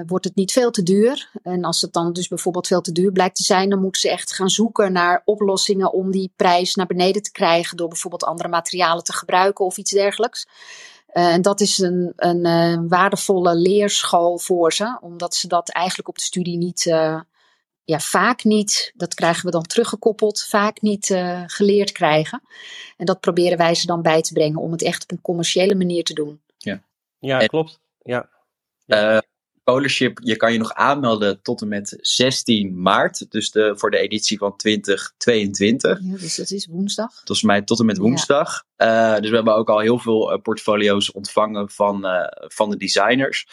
Wordt 0.07 0.25
het 0.25 0.35
niet 0.35 0.53
veel 0.53 0.71
te 0.71 0.83
duur? 0.83 1.31
En 1.43 1.65
als 1.65 1.81
het 1.81 1.93
dan 1.93 2.13
dus 2.13 2.29
bijvoorbeeld 2.29 2.67
veel 2.67 2.81
te 2.81 2.93
duur 2.93 3.13
blijkt 3.13 3.37
te 3.37 3.43
zijn, 3.43 3.71
dan 3.71 3.81
moeten 3.81 4.01
ze 4.01 4.11
echt 4.11 4.33
gaan 4.33 4.51
zoeken 4.51 4.93
naar 4.93 5.23
oplossingen 5.25 5.93
om 5.93 6.11
die 6.11 6.33
prijs 6.37 6.75
naar 6.75 6.87
beneden 6.87 7.23
te 7.23 7.33
krijgen 7.33 7.77
door 7.77 7.89
bijvoorbeeld 7.89 8.25
andere 8.25 8.49
materialen 8.49 9.05
te 9.05 9.13
gebruiken 9.13 9.65
of 9.65 9.77
iets 9.77 9.91
dergelijks. 9.91 10.47
Uh, 11.13 11.33
en 11.33 11.43
dat 11.43 11.61
is 11.61 11.79
een, 11.79 12.13
een 12.17 12.47
uh, 12.47 12.89
waardevolle 12.89 13.55
leerschool 13.55 14.39
voor 14.39 14.73
ze, 14.73 14.99
omdat 15.01 15.35
ze 15.35 15.49
dat 15.49 15.69
eigenlijk 15.69 16.09
op 16.09 16.17
de 16.17 16.23
studie 16.23 16.57
niet, 16.57 16.85
uh, 16.85 17.21
ja, 17.85 17.99
vaak 17.99 18.45
niet, 18.45 18.93
dat 18.95 19.15
krijgen 19.15 19.45
we 19.45 19.51
dan 19.51 19.63
teruggekoppeld, 19.63 20.43
vaak 20.43 20.81
niet 20.81 21.07
geleerd 21.47 21.93
krijgen. 21.93 22.43
En 22.97 23.07
dat 23.07 23.21
proberen 23.21 23.59
wij 23.59 23.75
ze 23.75 23.87
dan 23.87 24.03
bij 24.03 24.23
te 24.23 24.33
brengen 24.33 24.61
om 24.61 24.73
het 24.73 24.83
echt 24.83 25.03
op 25.03 25.11
een 25.11 25.21
commerciële 25.21 25.75
manier 25.75 26.05
te 26.05 26.15
doen. 26.15 26.43
Ja, 26.59 26.83
ja 27.19 27.47
klopt. 27.47 27.81
Ja. 28.03 28.29
ja. 28.85 29.23
Scholarship, 29.65 30.19
je 30.23 30.37
kan 30.37 30.53
je 30.53 30.59
nog 30.59 30.75
aanmelden 30.75 31.43
tot 31.43 31.61
en 31.61 31.69
met 31.69 31.99
16 32.01 32.83
maart. 32.83 33.31
Dus 33.31 33.51
de, 33.51 33.73
voor 33.77 33.91
de 33.91 33.99
editie 33.99 34.39
van 34.39 34.57
2022. 34.57 35.99
Ja, 36.03 36.17
dus 36.17 36.37
dat 36.37 36.51
is 36.51 36.67
woensdag. 36.67 37.15
Volgens 37.15 37.43
mij 37.43 37.63
tot 37.63 37.81
en 37.81 37.87
met 37.87 37.99
woensdag. 37.99 38.65
Ja. 38.77 39.15
Uh, 39.15 39.21
dus 39.21 39.31
we 39.31 39.37
hebben 39.37 39.55
ook 39.55 39.69
al 39.69 39.79
heel 39.79 39.99
veel 39.99 40.33
uh, 40.33 40.39
portfolio's 40.43 41.13
ontvangen 41.13 41.71
van, 41.71 42.07
uh, 42.07 42.27
van 42.29 42.71
de 42.71 42.77
designers. 42.77 43.47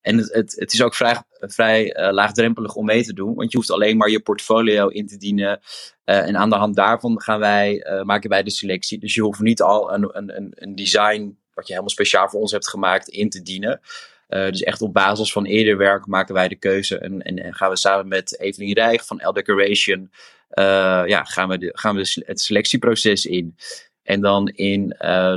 En 0.00 0.16
het, 0.16 0.32
het, 0.32 0.54
het 0.58 0.72
is 0.72 0.82
ook 0.82 0.94
vrij, 0.94 1.22
vrij 1.40 2.10
laagdrempelig 2.12 2.74
om 2.74 2.84
mee 2.84 3.04
te 3.04 3.12
doen. 3.12 3.34
Want 3.34 3.50
je 3.50 3.56
hoeft 3.56 3.70
alleen 3.70 3.96
maar 3.96 4.10
je 4.10 4.20
portfolio 4.20 4.88
in 4.88 5.06
te 5.06 5.16
dienen. 5.16 5.60
en 6.04 6.36
aan 6.36 6.50
de 6.50 6.56
hand 6.56 6.76
daarvan 6.76 7.20
gaan 7.20 7.38
wij, 7.38 7.86
maken 8.02 8.30
wij 8.30 8.42
de 8.42 8.50
selectie. 8.50 8.98
Dus 8.98 9.14
je 9.14 9.22
hoeft 9.22 9.40
niet 9.40 9.62
al 9.62 9.92
een, 9.92 10.10
een, 10.16 10.52
een 10.54 10.74
design 10.74 11.38
wat 11.54 11.66
je 11.66 11.72
helemaal 11.72 11.90
speciaal 11.90 12.28
voor 12.28 12.40
ons 12.40 12.52
hebt 12.52 12.68
gemaakt 12.68 13.08
in 13.08 13.30
te 13.30 13.42
dienen. 13.42 13.80
Uh, 14.28 14.46
dus 14.46 14.62
echt 14.62 14.82
op 14.82 14.92
basis 14.92 15.32
van 15.32 15.44
eerder 15.44 15.76
werk 15.76 16.06
maken 16.06 16.34
wij 16.34 16.48
de 16.48 16.56
keuze 16.56 16.98
en, 16.98 17.22
en, 17.22 17.38
en 17.38 17.54
gaan 17.54 17.70
we 17.70 17.76
samen 17.76 18.08
met 18.08 18.40
Evelien 18.40 18.74
Rijg 18.74 19.06
van 19.06 19.20
L 19.24 19.32
Decoration, 19.32 20.10
uh, 20.54 20.64
ja, 21.06 21.24
gaan 21.24 21.48
we, 21.48 21.58
de, 21.58 21.70
gaan 21.74 21.96
we 21.96 22.22
het 22.26 22.40
selectieproces 22.40 23.26
in. 23.26 23.56
En 24.02 24.20
dan 24.20 24.48
in 24.48 24.88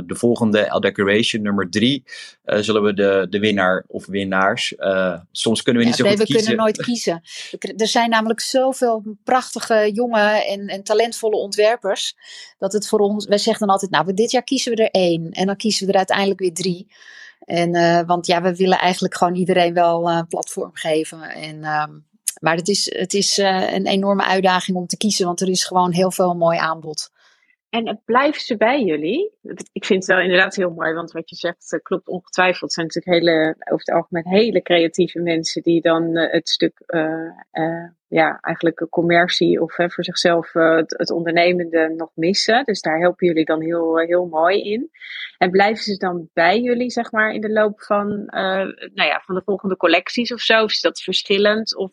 de 0.06 0.14
volgende 0.14 0.66
L 0.70 0.80
Decoration, 0.80 1.42
nummer 1.42 1.70
drie, 1.70 2.04
zullen 2.44 2.82
we 2.82 2.94
de, 2.94 3.26
de 3.30 3.38
winnaar 3.38 3.84
of 3.86 4.06
winnaars. 4.06 4.74
soms 5.32 5.62
kunnen 5.62 5.82
we 5.82 5.88
niet 5.88 5.96
zo 5.96 6.04
nee, 6.04 6.16
goed 6.16 6.24
kiezen. 6.24 6.42
we 6.42 6.48
kunnen 6.48 6.64
nooit 6.64 6.82
kiezen. 6.82 7.22
Er 7.76 7.86
zijn 7.86 8.10
namelijk 8.10 8.40
zoveel 8.40 9.16
prachtige 9.24 9.90
jonge 9.92 10.44
en, 10.46 10.66
en 10.66 10.82
talentvolle 10.82 11.36
ontwerpers. 11.36 12.16
Dat 12.58 12.72
het 12.72 12.88
voor 12.88 12.98
ons, 12.98 13.26
wij 13.26 13.38
zeggen 13.38 13.66
dan 13.66 13.74
altijd, 13.74 13.90
nou, 13.90 14.14
dit 14.14 14.30
jaar 14.30 14.44
kiezen 14.44 14.76
we 14.76 14.82
er 14.82 14.90
één. 14.90 15.30
En 15.30 15.46
dan 15.46 15.56
kiezen 15.56 15.86
we 15.86 15.92
er 15.92 15.98
uiteindelijk 15.98 16.40
weer 16.40 16.54
drie. 16.54 16.86
En, 17.50 17.74
uh, 17.74 18.00
want 18.06 18.26
ja, 18.26 18.42
we 18.42 18.56
willen 18.56 18.78
eigenlijk 18.78 19.14
gewoon 19.14 19.34
iedereen 19.34 19.74
wel 19.74 20.10
een 20.10 20.26
platform 20.26 20.70
geven. 20.72 21.22
En, 21.22 21.56
uh, 21.56 21.84
maar 22.40 22.56
het 22.56 22.68
is, 22.68 22.94
het 22.98 23.14
is 23.14 23.38
uh, 23.38 23.72
een 23.72 23.86
enorme 23.86 24.24
uitdaging 24.24 24.76
om 24.76 24.86
te 24.86 24.96
kiezen, 24.96 25.26
want 25.26 25.40
er 25.40 25.48
is 25.48 25.64
gewoon 25.64 25.92
heel 25.92 26.10
veel 26.10 26.34
mooi 26.34 26.58
aanbod. 26.58 27.10
En 27.70 28.02
blijven 28.04 28.40
ze 28.40 28.56
bij 28.56 28.82
jullie? 28.82 29.32
Ik 29.72 29.84
vind 29.84 30.06
het 30.06 30.16
wel 30.16 30.24
inderdaad 30.24 30.56
heel 30.56 30.70
mooi, 30.70 30.92
want 30.92 31.12
wat 31.12 31.30
je 31.30 31.36
zegt 31.36 31.80
klopt 31.82 32.08
ongetwijfeld. 32.08 32.60
Het 32.60 32.72
zijn 32.72 32.86
natuurlijk 32.86 33.24
hele, 33.24 33.56
over 33.58 33.84
het 33.84 33.90
algemeen 33.90 34.28
hele 34.28 34.62
creatieve 34.62 35.20
mensen 35.20 35.62
die 35.62 35.80
dan 35.80 36.16
uh, 36.16 36.32
het 36.32 36.48
stuk, 36.48 36.82
uh, 36.86 37.88
ja, 38.08 38.38
eigenlijk 38.40 38.86
commercie 38.90 39.62
of 39.62 39.74
voor 39.74 40.04
zichzelf 40.04 40.52
het, 40.52 41.10
ondernemende 41.10 41.94
nog 41.96 42.10
missen. 42.14 42.64
Dus 42.64 42.80
daar 42.80 42.98
helpen 42.98 43.26
jullie 43.26 43.44
dan 43.44 43.62
heel, 43.62 43.98
heel 43.98 44.26
mooi 44.26 44.62
in. 44.62 44.90
En 45.38 45.50
blijven 45.50 45.82
ze 45.82 45.96
dan 45.96 46.28
bij 46.32 46.60
jullie, 46.60 46.90
zeg 46.90 47.12
maar, 47.12 47.32
in 47.32 47.40
de 47.40 47.52
loop 47.52 47.82
van, 47.82 48.24
nou 48.94 49.04
ja, 49.08 49.22
van 49.24 49.34
de 49.34 49.42
volgende 49.44 49.76
collecties 49.76 50.32
of 50.32 50.40
zo? 50.40 50.64
Is 50.64 50.80
dat 50.80 51.02
verschillend? 51.02 51.76
Of, 51.76 51.92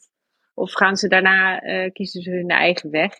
of 0.53 0.73
gaan 0.73 0.95
ze 0.95 1.07
daarna, 1.07 1.59
kiezen 1.89 2.21
ze 2.21 2.31
hun 2.31 2.49
eigen 2.49 2.89
weg? 2.89 3.13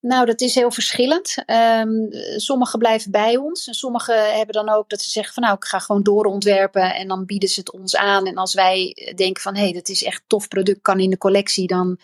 Nou, 0.00 0.26
dat 0.26 0.40
is 0.40 0.54
heel 0.54 0.70
verschillend. 0.70 1.34
Um, 1.46 2.08
sommigen 2.36 2.78
blijven 2.78 3.10
bij 3.10 3.36
ons. 3.36 3.66
En 3.66 3.74
sommigen 3.74 4.36
hebben 4.36 4.54
dan 4.54 4.68
ook 4.68 4.88
dat 4.88 5.02
ze 5.02 5.10
zeggen 5.10 5.34
van 5.34 5.42
nou, 5.42 5.56
ik 5.56 5.64
ga 5.64 5.78
gewoon 5.78 6.02
doorontwerpen. 6.02 6.94
En 6.94 7.08
dan 7.08 7.26
bieden 7.26 7.48
ze 7.48 7.60
het 7.60 7.72
ons 7.72 7.96
aan. 7.96 8.26
En 8.26 8.36
als 8.36 8.54
wij 8.54 8.96
denken 9.14 9.42
van 9.42 9.54
hé, 9.56 9.62
hey, 9.62 9.72
dat 9.72 9.88
is 9.88 10.04
echt 10.04 10.22
tof 10.26 10.48
product, 10.48 10.82
kan 10.82 11.00
in 11.00 11.10
de 11.10 11.18
collectie, 11.18 11.66
dan 11.66 11.98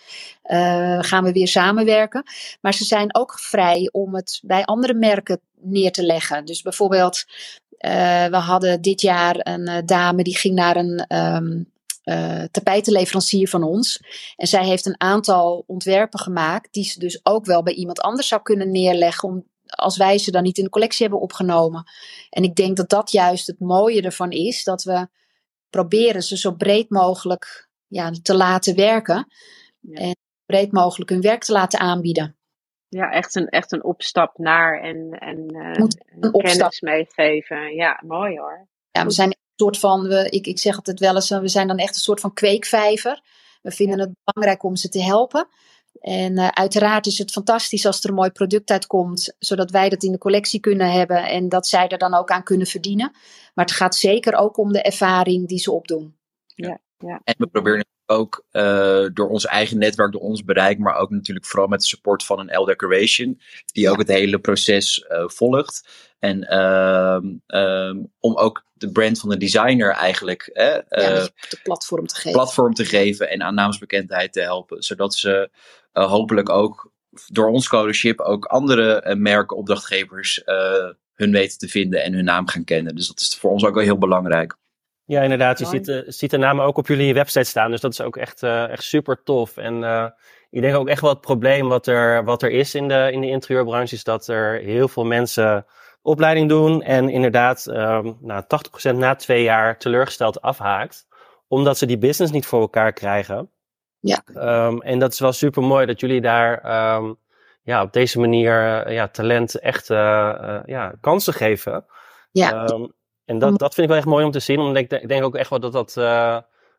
uh, 0.44 0.98
gaan 1.00 1.24
we 1.24 1.32
weer 1.32 1.48
samenwerken. 1.48 2.22
Maar 2.60 2.74
ze 2.74 2.84
zijn 2.84 3.14
ook 3.14 3.38
vrij 3.38 3.88
om 3.92 4.14
het 4.14 4.40
bij 4.42 4.64
andere 4.64 4.94
merken 4.94 5.40
neer 5.60 5.92
te 5.92 6.02
leggen. 6.02 6.44
Dus 6.44 6.62
bijvoorbeeld, 6.62 7.24
uh, 7.80 8.26
we 8.26 8.36
hadden 8.36 8.82
dit 8.82 9.00
jaar 9.00 9.36
een 9.38 9.68
uh, 9.68 9.76
dame 9.84 10.22
die 10.22 10.36
ging 10.36 10.54
naar 10.54 10.76
een 10.76 11.16
um, 11.16 11.70
uh, 12.06 12.42
tapijtenleverancier 12.50 13.48
van 13.48 13.62
ons. 13.62 14.00
En 14.36 14.46
zij 14.46 14.64
heeft 14.64 14.86
een 14.86 15.00
aantal 15.00 15.64
ontwerpen 15.66 16.18
gemaakt 16.18 16.72
die 16.72 16.84
ze 16.84 16.98
dus 16.98 17.20
ook 17.22 17.44
wel 17.44 17.62
bij 17.62 17.74
iemand 17.74 18.00
anders 18.00 18.28
zou 18.28 18.42
kunnen 18.42 18.70
neerleggen 18.70 19.28
om, 19.28 19.44
als 19.66 19.96
wij 19.96 20.18
ze 20.18 20.30
dan 20.30 20.42
niet 20.42 20.58
in 20.58 20.64
de 20.64 20.70
collectie 20.70 21.02
hebben 21.02 21.20
opgenomen. 21.20 21.84
En 22.30 22.42
ik 22.42 22.54
denk 22.54 22.76
dat 22.76 22.88
dat 22.88 23.10
juist 23.10 23.46
het 23.46 23.60
mooie 23.60 24.02
ervan 24.02 24.30
is, 24.30 24.64
dat 24.64 24.82
we 24.82 25.08
proberen 25.70 26.22
ze 26.22 26.36
zo 26.36 26.52
breed 26.52 26.90
mogelijk 26.90 27.68
ja, 27.86 28.10
te 28.22 28.34
laten 28.34 28.76
werken. 28.76 29.26
Ja. 29.80 30.00
En 30.00 30.16
breed 30.46 30.72
mogelijk 30.72 31.10
hun 31.10 31.20
werk 31.20 31.44
te 31.44 31.52
laten 31.52 31.78
aanbieden. 31.78 32.36
Ja, 32.88 33.10
echt 33.10 33.34
een, 33.34 33.48
echt 33.48 33.72
een 33.72 33.84
opstap 33.84 34.38
naar 34.38 34.80
en, 34.80 35.10
en 35.10 35.54
uh, 35.54 35.72
een 35.74 35.82
opstap. 36.32 36.42
kennis 36.42 36.80
meegeven. 36.80 37.74
Ja, 37.74 38.02
mooi 38.06 38.38
hoor. 38.38 38.68
Ja, 38.90 39.04
we 39.04 39.10
zijn 39.10 39.36
soort 39.56 39.78
van, 39.78 40.08
we, 40.08 40.28
ik, 40.30 40.46
ik 40.46 40.58
zeg 40.58 40.76
altijd 40.76 41.00
wel 41.00 41.14
eens, 41.14 41.28
we 41.28 41.48
zijn 41.48 41.66
dan 41.66 41.78
echt 41.78 41.94
een 41.94 42.00
soort 42.00 42.20
van 42.20 42.32
kweekvijver. 42.32 43.22
We 43.62 43.70
vinden 43.70 43.98
het 43.98 44.10
belangrijk 44.24 44.62
om 44.62 44.76
ze 44.76 44.88
te 44.88 45.02
helpen. 45.02 45.48
En 46.00 46.32
uh, 46.32 46.48
uiteraard 46.48 47.06
is 47.06 47.18
het 47.18 47.30
fantastisch 47.30 47.86
als 47.86 48.02
er 48.02 48.08
een 48.08 48.14
mooi 48.14 48.30
product 48.30 48.70
uitkomt, 48.70 49.34
zodat 49.38 49.70
wij 49.70 49.88
dat 49.88 50.02
in 50.02 50.12
de 50.12 50.18
collectie 50.18 50.60
kunnen 50.60 50.90
hebben 50.90 51.28
en 51.28 51.48
dat 51.48 51.66
zij 51.66 51.88
er 51.88 51.98
dan 51.98 52.14
ook 52.14 52.30
aan 52.30 52.42
kunnen 52.42 52.66
verdienen. 52.66 53.10
Maar 53.54 53.64
het 53.64 53.74
gaat 53.74 53.94
zeker 53.94 54.34
ook 54.34 54.56
om 54.56 54.72
de 54.72 54.82
ervaring 54.82 55.48
die 55.48 55.58
ze 55.58 55.72
opdoen. 55.72 56.16
Ja, 56.46 56.78
ja. 56.98 57.20
En 57.24 57.34
we 57.38 57.46
proberen 57.46 57.84
ook 58.06 58.44
uh, 58.52 59.06
door 59.14 59.28
ons 59.28 59.46
eigen 59.46 59.78
netwerk, 59.78 60.12
door 60.12 60.20
ons 60.20 60.44
bereik, 60.44 60.78
maar 60.78 60.96
ook 60.96 61.10
natuurlijk 61.10 61.46
vooral 61.46 61.68
met 61.68 61.80
de 61.80 61.86
support 61.86 62.24
van 62.24 62.38
een 62.38 62.60
L 62.60 62.64
Decoration, 62.64 63.40
die 63.72 63.84
ja. 63.84 63.90
ook 63.90 63.98
het 63.98 64.08
hele 64.08 64.38
proces 64.38 65.04
uh, 65.08 65.28
volgt. 65.28 65.88
En 66.18 66.58
um, 66.58 67.42
om 68.20 68.36
ook 68.36 68.64
de 68.72 68.92
brand 68.92 69.20
van 69.20 69.28
de 69.28 69.36
designer 69.36 69.90
eigenlijk 69.90 70.50
uh, 70.52 70.64
ja, 70.64 71.28
de 71.48 71.60
platform 71.62 72.06
te 72.06 72.14
geven. 72.14 72.32
platform 72.32 72.74
te 72.74 72.84
geven 72.84 73.30
en 73.30 73.42
aan 73.42 73.54
naamsbekendheid 73.54 74.32
te 74.32 74.40
helpen. 74.40 74.82
Zodat 74.82 75.14
ze 75.14 75.50
uh, 75.92 76.10
hopelijk 76.10 76.48
ook 76.48 76.92
door 77.26 77.48
ons 77.48 77.64
scholarship 77.64 78.20
ook 78.20 78.44
andere 78.44 79.14
merken, 79.16 79.56
opdrachtgevers 79.56 80.42
hun 81.14 81.32
weten 81.32 81.58
te 81.58 81.68
vinden 81.68 82.02
en 82.02 82.12
hun 82.12 82.24
naam 82.24 82.48
gaan 82.48 82.64
kennen. 82.64 82.94
Dus 82.94 83.06
dat 83.06 83.20
is 83.20 83.36
voor 83.40 83.50
ons 83.50 83.64
ook 83.64 83.74
wel 83.74 83.84
heel 83.84 83.98
belangrijk. 83.98 84.56
Ja, 85.06 85.22
inderdaad. 85.22 85.58
Je 85.58 85.66
ziet, 85.66 86.02
ziet, 86.06 86.30
de 86.30 86.38
namen 86.38 86.64
ook 86.64 86.76
op 86.76 86.86
jullie 86.86 87.14
website 87.14 87.44
staan. 87.44 87.70
Dus 87.70 87.80
dat 87.80 87.92
is 87.92 88.00
ook 88.00 88.16
echt, 88.16 88.42
echt 88.42 88.82
super 88.82 89.22
tof. 89.22 89.56
En 89.56 89.82
ik 90.50 90.60
denk 90.60 90.76
ook 90.76 90.88
echt 90.88 91.00
wel 91.00 91.10
het 91.10 91.20
probleem 91.20 91.68
wat 91.68 91.86
er, 91.86 92.24
wat 92.24 92.42
er 92.42 92.50
is 92.50 92.74
in 92.74 92.88
de, 92.88 93.08
in 93.12 93.20
de 93.20 93.26
interieurbranche, 93.26 93.94
is 93.94 94.04
dat 94.04 94.28
er 94.28 94.60
heel 94.60 94.88
veel 94.88 95.04
mensen 95.04 95.66
opleiding 96.02 96.48
doen 96.48 96.82
en 96.82 97.08
inderdaad 97.08 97.66
um, 97.66 98.16
nou, 98.20 98.44
80% 98.92 98.94
na 98.94 99.14
twee 99.14 99.42
jaar 99.42 99.78
teleurgesteld 99.78 100.40
afhaakt, 100.40 101.06
omdat 101.48 101.78
ze 101.78 101.86
die 101.86 101.98
business 101.98 102.32
niet 102.32 102.46
voor 102.46 102.60
elkaar 102.60 102.92
krijgen. 102.92 103.50
Ja. 104.00 104.22
Um, 104.66 104.82
en 104.82 104.98
dat 104.98 105.12
is 105.12 105.18
wel 105.18 105.32
super 105.32 105.62
mooi 105.62 105.86
dat 105.86 106.00
jullie 106.00 106.20
daar 106.20 106.52
um, 106.96 107.16
ja, 107.62 107.82
op 107.82 107.92
deze 107.92 108.20
manier 108.20 108.86
uh, 108.86 108.94
ja, 108.94 109.08
talent 109.08 109.58
echt 109.58 109.86
ja, 109.86 110.94
kansen 111.00 111.34
geven. 111.34 111.84
Ja. 112.32 112.66
En 113.26 113.38
dat, 113.38 113.58
dat 113.58 113.74
vind 113.74 113.86
ik 113.86 113.88
wel 113.88 113.96
echt 113.96 114.06
mooi 114.06 114.24
om 114.24 114.30
te 114.30 114.40
zien, 114.40 114.58
omdat 114.58 114.76
ik, 114.76 114.92
ik 114.92 115.08
denk 115.08 115.24
ook 115.24 115.34
echt 115.34 115.50
wel 115.50 115.60
dat 115.60 115.72
dat 115.72 115.92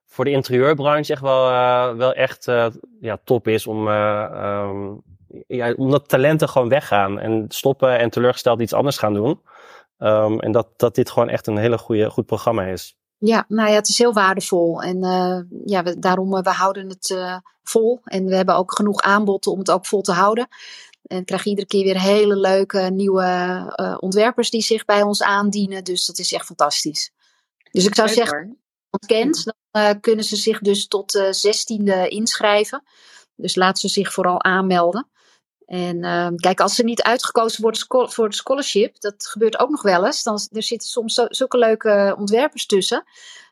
voor 0.05 0.25
de 0.25 0.31
interieurbranche 0.31 1.11
echt 1.13 1.21
wel, 1.21 1.45
wel 1.95 2.13
echt 2.13 2.45
ja, 2.99 3.17
top 3.23 3.47
is 3.47 3.67
om 3.67 3.89
ja, 5.47 5.73
omdat 5.73 6.09
talenten 6.09 6.49
gewoon 6.49 6.69
weggaan 6.69 7.19
en 7.19 7.45
stoppen 7.47 7.97
en 7.97 8.09
teleurgesteld 8.09 8.61
iets 8.61 8.73
anders 8.73 8.97
gaan 8.97 9.13
doen. 9.13 9.41
Um, 9.99 10.39
en 10.39 10.51
dat, 10.51 10.67
dat 10.75 10.95
dit 10.95 11.09
gewoon 11.09 11.29
echt 11.29 11.47
een 11.47 11.57
hele 11.57 11.77
goede, 11.77 12.09
goed 12.09 12.25
programma 12.25 12.63
is. 12.63 12.97
Ja, 13.17 13.45
nou 13.47 13.69
ja, 13.69 13.75
het 13.75 13.87
is 13.87 13.97
heel 13.97 14.13
waardevol. 14.13 14.81
En 14.81 15.03
uh, 15.03 15.39
ja, 15.65 15.83
we, 15.83 15.99
daarom 15.99 16.35
uh, 16.35 16.41
we 16.41 16.49
houden 16.49 16.89
het 16.89 17.09
uh, 17.09 17.37
vol. 17.63 17.99
En 18.03 18.25
we 18.25 18.35
hebben 18.35 18.55
ook 18.55 18.75
genoeg 18.75 19.01
aanbod 19.01 19.47
om 19.47 19.59
het 19.59 19.71
ook 19.71 19.85
vol 19.85 20.01
te 20.01 20.11
houden. 20.11 20.47
En 21.07 21.25
krijgen 21.25 21.49
iedere 21.49 21.67
keer 21.67 21.83
weer 21.83 22.01
hele 22.01 22.35
leuke 22.35 22.79
nieuwe 22.79 23.97
ontwerpers 23.99 24.49
die 24.49 24.61
zich 24.61 24.85
bij 24.85 25.01
ons 25.01 25.23
aandienen. 25.23 25.83
Dus 25.83 26.05
dat 26.05 26.17
is 26.17 26.31
echt 26.31 26.45
fantastisch. 26.45 27.11
Dus 27.71 27.85
ik 27.85 27.95
zou 27.95 28.09
zeggen, 28.09 28.57
als 28.89 29.07
je 29.07 29.15
kent, 29.15 29.53
dan 29.71 29.99
kunnen 29.99 30.25
ze 30.25 30.35
zich 30.35 30.59
dus 30.59 30.87
tot 30.87 31.17
16e 31.17 32.07
inschrijven. 32.07 32.83
Dus 33.35 33.55
laat 33.55 33.79
ze 33.79 33.87
zich 33.87 34.13
vooral 34.13 34.43
aanmelden. 34.43 35.09
En 35.67 35.97
uh, 36.03 36.27
kijk, 36.35 36.59
als 36.59 36.75
ze 36.75 36.83
niet 36.83 37.01
uitgekozen 37.01 37.61
worden 37.61 37.81
voor 38.11 38.25
het 38.25 38.35
scholarship, 38.35 38.99
dat 38.99 39.27
gebeurt 39.27 39.59
ook 39.59 39.69
nog 39.69 39.81
wel 39.81 40.05
eens. 40.05 40.23
Dan, 40.23 40.39
er 40.51 40.63
zitten 40.63 40.89
soms 40.89 41.21
zulke 41.29 41.57
leuke 41.57 42.15
ontwerpers 42.17 42.65
tussen. 42.65 43.03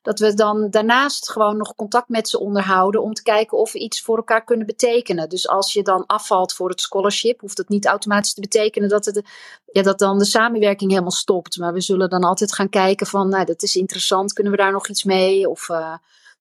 Dat 0.01 0.19
we 0.19 0.34
dan 0.34 0.69
daarnaast 0.69 1.32
gewoon 1.32 1.58
nog 1.58 1.75
contact 1.75 2.10
met 2.10 2.30
ze 2.30 2.39
onderhouden 2.39 3.01
om 3.01 3.13
te 3.13 3.23
kijken 3.23 3.58
of 3.58 3.71
we 3.71 3.80
iets 3.80 4.01
voor 4.01 4.17
elkaar 4.17 4.43
kunnen 4.43 4.65
betekenen. 4.65 5.30
Dus 5.30 5.47
als 5.47 5.73
je 5.73 5.82
dan 5.82 6.06
afvalt 6.06 6.54
voor 6.54 6.69
het 6.69 6.82
scholarship, 6.82 7.41
hoeft 7.41 7.58
dat 7.58 7.69
niet 7.69 7.86
automatisch 7.86 8.34
te 8.34 8.41
betekenen 8.41 8.89
dat, 8.89 9.06
het, 9.06 9.21
ja, 9.71 9.82
dat 9.82 9.99
dan 9.99 10.17
de 10.17 10.25
samenwerking 10.25 10.89
helemaal 10.89 11.12
stopt. 11.12 11.58
Maar 11.58 11.73
we 11.73 11.82
zullen 11.82 12.10
dan 12.10 12.23
altijd 12.23 12.54
gaan 12.54 12.69
kijken 12.69 13.08
van, 13.08 13.30
nou, 13.30 13.45
dat 13.45 13.63
is 13.63 13.75
interessant, 13.75 14.34
kunnen 14.34 14.51
we 14.51 14.60
daar 14.60 14.71
nog 14.71 14.88
iets 14.88 15.04
mee? 15.04 15.49
Of 15.49 15.69
uh, 15.69 15.93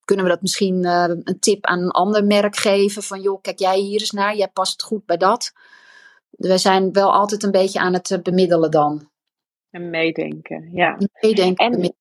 kunnen 0.04 0.24
we 0.24 0.30
dat 0.30 0.42
misschien 0.42 0.84
uh, 0.84 1.04
een 1.08 1.38
tip 1.40 1.64
aan 1.64 1.78
een 1.78 1.90
ander 1.90 2.24
merk 2.24 2.56
geven? 2.56 3.02
Van 3.02 3.20
joh, 3.20 3.40
kijk 3.40 3.58
jij 3.58 3.78
hier 3.78 4.00
eens 4.00 4.10
naar, 4.10 4.36
jij 4.36 4.48
past 4.48 4.82
goed 4.82 5.06
bij 5.06 5.16
dat. 5.16 5.52
We 6.30 6.58
zijn 6.58 6.92
wel 6.92 7.12
altijd 7.12 7.42
een 7.42 7.50
beetje 7.50 7.80
aan 7.80 7.92
het 7.92 8.10
eh, 8.10 8.18
bemiddelen 8.22 8.70
dan. 8.70 9.10
En 9.70 9.90
meedenken, 9.90 10.70
ja. 10.72 10.98
Meedenken. 11.20 11.72
En, 11.72 11.94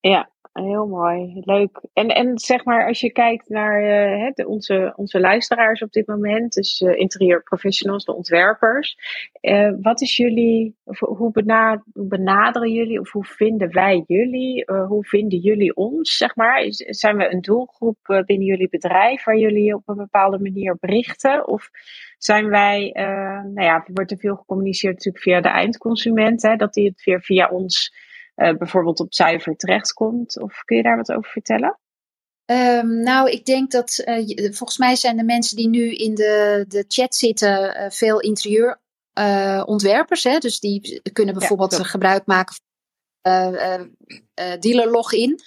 ja, 0.00 0.30
Heel 0.52 0.86
mooi, 0.86 1.40
leuk. 1.44 1.80
En, 1.92 2.08
en 2.08 2.38
zeg 2.38 2.64
maar, 2.64 2.86
als 2.86 3.00
je 3.00 3.12
kijkt 3.12 3.48
naar 3.48 3.82
uh, 3.82 4.30
de, 4.34 4.48
onze, 4.48 4.92
onze 4.96 5.20
luisteraars 5.20 5.82
op 5.82 5.92
dit 5.92 6.06
moment, 6.06 6.52
dus 6.52 6.80
uh, 6.80 6.98
interieurprofessionals, 6.98 8.04
de 8.04 8.14
ontwerpers. 8.14 8.96
Uh, 9.40 9.72
wat 9.80 10.00
is 10.00 10.16
jullie, 10.16 10.76
hoe, 10.98 11.30
bena 11.32 11.82
hoe, 11.92 12.06
benaderen 12.06 12.72
jullie 12.72 13.00
of 13.00 13.12
hoe 13.12 13.24
vinden 13.24 13.72
wij 13.72 14.04
jullie? 14.06 14.64
hoe 14.88 15.04
vinden 15.04 15.38
jullie 15.38 15.74
ons, 15.74 16.16
zeg 16.16 16.36
maar? 16.36 16.64
Zijn 16.74 17.16
we 17.16 17.32
een 17.32 17.40
doelgroep 17.40 18.22
binnen 18.26 18.46
jullie 18.46 18.68
bedrijf 18.68 19.24
waar 19.24 19.38
jullie 19.38 19.74
op 19.74 19.88
een 19.88 19.96
bepaalde 19.96 20.38
manier 20.38 20.76
berichten? 20.80 21.48
Of 21.48 21.70
zijn 22.18 22.48
wij, 22.48 22.90
nou 23.54 23.62
ja, 23.62 23.74
er 23.74 23.92
wordt 23.92 24.10
te 24.10 24.16
veel 24.16 24.36
gecommuniceerd 24.36 24.94
natuurlijk 24.94 25.24
via 25.24 25.40
de 25.40 25.48
eindconsument, 25.48 26.42
hè, 26.42 26.56
dat 26.56 26.74
die 26.74 26.88
het 26.88 27.04
weer 27.04 27.22
via 27.22 27.48
ons 27.48 28.08
uh, 28.36 28.56
bijvoorbeeld 28.56 29.00
op 29.00 29.14
zuiver 29.14 29.56
terechtkomt? 29.56 30.40
Of 30.40 30.64
kun 30.64 30.76
je 30.76 30.82
daar 30.82 30.96
wat 30.96 31.12
over 31.12 31.30
vertellen? 31.30 31.78
Um, 32.46 33.00
nou, 33.02 33.30
ik 33.30 33.44
denk 33.44 33.70
dat 33.70 34.02
uh, 34.04 34.50
volgens 34.52 34.78
mij 34.78 34.96
zijn 34.96 35.16
de 35.16 35.24
mensen 35.24 35.56
die 35.56 35.68
nu 35.68 35.94
in 35.94 36.14
de, 36.14 36.64
de 36.68 36.84
chat 36.88 37.14
zitten 37.14 37.76
uh, 37.76 37.90
veel 37.90 38.20
interieur 38.20 38.80
ontwerpers. 39.64 40.24
Hè? 40.24 40.38
Dus 40.38 40.60
die 40.60 41.00
kunnen 41.12 41.34
bijvoorbeeld 41.34 41.86
gebruik 41.86 42.26
maken 42.26 42.54
van 43.22 43.90
dealer 44.58 44.90
login. 44.90 45.40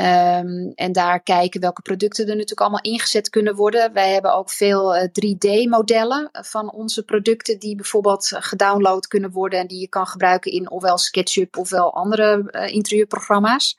Um, 0.00 0.72
en 0.74 0.92
daar 0.92 1.22
kijken 1.22 1.60
welke 1.60 1.82
producten 1.82 2.24
er 2.24 2.30
natuurlijk 2.30 2.60
allemaal 2.60 2.80
ingezet 2.80 3.30
kunnen 3.30 3.54
worden. 3.54 3.92
Wij 3.92 4.12
hebben 4.12 4.34
ook 4.34 4.50
veel 4.50 5.08
3D-modellen 5.08 6.28
van 6.32 6.72
onze 6.72 7.04
producten 7.04 7.58
die 7.58 7.76
bijvoorbeeld 7.76 8.26
gedownload 8.34 9.06
kunnen 9.06 9.30
worden 9.30 9.58
en 9.58 9.66
die 9.66 9.80
je 9.80 9.88
kan 9.88 10.06
gebruiken 10.06 10.52
in 10.52 10.70
ofwel 10.70 10.98
SketchUp 10.98 11.56
ofwel 11.56 11.94
andere 11.94 12.50
interieurprogramma's. 12.70 13.76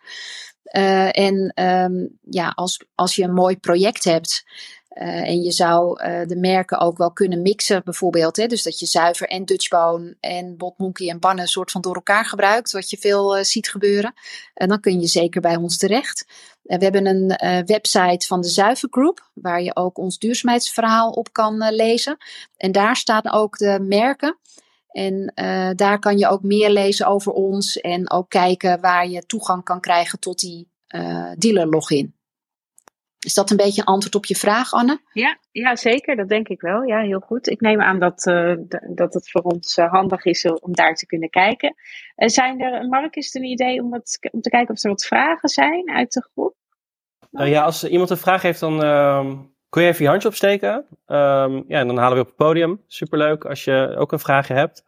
Uh, 0.78 1.18
en 1.18 1.52
um, 1.56 2.18
ja, 2.30 2.50
als, 2.56 2.84
als 2.96 3.16
je 3.16 3.24
een 3.24 3.34
mooi 3.34 3.58
project 3.58 4.04
hebt, 4.04 4.46
uh, 4.94 5.30
en 5.30 5.42
je 5.42 5.52
zou 5.52 6.04
uh, 6.04 6.26
de 6.26 6.36
merken 6.36 6.80
ook 6.80 6.98
wel 6.98 7.12
kunnen 7.12 7.42
mixen, 7.42 7.82
bijvoorbeeld. 7.84 8.38
Hè? 8.38 8.48
Dus 8.48 8.64
dat 8.64 8.80
je 8.80 8.86
zuiver 8.86 9.28
en 9.28 9.46
Dutchbone 9.46 10.16
en 10.20 10.58
Botmonkey 10.58 11.10
en 11.10 11.20
Bannen 11.20 11.48
soort 11.48 11.72
van 11.72 11.82
door 11.82 11.96
elkaar 11.96 12.26
gebruikt, 12.26 12.72
wat 12.72 12.90
je 12.90 12.98
veel 12.98 13.38
uh, 13.38 13.44
ziet 13.44 13.70
gebeuren. 13.70 14.14
En 14.54 14.68
dan 14.68 14.80
kun 14.80 15.02
je 15.02 15.08
zeker 15.08 15.42
bij 15.42 15.56
ons 15.56 15.78
terecht. 15.78 16.26
we 16.62 16.84
hebben 16.84 17.06
een 17.06 17.28
website 17.66 18.28
van 18.28 18.42
de 18.42 18.48
Zuiver 18.48 18.88
Group, 18.92 19.30
waar 19.34 19.62
je 19.62 19.76
ook 19.76 19.98
ons 19.98 20.20
duurzaamheidsverhaal 20.20 21.12
op 21.12 21.34
kan 21.34 21.74
lezen. 21.74 22.18
En 22.58 22.72
daar 22.72 22.96
staan 22.96 23.32
ook 23.32 23.58
de 23.58 23.80
merken. 23.82 24.38
En 24.88 25.34
daar 25.76 26.00
kan 26.00 26.18
je 26.18 26.28
ook 26.28 26.42
meer 26.42 26.70
lezen 26.70 27.08
over 27.08 27.32
ons 27.32 27.78
en 27.82 28.12
ook 28.12 28.30
kijken 28.30 28.82
waar 28.82 29.08
je 29.08 29.26
toegang 29.26 29.64
kan 29.64 29.80
krijgen 29.80 30.20
tot 30.20 30.40
die 30.40 30.68
dealer 31.38 31.68
login. 31.68 32.14
Is 33.24 33.34
dat 33.34 33.52
een 33.52 33.58
beetje 33.58 33.82
een 33.82 33.88
antwoord 33.88 34.16
op 34.16 34.26
je 34.26 34.36
vraag, 34.36 34.72
Anne? 34.72 35.00
Ja, 35.14 35.38
ja 35.52 35.76
zeker. 35.76 36.16
Dat 36.16 36.30
denk 36.30 36.48
ik 36.48 36.62
wel. 36.62 36.84
Ja, 36.84 37.00
heel 37.00 37.20
goed. 37.20 37.48
Ik 37.48 37.62
neem 37.62 37.82
aan 37.82 38.00
dat, 38.00 38.26
uh, 38.26 38.56
dat 38.90 39.14
het 39.14 39.32
voor 39.32 39.42
ons 39.42 39.78
uh, 39.78 39.92
handig 39.92 40.26
is 40.26 40.46
om 40.46 40.74
daar 40.74 40.96
te 40.96 41.06
kunnen 41.06 41.30
kijken. 41.30 41.76
Uh, 42.16 42.28
zijn 42.28 42.62
er, 42.62 42.88
Mark, 42.88 43.16
is 43.16 43.26
het 43.26 43.36
een 43.36 43.50
idee 43.50 43.82
om, 43.82 43.90
wat, 43.90 44.20
om 44.32 44.42
te 44.42 44.50
kijken 44.50 44.74
of 44.74 44.84
er 44.84 44.90
wat 44.90 45.06
vragen 45.06 45.50
zijn 45.50 45.90
uit 45.90 46.14
de 46.14 46.30
groep? 46.34 46.56
Nou 47.32 47.50
ja, 47.50 47.64
als 47.64 47.84
iemand 47.84 48.10
een 48.10 48.18
vraag 48.18 48.42
heeft, 48.42 48.60
dan 48.60 48.84
ehm, 48.84 49.36
kun 49.70 49.82
je 49.82 49.88
even 49.88 50.04
je 50.04 50.10
handje 50.10 50.28
opsteken. 50.28 50.74
Um, 51.08 51.64
ja, 51.68 51.80
en 51.80 51.88
dan 51.88 51.98
halen 51.98 52.16
we 52.16 52.22
op 52.22 52.28
het 52.28 52.36
podium. 52.36 52.84
Superleuk 52.88 53.46
als 53.46 53.64
je 53.64 53.96
ook 53.98 54.12
een 54.12 54.20
vraag 54.20 54.48
hebt. 54.48 54.84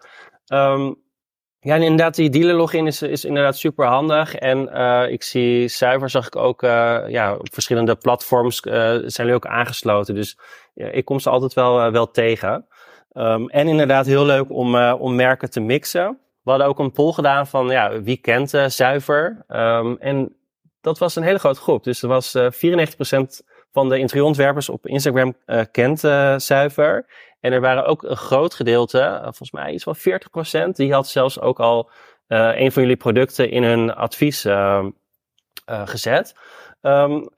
Um, 0.48 1.04
ja, 1.66 1.76
inderdaad, 1.76 2.16
die 2.16 2.30
dealer 2.30 2.56
login 2.56 2.88
is, 2.88 3.02
is 3.02 3.26
inderdaad 3.26 3.58
super 3.58 3.86
handig. 3.86 4.36
En 4.36 4.70
uh, 4.74 5.04
ik 5.10 5.24
zie 5.24 5.68
zuiver, 5.68 6.10
zag 6.10 6.28
ik 6.28 6.36
ook 6.36 6.64
uh, 6.64 7.04
ja, 7.08 7.36
op 7.36 7.54
verschillende 7.54 7.96
platforms 7.96 8.62
uh, 8.66 8.74
zijn 8.74 9.12
jullie 9.16 9.34
ook 9.34 9.46
aangesloten. 9.46 10.16
Dus 10.16 10.38
ja, 10.74 10.88
ik 10.88 11.06
kom 11.06 11.20
ze 11.20 11.30
altijd 11.30 11.54
wel, 11.54 11.92
wel 11.92 12.12
tegen. 12.12 12.66
Um, 13.14 13.50
en 13.50 13.68
inderdaad 13.68 14.06
heel 14.06 14.26
leuk 14.26 14.50
om, 14.50 14.76
om 14.76 15.16
merken 15.16 15.50
te 15.50 15.60
mixen. 15.60 16.20
We 16.44 16.50
hadden 16.50 16.68
ook 16.68 16.80
een 16.80 16.92
poll 16.92 17.12
gedaan 17.12 17.48
van 17.48 17.68
ja, 17.68 18.02
wie 18.02 18.18
kent 18.18 18.50
zuiver. 18.68 19.46
Um, 19.48 19.98
en 20.00 20.36
dat 20.82 20.98
was 20.98 21.16
een 21.16 21.24
hele 21.24 21.40
grote 21.40 21.60
groep. 21.60 21.84
Dus 21.84 22.02
er 22.02 22.08
was 22.08 22.38
94% 22.38 22.40
van 23.72 23.90
de 23.90 24.00
interieurontwerpers 24.00 24.70
op 24.70 24.88
Instagram 24.88 25.36
kent 25.72 26.00
zuiver. 26.38 27.06
En 27.46 27.52
er 27.52 27.62
waren 27.62 27.86
ook 27.86 28.04
een 28.04 28.18
groot 28.18 28.54
gedeelte, 28.54 29.00
eh, 29.00 29.22
volgens 29.22 29.52
mij 29.52 29.74
iets 29.74 29.84
van 29.84 29.96
40%, 29.96 30.76
die 30.76 30.94
had 30.94 31.08
zelfs 31.08 31.40
ook 31.40 31.60
al 31.60 31.90
uh, 32.28 32.60
een 32.60 32.72
van 32.72 32.82
jullie 32.82 32.98
producten 32.98 33.50
in 33.50 33.64
hun 33.64 33.94
advies 33.94 34.46
uh, 34.46 34.86
uh, 35.70 35.88
gezet. 35.88 36.36
Um, 36.82 37.30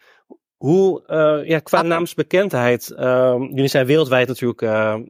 hoe, 0.58 1.04
ja, 1.46 1.60
qua 1.60 1.82
naamsbekendheid, 1.82 2.96
um, 3.00 3.50
jullie 3.50 3.68
zijn 3.68 3.86
wereldwijd 3.86 4.28
natuurlijk 4.28 5.02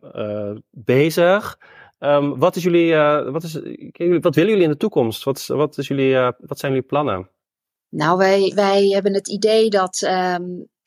bezig. 0.71 1.59
Um, 1.99 2.39
wat, 2.39 2.55
is 2.55 2.63
jullie, 2.63 2.95
wat, 3.31 3.43
is, 3.43 3.53
wat 4.21 4.35
willen 4.35 4.49
jullie 4.49 4.63
in 4.63 4.69
de 4.69 4.77
toekomst? 4.77 5.23
Wat, 5.23 5.45
wat, 5.45 5.77
is 5.77 5.87
jullie, 5.87 6.15
wat 6.37 6.59
zijn 6.59 6.71
jullie 6.71 6.87
plannen? 6.87 7.29
Nou, 7.89 8.17
wij, 8.17 8.51
wij 8.55 8.87
hebben 8.87 9.13
het 9.13 9.27
idee 9.27 9.69
dat 9.69 10.09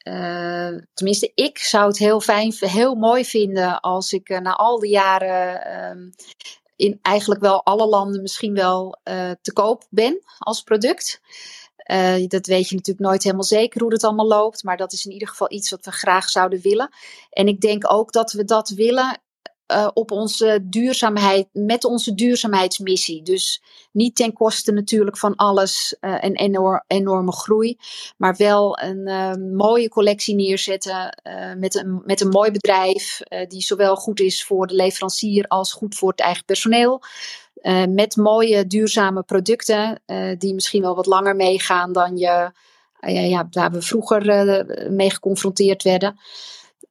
uh, 0.08 0.78
tenminste, 0.94 1.32
ik 1.34 1.58
zou 1.58 1.86
het 1.86 1.98
heel 1.98 2.20
fijn, 2.20 2.54
heel 2.58 2.94
mooi 2.94 3.24
vinden 3.24 3.80
als 3.80 4.12
ik 4.12 4.28
uh, 4.28 4.38
na 4.38 4.56
al 4.56 4.78
die 4.78 4.90
jaren 4.90 5.66
uh, 5.96 6.10
in 6.76 6.98
eigenlijk 7.02 7.40
wel 7.40 7.64
alle 7.64 7.86
landen 7.86 8.22
misschien 8.22 8.54
wel 8.54 8.98
uh, 9.04 9.30
te 9.42 9.52
koop 9.52 9.86
ben 9.90 10.22
als 10.38 10.62
product. 10.62 11.20
dat 12.26 12.46
weet 12.46 12.68
je 12.68 12.74
natuurlijk 12.74 13.06
nooit 13.06 13.22
helemaal 13.22 13.44
zeker 13.44 13.80
hoe 13.80 13.92
het 13.92 14.04
allemaal 14.04 14.26
loopt, 14.26 14.62
maar 14.62 14.76
dat 14.76 14.92
is 14.92 15.04
in 15.04 15.12
ieder 15.12 15.28
geval 15.28 15.52
iets 15.52 15.70
wat 15.70 15.84
we 15.84 15.92
graag 15.92 16.28
zouden 16.28 16.60
willen. 16.60 16.90
En 17.30 17.48
ik 17.48 17.60
denk 17.60 17.92
ook 17.92 18.12
dat 18.12 18.32
we 18.32 18.44
dat 18.44 18.68
willen 18.68 19.20
uh, 19.70 19.88
op 19.92 20.10
onze 20.10 20.60
duurzaamheid, 20.62 21.48
met 21.52 21.84
onze 21.84 22.14
duurzaamheidsmissie. 22.14 23.22
Dus 23.22 23.62
niet 23.92 24.16
ten 24.16 24.32
koste 24.32 24.72
natuurlijk 24.72 25.18
van 25.18 25.36
alles 25.36 25.96
uh, 26.00 26.16
een 26.20 26.36
enorm, 26.36 26.82
enorme 26.86 27.32
groei, 27.32 27.78
maar 28.16 28.34
wel 28.36 28.78
een 28.80 29.08
uh, 29.08 29.34
mooie 29.56 29.88
collectie 29.88 30.34
neerzetten 30.34 31.22
met, 31.58 31.74
een, 31.74 32.02
met 32.04 32.20
een 32.20 32.28
mooi 32.28 32.50
bedrijf 32.50 33.20
die 33.48 33.60
zowel 33.60 33.96
goed 33.96 34.20
is 34.20 34.44
voor 34.44 34.66
de 34.66 34.74
leverancier 34.74 35.46
als 35.46 35.72
goed 35.72 35.94
voor 35.94 36.10
het 36.10 36.20
eigen 36.20 36.44
personeel. 36.44 37.02
met 37.88 38.16
mooie 38.16 38.66
duurzame 38.66 39.22
producten 39.22 40.02
die 40.38 40.54
misschien 40.54 40.82
wel 40.82 40.94
wat 40.94 41.06
langer 41.06 41.36
meegaan 41.36 41.92
dan 41.92 42.16
je, 42.16 42.52
ja, 43.00 43.48
waar 43.50 43.70
we 43.70 43.82
vroeger 43.82 44.64
mee 44.90 45.10
geconfronteerd 45.10 45.82
werden. 45.82 46.18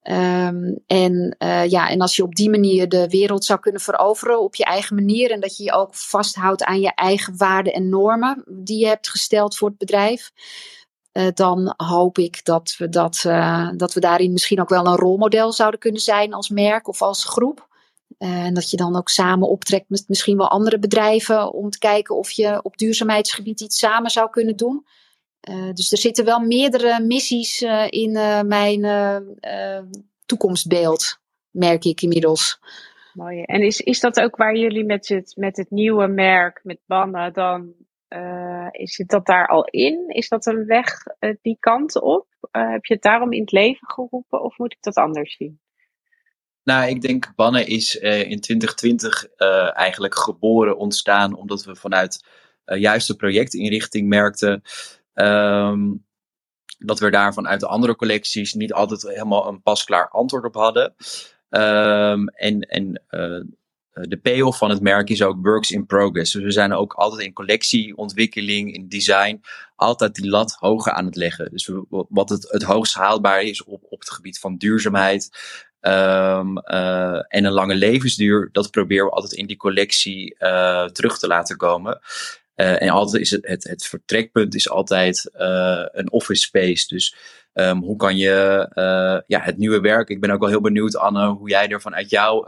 Um, 0.03 0.79
en, 0.87 1.35
uh, 1.39 1.65
ja, 1.65 1.89
en 1.89 2.01
als 2.01 2.15
je 2.15 2.23
op 2.23 2.35
die 2.35 2.49
manier 2.49 2.89
de 2.89 3.07
wereld 3.07 3.45
zou 3.45 3.59
kunnen 3.59 3.81
veroveren 3.81 4.41
op 4.41 4.55
je 4.55 4.63
eigen 4.63 4.95
manier 4.95 5.31
en 5.31 5.39
dat 5.39 5.57
je 5.57 5.63
je 5.63 5.71
ook 5.71 5.95
vasthoudt 5.95 6.63
aan 6.63 6.79
je 6.79 6.93
eigen 6.95 7.37
waarden 7.37 7.73
en 7.73 7.89
normen 7.89 8.43
die 8.47 8.79
je 8.79 8.87
hebt 8.87 9.09
gesteld 9.09 9.57
voor 9.57 9.69
het 9.69 9.77
bedrijf, 9.77 10.31
uh, 11.13 11.27
dan 11.33 11.73
hoop 11.77 12.17
ik 12.17 12.45
dat 12.45 12.75
we, 12.77 12.89
dat, 12.89 13.23
uh, 13.27 13.69
dat 13.75 13.93
we 13.93 13.99
daarin 13.99 14.31
misschien 14.31 14.61
ook 14.61 14.69
wel 14.69 14.85
een 14.85 14.95
rolmodel 14.95 15.53
zouden 15.53 15.79
kunnen 15.79 16.01
zijn 16.01 16.33
als 16.33 16.49
merk 16.49 16.87
of 16.87 17.01
als 17.01 17.25
groep. 17.25 17.67
En 18.17 18.53
dat 18.53 18.69
je 18.69 18.77
dan 18.77 18.95
ook 18.95 19.09
samen 19.09 19.49
optrekt 19.49 19.89
met 19.89 20.03
misschien 20.07 20.37
wel 20.37 20.49
andere 20.49 20.79
bedrijven 20.79 21.53
om 21.53 21.69
te 21.69 21.77
kijken 21.77 22.15
of 22.15 22.31
je 22.31 22.59
op 22.63 22.77
duurzaamheidsgebied 22.77 23.61
iets 23.61 23.77
samen 23.77 24.11
zou 24.11 24.29
kunnen 24.29 24.55
doen. 24.55 24.85
Uh, 25.47 25.71
dus 25.73 25.91
er 25.91 25.97
zitten 25.97 26.25
wel 26.25 26.39
meerdere 26.39 26.99
missies 26.99 27.61
uh, 27.61 27.85
in 27.89 28.15
uh, 28.15 28.41
mijn 28.41 28.81
toekomstbeeld, 30.25 31.19
merk 31.49 31.85
ik 31.85 32.01
inmiddels. 32.01 32.59
Mooi. 33.13 33.41
En 33.41 33.61
is, 33.61 33.81
is 33.81 33.99
dat 33.99 34.21
ook 34.21 34.35
waar 34.35 34.55
jullie 34.55 34.85
met 34.85 35.07
het, 35.07 35.33
met 35.35 35.57
het 35.57 35.69
nieuwe 35.69 36.07
merk, 36.07 36.59
met 36.63 36.79
Banna, 36.85 37.29
dan 37.29 37.73
is 38.71 38.97
het 38.97 39.07
dat 39.07 39.25
daar 39.25 39.47
al 39.47 39.65
in? 39.65 40.07
Is 40.07 40.29
dat 40.29 40.45
een 40.45 40.65
weg 40.65 41.03
die 41.41 41.57
kant 41.59 42.01
op? 42.01 42.27
heb 42.51 42.85
je 42.85 42.93
het 42.93 43.03
daarom 43.03 43.31
in 43.31 43.41
het 43.41 43.51
leven 43.51 43.87
geroepen 43.87 44.43
of 44.43 44.57
moet 44.57 44.71
ik 44.71 44.81
dat 44.81 44.95
anders 44.95 45.35
zien? 45.35 45.59
Nou, 46.63 46.89
ik 46.89 47.01
denk 47.01 47.35
Banne 47.35 47.65
is 47.65 47.95
in 47.95 48.39
2020 48.39 49.27
eigenlijk 49.73 50.15
geboren, 50.15 50.77
ontstaan, 50.77 51.35
omdat 51.35 51.63
we 51.63 51.75
vanuit 51.75 52.25
juiste 52.65 53.15
projectinrichting 53.15 54.07
merkten 54.07 54.61
Um, 55.21 56.07
dat 56.77 56.99
we 56.99 57.09
daar 57.09 57.33
vanuit 57.33 57.59
de 57.59 57.67
andere 57.67 57.95
collecties 57.95 58.53
niet 58.53 58.73
altijd 58.73 59.01
helemaal 59.01 59.47
een 59.47 59.61
pasklaar 59.61 60.09
antwoord 60.09 60.45
op 60.45 60.55
hadden. 60.55 60.95
Um, 61.49 62.27
en 62.27 62.59
en 62.59 63.03
uh, 63.09 63.43
de 64.07 64.17
payoff 64.17 64.57
van 64.57 64.69
het 64.69 64.81
merk 64.81 65.09
is 65.09 65.21
ook 65.21 65.45
works 65.45 65.71
in 65.71 65.85
progress. 65.85 66.31
Dus 66.31 66.43
we 66.43 66.51
zijn 66.51 66.73
ook 66.73 66.93
altijd 66.93 67.21
in 67.21 67.33
collectieontwikkeling, 67.33 68.73
in 68.73 68.89
design, 68.89 69.41
altijd 69.75 70.15
die 70.15 70.29
lat 70.29 70.55
hoger 70.59 70.91
aan 70.91 71.05
het 71.05 71.15
leggen. 71.15 71.51
Dus 71.51 71.71
wat 71.89 72.29
het, 72.29 72.51
het 72.51 72.63
hoogst 72.63 72.93
haalbaar 72.93 73.41
is 73.41 73.63
op, 73.63 73.83
op 73.89 73.99
het 73.99 74.09
gebied 74.09 74.39
van 74.39 74.57
duurzaamheid 74.57 75.29
um, 75.81 76.57
uh, 76.57 77.15
en 77.27 77.45
een 77.45 77.51
lange 77.51 77.75
levensduur, 77.75 78.49
dat 78.51 78.71
proberen 78.71 79.05
we 79.05 79.11
altijd 79.11 79.33
in 79.33 79.47
die 79.47 79.57
collectie 79.57 80.35
uh, 80.39 80.85
terug 80.85 81.19
te 81.19 81.27
laten 81.27 81.57
komen. 81.57 81.99
Uh, 82.59 82.81
en 82.81 82.89
altijd 82.89 83.21
is 83.21 83.31
het, 83.31 83.63
het, 83.63 83.85
vertrekpunt 83.85 84.55
is 84.55 84.69
altijd 84.69 85.31
uh, 85.39 85.85
een 85.91 86.11
office 86.11 86.41
space. 86.41 86.87
Dus 86.87 87.15
um, 87.53 87.81
hoe 87.81 87.95
kan 87.95 88.17
je 88.17 88.65
uh, 88.75 89.21
ja, 89.27 89.39
het 89.45 89.57
nieuwe 89.57 89.79
werk. 89.79 90.09
Ik 90.09 90.19
ben 90.19 90.31
ook 90.31 90.39
wel 90.39 90.49
heel 90.49 90.61
benieuwd, 90.61 90.95
Anne, 90.95 91.27
hoe 91.27 91.49
jij 91.49 91.67
er 91.67 91.81
vanuit 91.81 92.09
jouw 92.09 92.47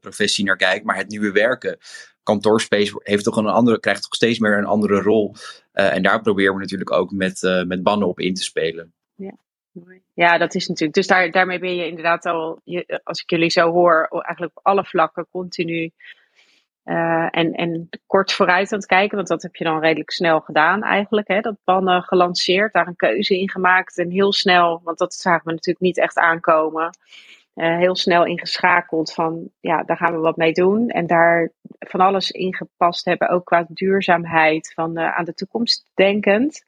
professie 0.00 0.44
naar 0.44 0.56
kijkt. 0.56 0.84
Maar 0.84 0.96
het 0.96 1.08
nieuwe 1.08 1.32
werken. 1.32 1.78
Kantoorspace 2.22 3.00
heeft 3.02 3.24
toch 3.24 3.36
een 3.36 3.46
andere, 3.46 3.80
krijgt 3.80 4.02
toch 4.02 4.14
steeds 4.14 4.38
meer 4.38 4.58
een 4.58 4.64
andere 4.64 5.00
rol. 5.00 5.34
en 5.72 6.02
daar 6.02 6.22
proberen 6.22 6.54
we 6.54 6.60
natuurlijk 6.60 6.92
ook 6.92 7.10
met, 7.10 7.64
met 7.66 7.82
bannen 7.82 8.08
op 8.08 8.20
in 8.20 8.34
te 8.34 8.42
spelen. 8.42 8.92
Ja. 9.14 9.36
Ja, 10.14 10.38
dat 10.38 10.54
is 10.54 10.68
natuurlijk. 10.68 10.96
Dus 10.96 11.06
daar, 11.06 11.30
daarmee 11.30 11.58
ben 11.58 11.76
je 11.76 11.86
inderdaad 11.86 12.26
al, 12.26 12.60
als 13.02 13.22
ik 13.22 13.30
jullie 13.30 13.50
zo 13.50 13.70
hoor, 13.70 14.06
eigenlijk 14.10 14.56
op 14.56 14.66
alle 14.66 14.84
vlakken 14.84 15.26
continu 15.30 15.92
uh, 16.84 17.28
en, 17.30 17.52
en 17.52 17.88
kort 18.06 18.32
vooruit 18.32 18.72
aan 18.72 18.78
het 18.78 18.86
kijken, 18.86 19.16
want 19.16 19.28
dat 19.28 19.42
heb 19.42 19.56
je 19.56 19.64
dan 19.64 19.80
redelijk 19.80 20.10
snel 20.10 20.40
gedaan 20.40 20.82
eigenlijk. 20.82 21.28
Hè? 21.28 21.40
Dat 21.40 21.56
bannen 21.64 22.02
gelanceerd, 22.02 22.72
daar 22.72 22.86
een 22.86 22.96
keuze 22.96 23.38
in 23.38 23.50
gemaakt 23.50 23.98
en 23.98 24.10
heel 24.10 24.32
snel, 24.32 24.80
want 24.84 24.98
dat 24.98 25.14
zagen 25.14 25.44
we 25.44 25.50
natuurlijk 25.50 25.84
niet 25.84 25.98
echt 25.98 26.18
aankomen. 26.18 26.90
Heel 27.54 27.96
snel 27.96 28.26
ingeschakeld 28.26 29.12
van 29.12 29.50
ja, 29.60 29.82
daar 29.82 29.96
gaan 29.96 30.12
we 30.12 30.18
wat 30.18 30.36
mee 30.36 30.52
doen. 30.52 30.88
En 30.88 31.06
daar 31.06 31.52
van 31.78 32.00
alles 32.00 32.30
ingepast 32.30 33.04
hebben, 33.04 33.28
ook 33.28 33.44
qua 33.44 33.66
duurzaamheid, 33.68 34.72
van 34.74 34.98
aan 34.98 35.24
de 35.24 35.34
toekomst 35.34 35.90
denkend. 35.94 36.62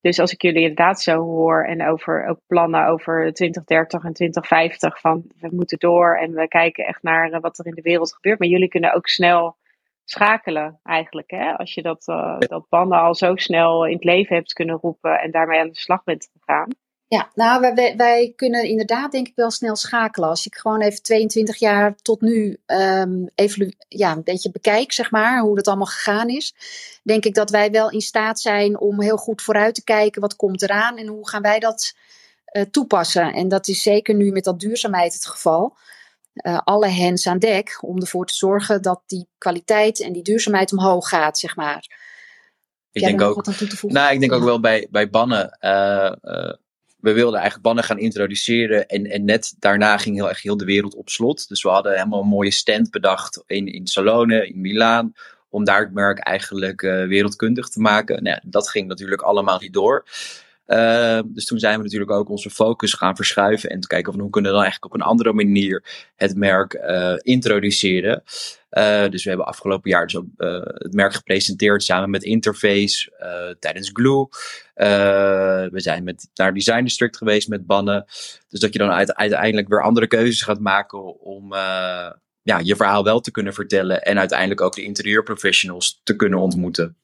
Dus 0.00 0.18
als 0.18 0.32
ik 0.32 0.42
jullie 0.42 0.60
inderdaad 0.60 1.00
zo 1.00 1.20
hoor 1.20 1.64
en 1.64 1.86
over 1.86 2.26
ook 2.26 2.40
plannen 2.46 2.86
over 2.86 3.32
2030 3.32 4.04
en 4.04 4.12
2050, 4.12 5.00
van 5.00 5.24
we 5.40 5.48
moeten 5.50 5.78
door 5.78 6.16
en 6.16 6.32
we 6.34 6.48
kijken 6.48 6.84
echt 6.84 7.02
naar 7.02 7.40
wat 7.40 7.58
er 7.58 7.66
in 7.66 7.74
de 7.74 7.82
wereld 7.82 8.14
gebeurt. 8.14 8.38
Maar 8.38 8.48
jullie 8.48 8.68
kunnen 8.68 8.94
ook 8.94 9.08
snel 9.08 9.56
schakelen 10.04 10.80
eigenlijk. 10.82 11.30
Hè? 11.30 11.52
Als 11.52 11.74
je 11.74 11.82
dat, 11.82 12.04
dat 12.38 12.66
banden 12.68 12.98
al 12.98 13.14
zo 13.14 13.36
snel 13.36 13.86
in 13.86 13.94
het 13.94 14.04
leven 14.04 14.36
hebt 14.36 14.52
kunnen 14.52 14.76
roepen 14.76 15.20
en 15.20 15.30
daarmee 15.30 15.60
aan 15.60 15.68
de 15.68 15.78
slag 15.78 16.04
bent 16.04 16.30
gegaan. 16.32 16.68
Ja, 17.08 17.30
nou, 17.34 17.74
wij, 17.74 17.96
wij 17.96 18.32
kunnen 18.36 18.64
inderdaad 18.64 19.12
denk 19.12 19.28
ik 19.28 19.34
wel 19.36 19.50
snel 19.50 19.76
schakelen. 19.76 20.28
Als 20.28 20.46
ik 20.46 20.54
gewoon 20.54 20.80
even 20.80 21.02
22 21.02 21.56
jaar 21.56 21.94
tot 21.96 22.20
nu 22.20 22.60
um, 22.66 23.28
even 23.34 23.76
ja, 23.88 24.12
een 24.12 24.22
beetje 24.22 24.50
bekijk, 24.50 24.92
zeg 24.92 25.10
maar, 25.10 25.40
hoe 25.40 25.56
dat 25.56 25.66
allemaal 25.66 25.86
gegaan 25.86 26.28
is. 26.28 26.54
Denk 27.02 27.24
ik 27.24 27.34
dat 27.34 27.50
wij 27.50 27.70
wel 27.70 27.90
in 27.90 28.00
staat 28.00 28.40
zijn 28.40 28.80
om 28.80 29.00
heel 29.00 29.16
goed 29.16 29.42
vooruit 29.42 29.74
te 29.74 29.84
kijken. 29.84 30.20
Wat 30.20 30.36
komt 30.36 30.62
eraan 30.62 30.96
en 30.96 31.06
hoe 31.06 31.28
gaan 31.28 31.42
wij 31.42 31.58
dat 31.58 31.94
uh, 32.52 32.62
toepassen? 32.62 33.32
En 33.32 33.48
dat 33.48 33.68
is 33.68 33.82
zeker 33.82 34.14
nu 34.14 34.30
met 34.30 34.44
dat 34.44 34.60
duurzaamheid 34.60 35.14
het 35.14 35.26
geval. 35.26 35.76
Uh, 36.34 36.58
alle 36.64 36.88
hens 36.88 37.26
aan 37.26 37.38
dek 37.38 37.78
om 37.80 38.00
ervoor 38.00 38.26
te 38.26 38.34
zorgen 38.34 38.82
dat 38.82 39.02
die 39.06 39.28
kwaliteit 39.38 40.00
en 40.00 40.12
die 40.12 40.22
duurzaamheid 40.22 40.72
omhoog 40.72 41.08
gaat, 41.08 41.38
zeg 41.38 41.56
maar. 41.56 42.02
Ik 42.92 43.02
denk 43.02 43.20
ook, 43.20 43.44
nou, 43.82 44.12
ik 44.12 44.20
denk 44.20 44.32
ook 44.32 44.44
wel 44.44 44.60
bij, 44.60 44.86
bij 44.90 45.10
bannen. 45.10 45.58
Uh, 45.60 46.12
we 47.04 47.12
wilden 47.12 47.40
eigenlijk 47.40 47.62
bannen 47.62 47.84
gaan 47.84 47.98
introduceren. 47.98 48.86
En, 48.86 49.06
en 49.06 49.24
net 49.24 49.54
daarna 49.58 49.98
ging 49.98 50.16
heel 50.16 50.28
heel 50.28 50.56
de 50.56 50.64
wereld 50.64 50.94
op 50.94 51.08
slot. 51.08 51.48
Dus 51.48 51.62
we 51.62 51.68
hadden 51.68 51.92
helemaal 51.92 52.20
een 52.20 52.26
mooie 52.26 52.50
stand 52.50 52.90
bedacht 52.90 53.42
in, 53.46 53.66
in 53.66 53.86
Salone, 53.86 54.46
in 54.48 54.60
Milaan. 54.60 55.12
Om 55.48 55.64
daar 55.64 55.80
het 55.80 55.92
merk 55.92 56.18
eigenlijk 56.18 56.82
uh, 56.82 57.06
wereldkundig 57.06 57.68
te 57.68 57.80
maken. 57.80 58.22
Nou, 58.22 58.40
dat 58.42 58.68
ging 58.68 58.88
natuurlijk 58.88 59.22
allemaal 59.22 59.58
niet 59.60 59.72
door. 59.72 60.04
Uh, 60.66 61.20
dus 61.24 61.44
toen 61.44 61.58
zijn 61.58 61.76
we 61.76 61.82
natuurlijk 61.82 62.10
ook 62.10 62.28
onze 62.28 62.50
focus 62.50 62.92
gaan 62.92 63.16
verschuiven 63.16 63.70
en 63.70 63.80
te 63.80 63.86
kijken 63.86 64.12
van 64.12 64.20
hoe 64.20 64.30
kunnen 64.30 64.50
we 64.50 64.56
dan 64.56 64.66
eigenlijk 64.66 64.94
op 64.94 65.00
een 65.00 65.06
andere 65.06 65.32
manier 65.32 65.84
het 66.16 66.36
merk 66.36 66.74
uh, 66.74 67.14
introduceren. 67.16 68.22
Uh, 68.70 69.08
dus 69.08 69.22
we 69.22 69.28
hebben 69.28 69.46
afgelopen 69.46 69.90
jaar 69.90 70.06
dus 70.06 70.16
ook 70.16 70.26
het 70.74 70.94
merk 70.94 71.14
gepresenteerd 71.14 71.82
samen 71.82 72.10
met 72.10 72.22
Interface 72.22 73.12
tijdens 73.58 73.90
Glue. 73.92 74.28
we 75.70 75.80
zijn 75.80 76.04
met, 76.04 76.30
naar 76.34 76.54
Design 76.54 76.82
District 76.82 77.16
geweest 77.16 77.48
met 77.48 77.66
bannen. 77.66 78.04
Dus 78.48 78.60
dat 78.60 78.72
je 78.72 78.78
dan 78.78 78.90
uiteindelijk 78.90 79.68
weer 79.68 79.82
andere 79.82 80.06
keuzes 80.06 80.42
gaat 80.42 80.60
maken 80.60 81.20
om 81.20 81.52
ja, 82.42 82.58
je 82.62 82.76
verhaal 82.76 83.04
wel 83.04 83.20
te 83.20 83.30
kunnen 83.30 83.54
vertellen 83.54 84.02
en 84.02 84.18
uiteindelijk 84.18 84.60
ook 84.60 84.74
de 84.74 84.82
interieurprofessionals 84.82 86.00
te 86.04 86.16
kunnen 86.16 86.38
ontmoeten. 86.38 86.96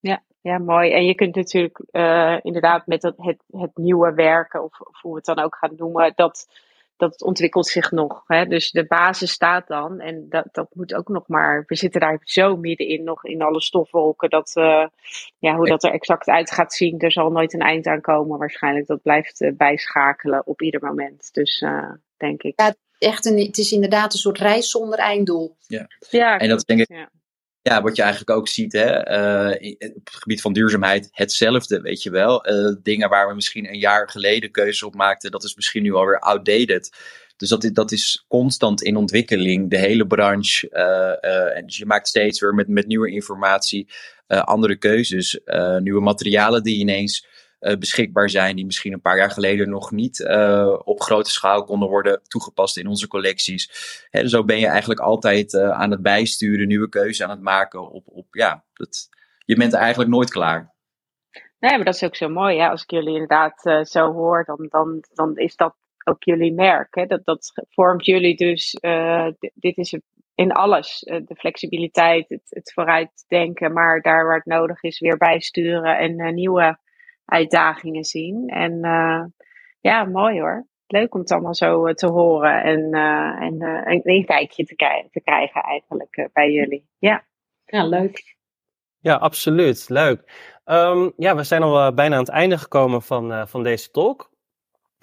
Ja, 0.00 0.22
ja, 0.40 0.58
mooi. 0.58 0.92
En 0.92 1.04
je 1.04 1.14
kunt 1.14 1.34
natuurlijk 1.34 1.80
uh, 1.92 2.36
inderdaad 2.42 2.86
met 2.86 3.02
het, 3.02 3.14
het, 3.16 3.42
het 3.50 3.76
nieuwe 3.76 4.14
werken, 4.14 4.64
of, 4.64 4.80
of, 4.80 5.00
hoe 5.00 5.10
we 5.10 5.16
het 5.16 5.36
dan 5.36 5.44
ook 5.44 5.56
gaan 5.56 5.74
noemen, 5.76 6.12
dat, 6.14 6.48
dat 6.96 7.22
ontwikkelt 7.22 7.66
zich 7.66 7.90
nog. 7.90 8.24
Hè? 8.26 8.46
Dus 8.46 8.70
de 8.70 8.86
basis 8.86 9.30
staat 9.30 9.66
dan. 9.66 10.00
En 10.00 10.26
dat, 10.28 10.48
dat 10.52 10.68
moet 10.74 10.94
ook 10.94 11.08
nog 11.08 11.28
maar. 11.28 11.64
We 11.66 11.76
zitten 11.76 12.00
daar 12.00 12.20
zo 12.24 12.56
middenin, 12.56 13.04
nog 13.04 13.24
in 13.24 13.42
alle 13.42 13.60
stofwolken. 13.60 14.30
Dat, 14.30 14.52
uh, 14.54 14.86
ja, 15.38 15.56
hoe 15.56 15.68
dat 15.68 15.84
er 15.84 15.92
exact 15.92 16.28
uit 16.28 16.50
gaat 16.50 16.74
zien, 16.74 16.98
er 16.98 17.12
zal 17.12 17.30
nooit 17.30 17.54
een 17.54 17.60
eind 17.60 17.86
aan 17.86 18.00
komen 18.00 18.38
waarschijnlijk. 18.38 18.86
Dat 18.86 19.02
blijft 19.02 19.40
uh, 19.40 19.52
bijschakelen 19.56 20.46
op 20.46 20.62
ieder 20.62 20.80
moment. 20.82 21.28
Dus 21.32 21.64
denk 22.16 22.42
ik. 22.42 22.60
Ja, 22.60 22.74
echt 22.98 23.26
een, 23.26 23.38
het 23.38 23.58
is 23.58 23.72
inderdaad 23.72 24.12
een 24.12 24.18
soort 24.18 24.38
reis 24.38 24.70
zonder 24.70 24.98
einddoel. 24.98 25.56
Ja, 25.66 25.86
ja 26.10 26.38
en 26.38 26.48
dat 26.48 26.66
denk 26.66 26.80
ik. 26.80 26.88
Ja 26.88 27.10
ja, 27.62 27.82
wat 27.82 27.96
je 27.96 28.02
eigenlijk 28.02 28.38
ook 28.38 28.48
ziet 28.48 28.72
hè, 28.72 29.10
uh, 29.50 29.74
op 29.96 30.06
het 30.06 30.14
gebied 30.14 30.40
van 30.40 30.52
duurzaamheid, 30.52 31.08
hetzelfde, 31.10 31.80
weet 31.80 32.02
je 32.02 32.10
wel. 32.10 32.50
Uh, 32.50 32.76
dingen 32.82 33.08
waar 33.08 33.28
we 33.28 33.34
misschien 33.34 33.68
een 33.68 33.78
jaar 33.78 34.08
geleden 34.08 34.50
keuzes 34.50 34.82
op 34.82 34.94
maakten, 34.94 35.30
dat 35.30 35.44
is 35.44 35.54
misschien 35.54 35.82
nu 35.82 35.94
alweer 35.94 36.18
outdated. 36.18 36.96
Dus 37.36 37.48
dat 37.48 37.64
is, 37.64 37.72
dat 37.72 37.92
is 37.92 38.24
constant 38.28 38.82
in 38.82 38.96
ontwikkeling, 38.96 39.70
de 39.70 39.78
hele 39.78 40.06
branche. 40.06 40.68
Uh, 40.70 41.56
en 41.56 41.66
dus 41.66 41.76
je 41.76 41.86
maakt 41.86 42.08
steeds 42.08 42.40
weer 42.40 42.54
met, 42.54 42.68
met 42.68 42.86
nieuwe 42.86 43.10
informatie 43.10 43.88
andere 44.26 44.76
keuzes, 44.76 45.40
nieuwe 45.78 46.00
materialen 46.00 46.62
die 46.62 46.78
ineens 46.78 47.26
uh, 47.60 47.76
beschikbaar 47.76 48.30
zijn, 48.30 48.56
die 48.56 48.64
misschien 48.64 48.92
een 48.92 49.00
paar 49.00 49.16
jaar 49.16 49.30
geleden 49.30 49.68
nog 49.68 49.90
niet 49.90 50.18
uh, 50.18 50.78
op 50.84 51.00
grote 51.00 51.30
schaal 51.30 51.64
konden 51.64 51.88
worden 51.88 52.20
toegepast 52.22 52.76
in 52.76 52.86
onze 52.86 53.08
collecties. 53.08 53.70
Hè, 54.10 54.20
dus 54.22 54.30
zo 54.30 54.44
ben 54.44 54.58
je 54.58 54.66
eigenlijk 54.66 55.00
altijd 55.00 55.52
uh, 55.52 55.70
aan 55.70 55.90
het 55.90 56.02
bijsturen, 56.02 56.68
nieuwe 56.68 56.88
keuzes 56.88 57.22
aan 57.22 57.30
het 57.30 57.40
maken. 57.40 57.90
Op, 57.90 58.04
op, 58.06 58.26
ja, 58.30 58.64
je 59.38 59.56
bent 59.56 59.72
eigenlijk 59.72 60.10
nooit 60.10 60.30
klaar. 60.30 60.74
Nee, 61.58 61.76
maar 61.76 61.84
dat 61.84 61.94
is 61.94 62.04
ook 62.04 62.16
zo 62.16 62.28
mooi. 62.28 62.58
Hè? 62.58 62.68
Als 62.68 62.82
ik 62.82 62.90
jullie 62.90 63.12
inderdaad 63.12 63.86
zo 63.88 64.12
hoor, 64.12 64.44
dan, 64.44 64.66
dan, 64.68 65.04
dan 65.12 65.36
is 65.36 65.56
dat 65.56 65.74
ook 66.04 66.22
jullie 66.22 66.52
merk. 66.52 66.94
Hè? 66.94 67.06
Dat, 67.06 67.24
dat 67.24 67.52
vormt 67.68 68.04
jullie 68.04 68.36
dus, 68.36 68.76
dit 69.54 69.76
is 69.76 69.98
in 70.34 70.52
alles. 70.52 70.98
de 71.00 71.36
flexibiliteit, 71.36 72.28
het, 72.28 72.42
het 72.48 72.72
vooruitdenken, 72.72 73.72
maar 73.72 74.00
daar 74.00 74.26
waar 74.26 74.36
het 74.36 74.44
nodig 74.44 74.82
is 74.82 75.00
weer 75.00 75.16
bijsturen 75.16 75.98
en 75.98 76.34
nieuwe 76.34 76.78
uitdagingen 77.30 78.04
zien. 78.04 78.48
En 78.48 78.72
uh, 78.72 79.24
ja, 79.80 80.04
mooi 80.04 80.40
hoor. 80.40 80.66
Leuk 80.86 81.14
om 81.14 81.20
het 81.20 81.30
allemaal 81.30 81.54
zo 81.54 81.86
uh, 81.86 81.94
te 81.94 82.06
horen 82.06 82.62
en, 82.62 82.80
uh, 82.94 83.42
en 83.42 83.56
een 84.02 84.24
kijkje 84.24 84.64
te, 84.64 84.74
te 85.10 85.20
krijgen 85.24 85.62
eigenlijk 85.62 86.28
bij 86.32 86.50
jullie. 86.50 86.88
Ja. 86.98 87.24
ja, 87.64 87.86
leuk. 87.86 88.36
Ja, 88.98 89.14
absoluut. 89.14 89.88
Leuk. 89.88 90.32
Um, 90.64 91.12
ja, 91.16 91.36
we 91.36 91.44
zijn 91.44 91.62
al 91.62 91.94
bijna 91.94 92.14
aan 92.14 92.20
het 92.20 92.30
einde 92.30 92.58
gekomen 92.58 93.02
van, 93.02 93.48
van 93.48 93.62
deze 93.62 93.90
talk. 93.90 94.30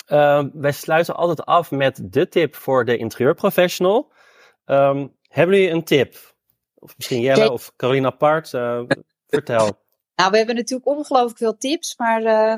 Ehm, 0.05 0.49
wij 0.53 0.71
sluiten 0.71 1.15
altijd 1.15 1.45
af 1.45 1.71
met 1.71 2.13
de 2.13 2.27
tip 2.27 2.55
voor 2.55 2.85
de 2.85 2.97
interieurprofessional. 2.97 4.11
Um, 4.65 5.15
hebben 5.27 5.55
jullie 5.55 5.71
een 5.71 5.83
tip? 5.83 6.15
Of 6.75 6.97
misschien 6.97 7.21
Jelle 7.21 7.51
of 7.51 7.75
Carolina 7.75 8.07
Apart? 8.07 8.49
vertel. 9.27 9.86
Nou, 10.17 10.31
we 10.31 10.37
hebben 10.37 10.55
natuurlijk 10.55 10.89
ongelooflijk 10.89 11.37
veel 11.37 11.57
tips, 11.57 11.95
maar. 11.97 12.21
Uh, 12.21 12.57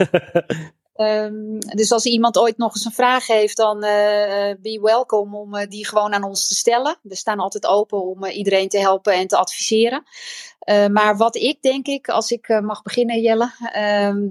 um, 0.95 1.59
dus 1.79 1.91
als 1.91 2.05
iemand 2.05 2.37
ooit 2.37 2.57
nog 2.57 2.75
eens 2.75 2.85
een 2.85 2.91
vraag 2.91 3.27
heeft, 3.27 3.57
dan 3.57 3.75
uh, 3.75 4.53
be 4.61 4.79
welcome 4.81 5.37
om 5.37 5.55
uh, 5.55 5.67
die 5.67 5.87
gewoon 5.87 6.13
aan 6.13 6.23
ons 6.23 6.47
te 6.47 6.55
stellen. 6.55 6.97
We 7.01 7.15
staan 7.15 7.39
altijd 7.39 7.65
open 7.65 8.01
om 8.01 8.25
iedereen 8.25 8.69
te 8.69 8.79
helpen 8.79 9.13
en 9.13 9.27
te 9.27 9.37
adviseren. 9.37 10.03
maar 10.91 11.17
wat 11.17 11.35
ik 11.35 11.61
denk 11.61 11.87
ik, 11.87 12.09
als 12.09 12.31
ik 12.31 12.61
mag 12.61 12.81
beginnen, 12.81 13.21
Jelle, 13.21 13.51
ehm, 13.71 14.27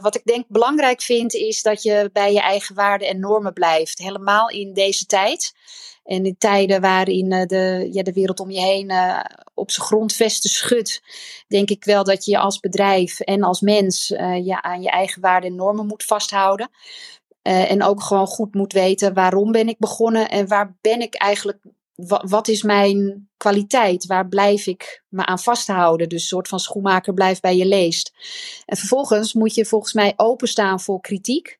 wat 0.00 0.14
ik 0.14 0.24
denk 0.24 0.44
belangrijk 0.48 1.02
vind, 1.02 1.34
is 1.34 1.62
dat 1.62 1.82
je 1.82 2.10
bij 2.12 2.32
je 2.32 2.40
eigen 2.40 2.74
waarden 2.74 3.08
en 3.08 3.20
normen 3.20 3.52
blijft. 3.52 3.98
Helemaal 3.98 4.48
in 4.48 4.72
deze 4.72 5.06
tijd. 5.06 5.54
En 6.04 6.24
in 6.24 6.38
tijden 6.38 6.80
waarin 6.80 7.32
uh, 7.32 7.46
de, 7.46 7.88
ja, 7.92 8.02
de 8.02 8.12
wereld 8.12 8.40
om 8.40 8.50
je 8.50 8.60
heen 8.60 8.90
uh, 8.90 9.20
op 9.54 9.70
zijn 9.70 9.86
grondvesten 9.86 10.50
schudt, 10.50 11.02
denk 11.48 11.70
ik 11.70 11.84
wel 11.84 12.04
dat 12.04 12.24
je 12.24 12.38
als 12.38 12.60
bedrijf 12.60 13.20
en 13.20 13.42
als 13.42 13.60
mens 13.60 14.10
uh, 14.10 14.44
ja, 14.44 14.62
aan 14.62 14.82
je 14.82 14.90
eigen 14.90 15.20
waarden 15.20 15.50
en 15.50 15.56
normen 15.56 15.86
moet 15.86 16.04
vasthouden. 16.04 16.70
en 17.42 17.82
ook 17.82 18.02
gewoon 18.02 18.26
goed 18.26 18.54
moet 18.54 18.72
weten 18.72 19.14
waarom 19.14 19.52
ben 19.52 19.68
ik 19.68 19.78
begonnen 19.78 20.28
en 20.28 20.48
waar 20.48 20.76
ben 20.80 21.00
ik 21.00 21.14
eigenlijk, 21.14 21.58
wat 22.24 22.48
is 22.48 22.62
mijn 22.62 23.28
kwaliteit? 23.36 24.06
Waar 24.06 24.28
blijf 24.28 24.66
ik 24.66 25.02
me 25.08 25.26
aan 25.26 25.38
vasthouden? 25.38 26.08
Dus 26.08 26.20
een 26.22 26.28
soort 26.28 26.48
van 26.48 26.60
schoenmaker 26.60 27.14
blijft 27.14 27.40
bij 27.40 27.56
je 27.56 27.66
leest. 27.66 28.12
En 28.66 28.76
vervolgens 28.76 29.32
moet 29.32 29.54
je 29.54 29.64
volgens 29.64 29.92
mij 29.92 30.12
openstaan 30.16 30.80
voor 30.80 31.00
kritiek. 31.00 31.58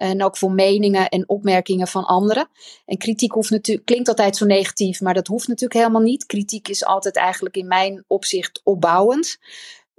En 0.00 0.22
ook 0.22 0.36
voor 0.36 0.52
meningen 0.52 1.08
en 1.08 1.28
opmerkingen 1.28 1.86
van 1.86 2.04
anderen. 2.04 2.48
En 2.86 2.98
kritiek 2.98 3.32
hoeft 3.32 3.50
natuurlijk, 3.50 3.86
klinkt 3.86 4.08
altijd 4.08 4.36
zo 4.36 4.46
negatief, 4.46 5.00
maar 5.00 5.14
dat 5.14 5.26
hoeft 5.26 5.48
natuurlijk 5.48 5.80
helemaal 5.80 6.02
niet. 6.02 6.26
Kritiek 6.26 6.68
is 6.68 6.84
altijd 6.84 7.16
eigenlijk 7.16 7.56
in 7.56 7.66
mijn 7.66 8.04
opzicht 8.06 8.60
opbouwend. 8.64 9.38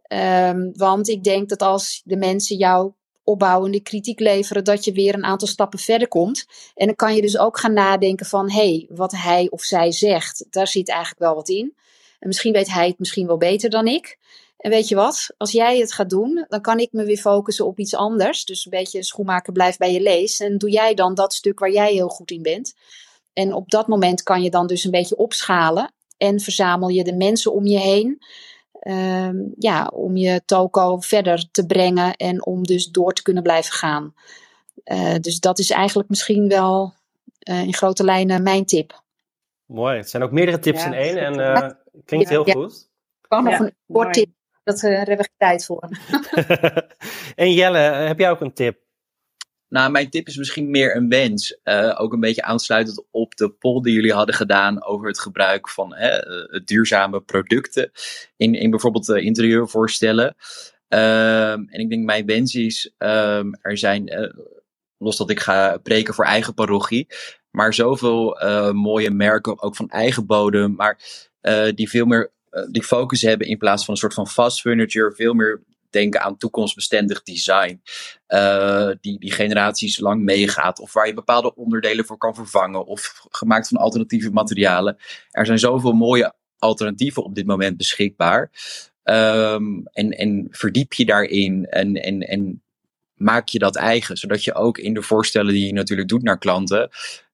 Um, 0.08 0.72
want 0.74 1.10
ik 1.10 1.24
denk 1.24 1.50
dat 1.50 1.62
als 1.62 2.02
de 2.04 2.18
mensen 2.18 2.58
jou 2.58 2.92
opbouwende 3.24 3.82
kritiek 3.82 4.20
leveren, 4.20 4.64
dat 4.64 4.86
je 4.86 4.92
weer 4.92 5.14
een 5.14 5.24
aantal 5.24 5.48
stappen 5.48 5.80
verder 5.80 6.08
komt. 6.08 6.46
En 6.76 6.86
dan 6.86 6.96
kan 6.96 7.16
je 7.16 7.22
dus 7.22 7.38
ook 7.38 7.60
gaan 7.60 7.74
nadenken 7.74 8.26
van, 8.26 8.52
hé, 8.52 8.58
hey, 8.58 8.88
wat 8.90 9.12
hij 9.12 9.48
of 9.50 9.62
zij 9.62 9.92
zegt, 9.92 10.46
daar 10.50 10.68
zit 10.68 10.90
eigenlijk 10.90 11.20
wel 11.20 11.36
wat 11.36 11.50
in. 11.50 11.76
En 12.20 12.28
misschien 12.28 12.54
weet 12.54 12.74
hij 12.74 12.88
het 12.88 13.00
misschien 13.00 13.28
wel 13.28 13.38
beter 13.38 13.70
dan 13.70 13.88
ik. 13.88 14.18
En 14.62 14.70
weet 14.70 14.88
je 14.88 14.96
wat? 14.96 15.34
Als 15.38 15.52
jij 15.52 15.80
het 15.80 15.94
gaat 15.94 16.10
doen, 16.10 16.46
dan 16.48 16.62
kan 16.62 16.80
ik 16.80 16.92
me 16.92 17.04
weer 17.04 17.18
focussen 17.18 17.66
op 17.66 17.80
iets 17.80 17.96
anders. 17.96 18.46
Dus 18.46 18.66
een 18.66 18.72
beetje 18.72 19.04
schoenmaker 19.04 19.54
blijft 19.54 19.78
bij 19.78 19.94
je 19.94 20.02
lees. 20.02 20.40
En 20.40 20.58
doe 20.58 20.70
jij 20.70 20.94
dan 20.94 21.14
dat 21.14 21.34
stuk 21.34 21.60
waar 21.60 21.72
jij 21.72 21.94
heel 21.94 22.08
goed 22.08 22.32
in 22.32 22.42
bent. 22.42 22.74
En 23.34 23.54
op 23.54 23.70
dat 23.70 23.88
moment 23.88 24.24
kan 24.24 24.44
je 24.44 24.50
dan 24.50 24.68
dus 24.68 24.84
een 24.84 24.92
beetje 24.92 25.18
opschalen. 25.18 25.94
En 26.18 26.40
verzamel 26.40 26.90
je 26.90 27.04
de 27.04 27.16
mensen 27.16 27.54
om 27.54 27.66
je 27.66 27.78
heen. 27.78 28.22
Um, 28.88 29.54
ja, 29.58 29.92
om 29.94 30.18
je 30.18 30.42
toko 30.46 31.00
verder 31.00 31.52
te 31.52 31.66
brengen. 31.66 32.16
En 32.16 32.46
om 32.46 32.64
dus 32.64 32.88
door 32.88 33.14
te 33.14 33.22
kunnen 33.22 33.44
blijven 33.44 33.74
gaan. 33.74 34.14
Uh, 34.86 35.16
dus 35.16 35.40
dat 35.40 35.60
is 35.60 35.70
eigenlijk 35.70 36.10
misschien 36.10 36.48
wel 36.48 36.94
in 37.44 37.74
grote 37.74 38.04
lijnen 38.04 38.44
mijn 38.44 38.66
tip. 38.66 39.04
Mooi. 39.66 39.98
Het 39.98 40.10
zijn 40.10 40.24
ook 40.24 40.32
meerdere 40.32 40.60
tips 40.60 40.86
in 40.86 40.94
één 40.94 41.18
en 41.18 41.78
klinkt 42.06 42.30
heel 42.30 42.44
goed. 42.44 42.90
Ik 43.22 43.30
kan 43.30 43.44
nog 43.44 43.60
een 43.60 43.76
kort 43.88 44.14
tip. 44.14 44.30
Dat, 44.72 44.82
hebben 44.82 45.18
we 45.18 45.30
tijd 45.38 45.66
voor. 45.66 45.90
en 47.36 47.54
Jelle, 47.54 47.78
heb 47.78 48.20
jij 48.20 48.30
ook 48.30 48.42
een 48.42 48.54
tip? 48.54 48.80
Nou, 49.72 49.92
mijn 49.92 50.10
tip 50.10 50.28
is 50.28 50.38
misschien 50.38 50.70
meer 50.70 50.96
een 50.96 51.10
wens. 51.10 51.60
Uh, 51.64 51.96
ook 51.98 52.14
een 52.14 52.20
beetje 52.20 52.42
aansluitend 52.42 53.06
op 53.12 53.36
de 53.36 53.50
poll 53.50 53.82
die 53.82 53.94
jullie 53.94 54.14
hadden 54.14 54.36
gedaan 54.36 54.84
over 54.84 55.08
het 55.08 55.20
gebruik 55.20 55.70
van 55.70 55.96
hè, 55.96 56.28
uh, 56.28 56.62
duurzame 56.66 57.22
producten 57.22 57.92
in, 58.38 58.54
in 58.54 58.70
bijvoorbeeld 58.70 59.10
uh, 59.10 59.24
interieurvoorstellen. 59.26 60.36
Ehm, 60.88 61.64
en 61.68 61.80
ik 61.80 61.90
denk 61.90 62.06
mijn 62.06 62.26
wens 62.26 62.56
is, 62.56 62.94
um, 62.98 63.54
er 63.62 63.78
zijn, 63.78 64.34
los 64.98 65.18
dat 65.18 65.30
ik 65.30 65.40
ga 65.40 65.78
preken 65.78 66.14
voor 66.14 66.26
eigen 66.26 66.54
parochie, 66.54 67.08
maar 67.52 67.74
zoveel 67.74 68.38
mooie 68.74 69.12
merken, 69.12 69.62
ook 69.62 69.76
van 69.76 69.90
eigen 69.90 70.26
bodem, 70.26 70.76
maar 70.76 71.00
die 71.76 71.90
veel 71.90 72.06
meer 72.06 72.32
die 72.72 72.84
focus 72.84 73.22
hebben 73.22 73.48
in 73.48 73.58
plaats 73.58 73.86
van 73.86 73.94
een 73.94 74.00
soort 74.00 74.14
van 74.14 74.28
fast 74.28 74.62
furniture, 74.62 75.16
veel 75.16 75.34
meer 75.34 75.62
denken 75.92 76.22
aan 76.22 76.38
toekomstbestendig 76.38 77.24
design. 77.24 77.82
Uh, 78.28 78.90
die, 79.02 79.20
die 79.20 79.32
generaties 79.32 80.00
lang 80.00 80.24
meegaat. 80.24 80.80
Of 80.80 80.94
waar 80.94 81.08
je 81.08 81.14
bepaalde 81.14 81.56
onderdelen 81.56 82.06
voor 82.06 82.18
kan 82.18 82.36
vervangen. 82.36 82.86
Of 82.86 83.26
gemaakt 83.30 83.68
van 83.68 83.78
alternatieve 83.78 84.32
materialen. 84.32 84.98
Er 85.32 85.46
zijn 85.46 85.60
zoveel 85.60 85.94
mooie 85.94 86.34
alternatieven 86.58 87.24
op 87.24 87.36
dit 87.36 87.46
moment 87.46 87.78
beschikbaar. 87.78 88.52
Um, 89.04 89.88
en, 89.88 90.12
en 90.12 90.48
verdiep 90.52 90.94
je 90.94 91.06
daarin 91.06 91.66
en, 91.66 91.96
en, 91.96 92.22
en 92.22 92.62
maak 93.14 93.48
je 93.48 93.60
dat 93.60 93.76
eigen. 93.76 94.18
Zodat 94.18 94.44
je 94.44 94.54
ook 94.54 94.78
in 94.78 94.94
de 94.94 95.02
voorstellen 95.02 95.54
die 95.54 95.66
je 95.66 95.74
natuurlijk 95.74 96.10
doet 96.10 96.24
naar 96.24 96.38
klanten 96.38 96.90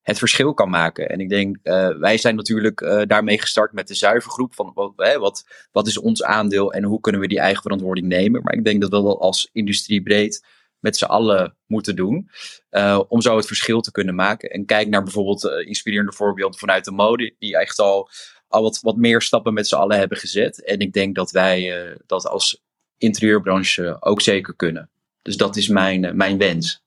het 0.08 0.18
verschil 0.18 0.53
kan 0.53 0.70
maken. 0.70 1.10
En 1.10 1.20
ik 1.20 1.30
denk, 1.30 1.58
uh, 1.64 1.89
wij 1.97 2.18
zijn 2.18 2.36
natuurlijk 2.36 2.82
uh, 2.82 3.01
daarmee 3.05 3.39
gestart 3.39 3.74
met 3.74 3.88
de 3.88 3.93
zuivergroep. 3.93 4.55
Van 4.55 4.72
wat, 4.74 4.93
wat, 4.95 5.45
wat 5.72 5.88
is 5.88 5.97
ons 5.97 6.24
aandeel 6.24 6.74
en 6.74 6.84
hoe 6.84 6.99
kunnen 6.99 7.22
we 7.22 7.28
die 7.28 7.39
eigen 7.39 7.62
verantwoording 7.62 8.08
nemen. 8.08 8.41
Maar 8.43 8.53
ik 8.53 8.64
denk 8.64 8.82
dat 8.82 8.89
we 8.89 9.01
dat 9.01 9.18
als 9.18 9.49
industrie 9.51 10.01
breed 10.01 10.45
met 10.80 10.97
z'n 10.97 11.05
allen 11.05 11.58
moeten 11.66 11.95
doen. 11.95 12.30
Uh, 12.72 13.01
om 13.08 13.22
zo 13.22 13.36
het 13.36 13.45
verschil 13.45 13.82
te 13.82 13.91
kunnen 13.91 14.16
maken. 14.16 14.49
En 14.49 14.66
kijk 14.66 14.88
naar 14.88 15.03
bijvoorbeeld 15.03 15.43
inspirerende 15.66 16.14
voorbeelden 16.14 16.60
vanuit 16.60 16.86
de 16.86 16.91
mode. 16.91 17.36
Die 17.39 17.58
echt 17.58 17.80
al, 17.80 18.10
al 18.47 18.62
wat, 18.62 18.80
wat 18.82 18.97
meer 18.97 19.22
stappen 19.22 19.53
met 19.53 19.68
z'n 19.68 19.76
allen 19.76 19.97
hebben 19.97 20.18
gezet. 20.18 20.64
En 20.64 20.80
ik 20.80 20.93
denk 20.93 21.16
dat 21.16 21.32
wij 21.32 21.95
dat 22.05 22.28
als 22.28 22.64
interieurbranche 22.97 23.97
ook 23.99 24.22
zeker 24.22 24.55
kunnen. 24.55 24.89
Dus 25.22 25.38
dat 25.38 25.55
is 25.55 25.68
mijn, 25.68 26.18
mijn 26.18 26.38
wens 26.38 26.86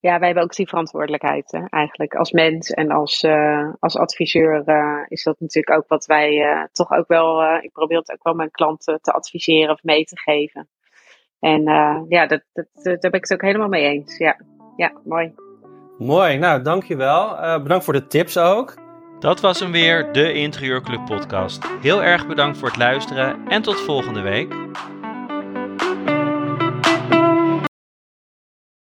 ja, 0.00 0.18
wij 0.18 0.26
hebben 0.26 0.44
ook 0.44 0.54
die 0.54 0.68
verantwoordelijkheid 0.68 1.52
hè, 1.52 1.64
eigenlijk 1.68 2.14
als 2.14 2.30
mens 2.30 2.70
en 2.70 2.90
als, 2.90 3.22
uh, 3.22 3.68
als 3.78 3.96
adviseur 3.96 4.62
uh, 4.66 5.04
is 5.08 5.22
dat 5.22 5.40
natuurlijk 5.40 5.76
ook 5.76 5.88
wat 5.88 6.06
wij 6.06 6.36
uh, 6.36 6.64
toch 6.72 6.90
ook 6.90 7.08
wel, 7.08 7.54
ik 7.54 7.72
probeer 7.72 7.98
het 7.98 8.12
ook 8.12 8.22
wel 8.22 8.34
mijn 8.34 8.50
klanten 8.50 9.00
te 9.00 9.12
adviseren 9.12 9.74
of 9.74 9.82
mee 9.82 10.04
te 10.04 10.18
geven. 10.18 10.68
En 11.38 11.62
ja, 12.08 12.26
dat, 12.26 12.42
dat, 12.52 12.66
daar 12.82 12.98
ben 13.10 13.12
ik 13.12 13.22
het 13.22 13.32
ook 13.32 13.42
helemaal 13.42 13.68
mee 13.68 13.84
eens. 13.84 14.18
Ja, 14.18 14.40
ja 14.76 14.92
mooi. 15.04 15.34
Mooi, 15.98 16.38
nou 16.38 16.62
dankjewel. 16.62 17.36
bedankt 17.62 17.84
voor 17.84 17.92
de 17.92 18.06
tips 18.06 18.38
ook. 18.38 18.74
Dat 19.18 19.40
was 19.40 19.60
hem 19.60 19.72
weer, 19.72 20.12
de 20.12 20.32
Interieurclub 20.32 21.04
podcast. 21.04 21.66
Heel 21.80 22.02
erg 22.02 22.26
bedankt 22.26 22.58
voor 22.58 22.68
het 22.68 22.76
luisteren 22.76 23.48
en 23.48 23.62
tot 23.62 23.80
volgende 23.80 24.20
week. 24.20 24.54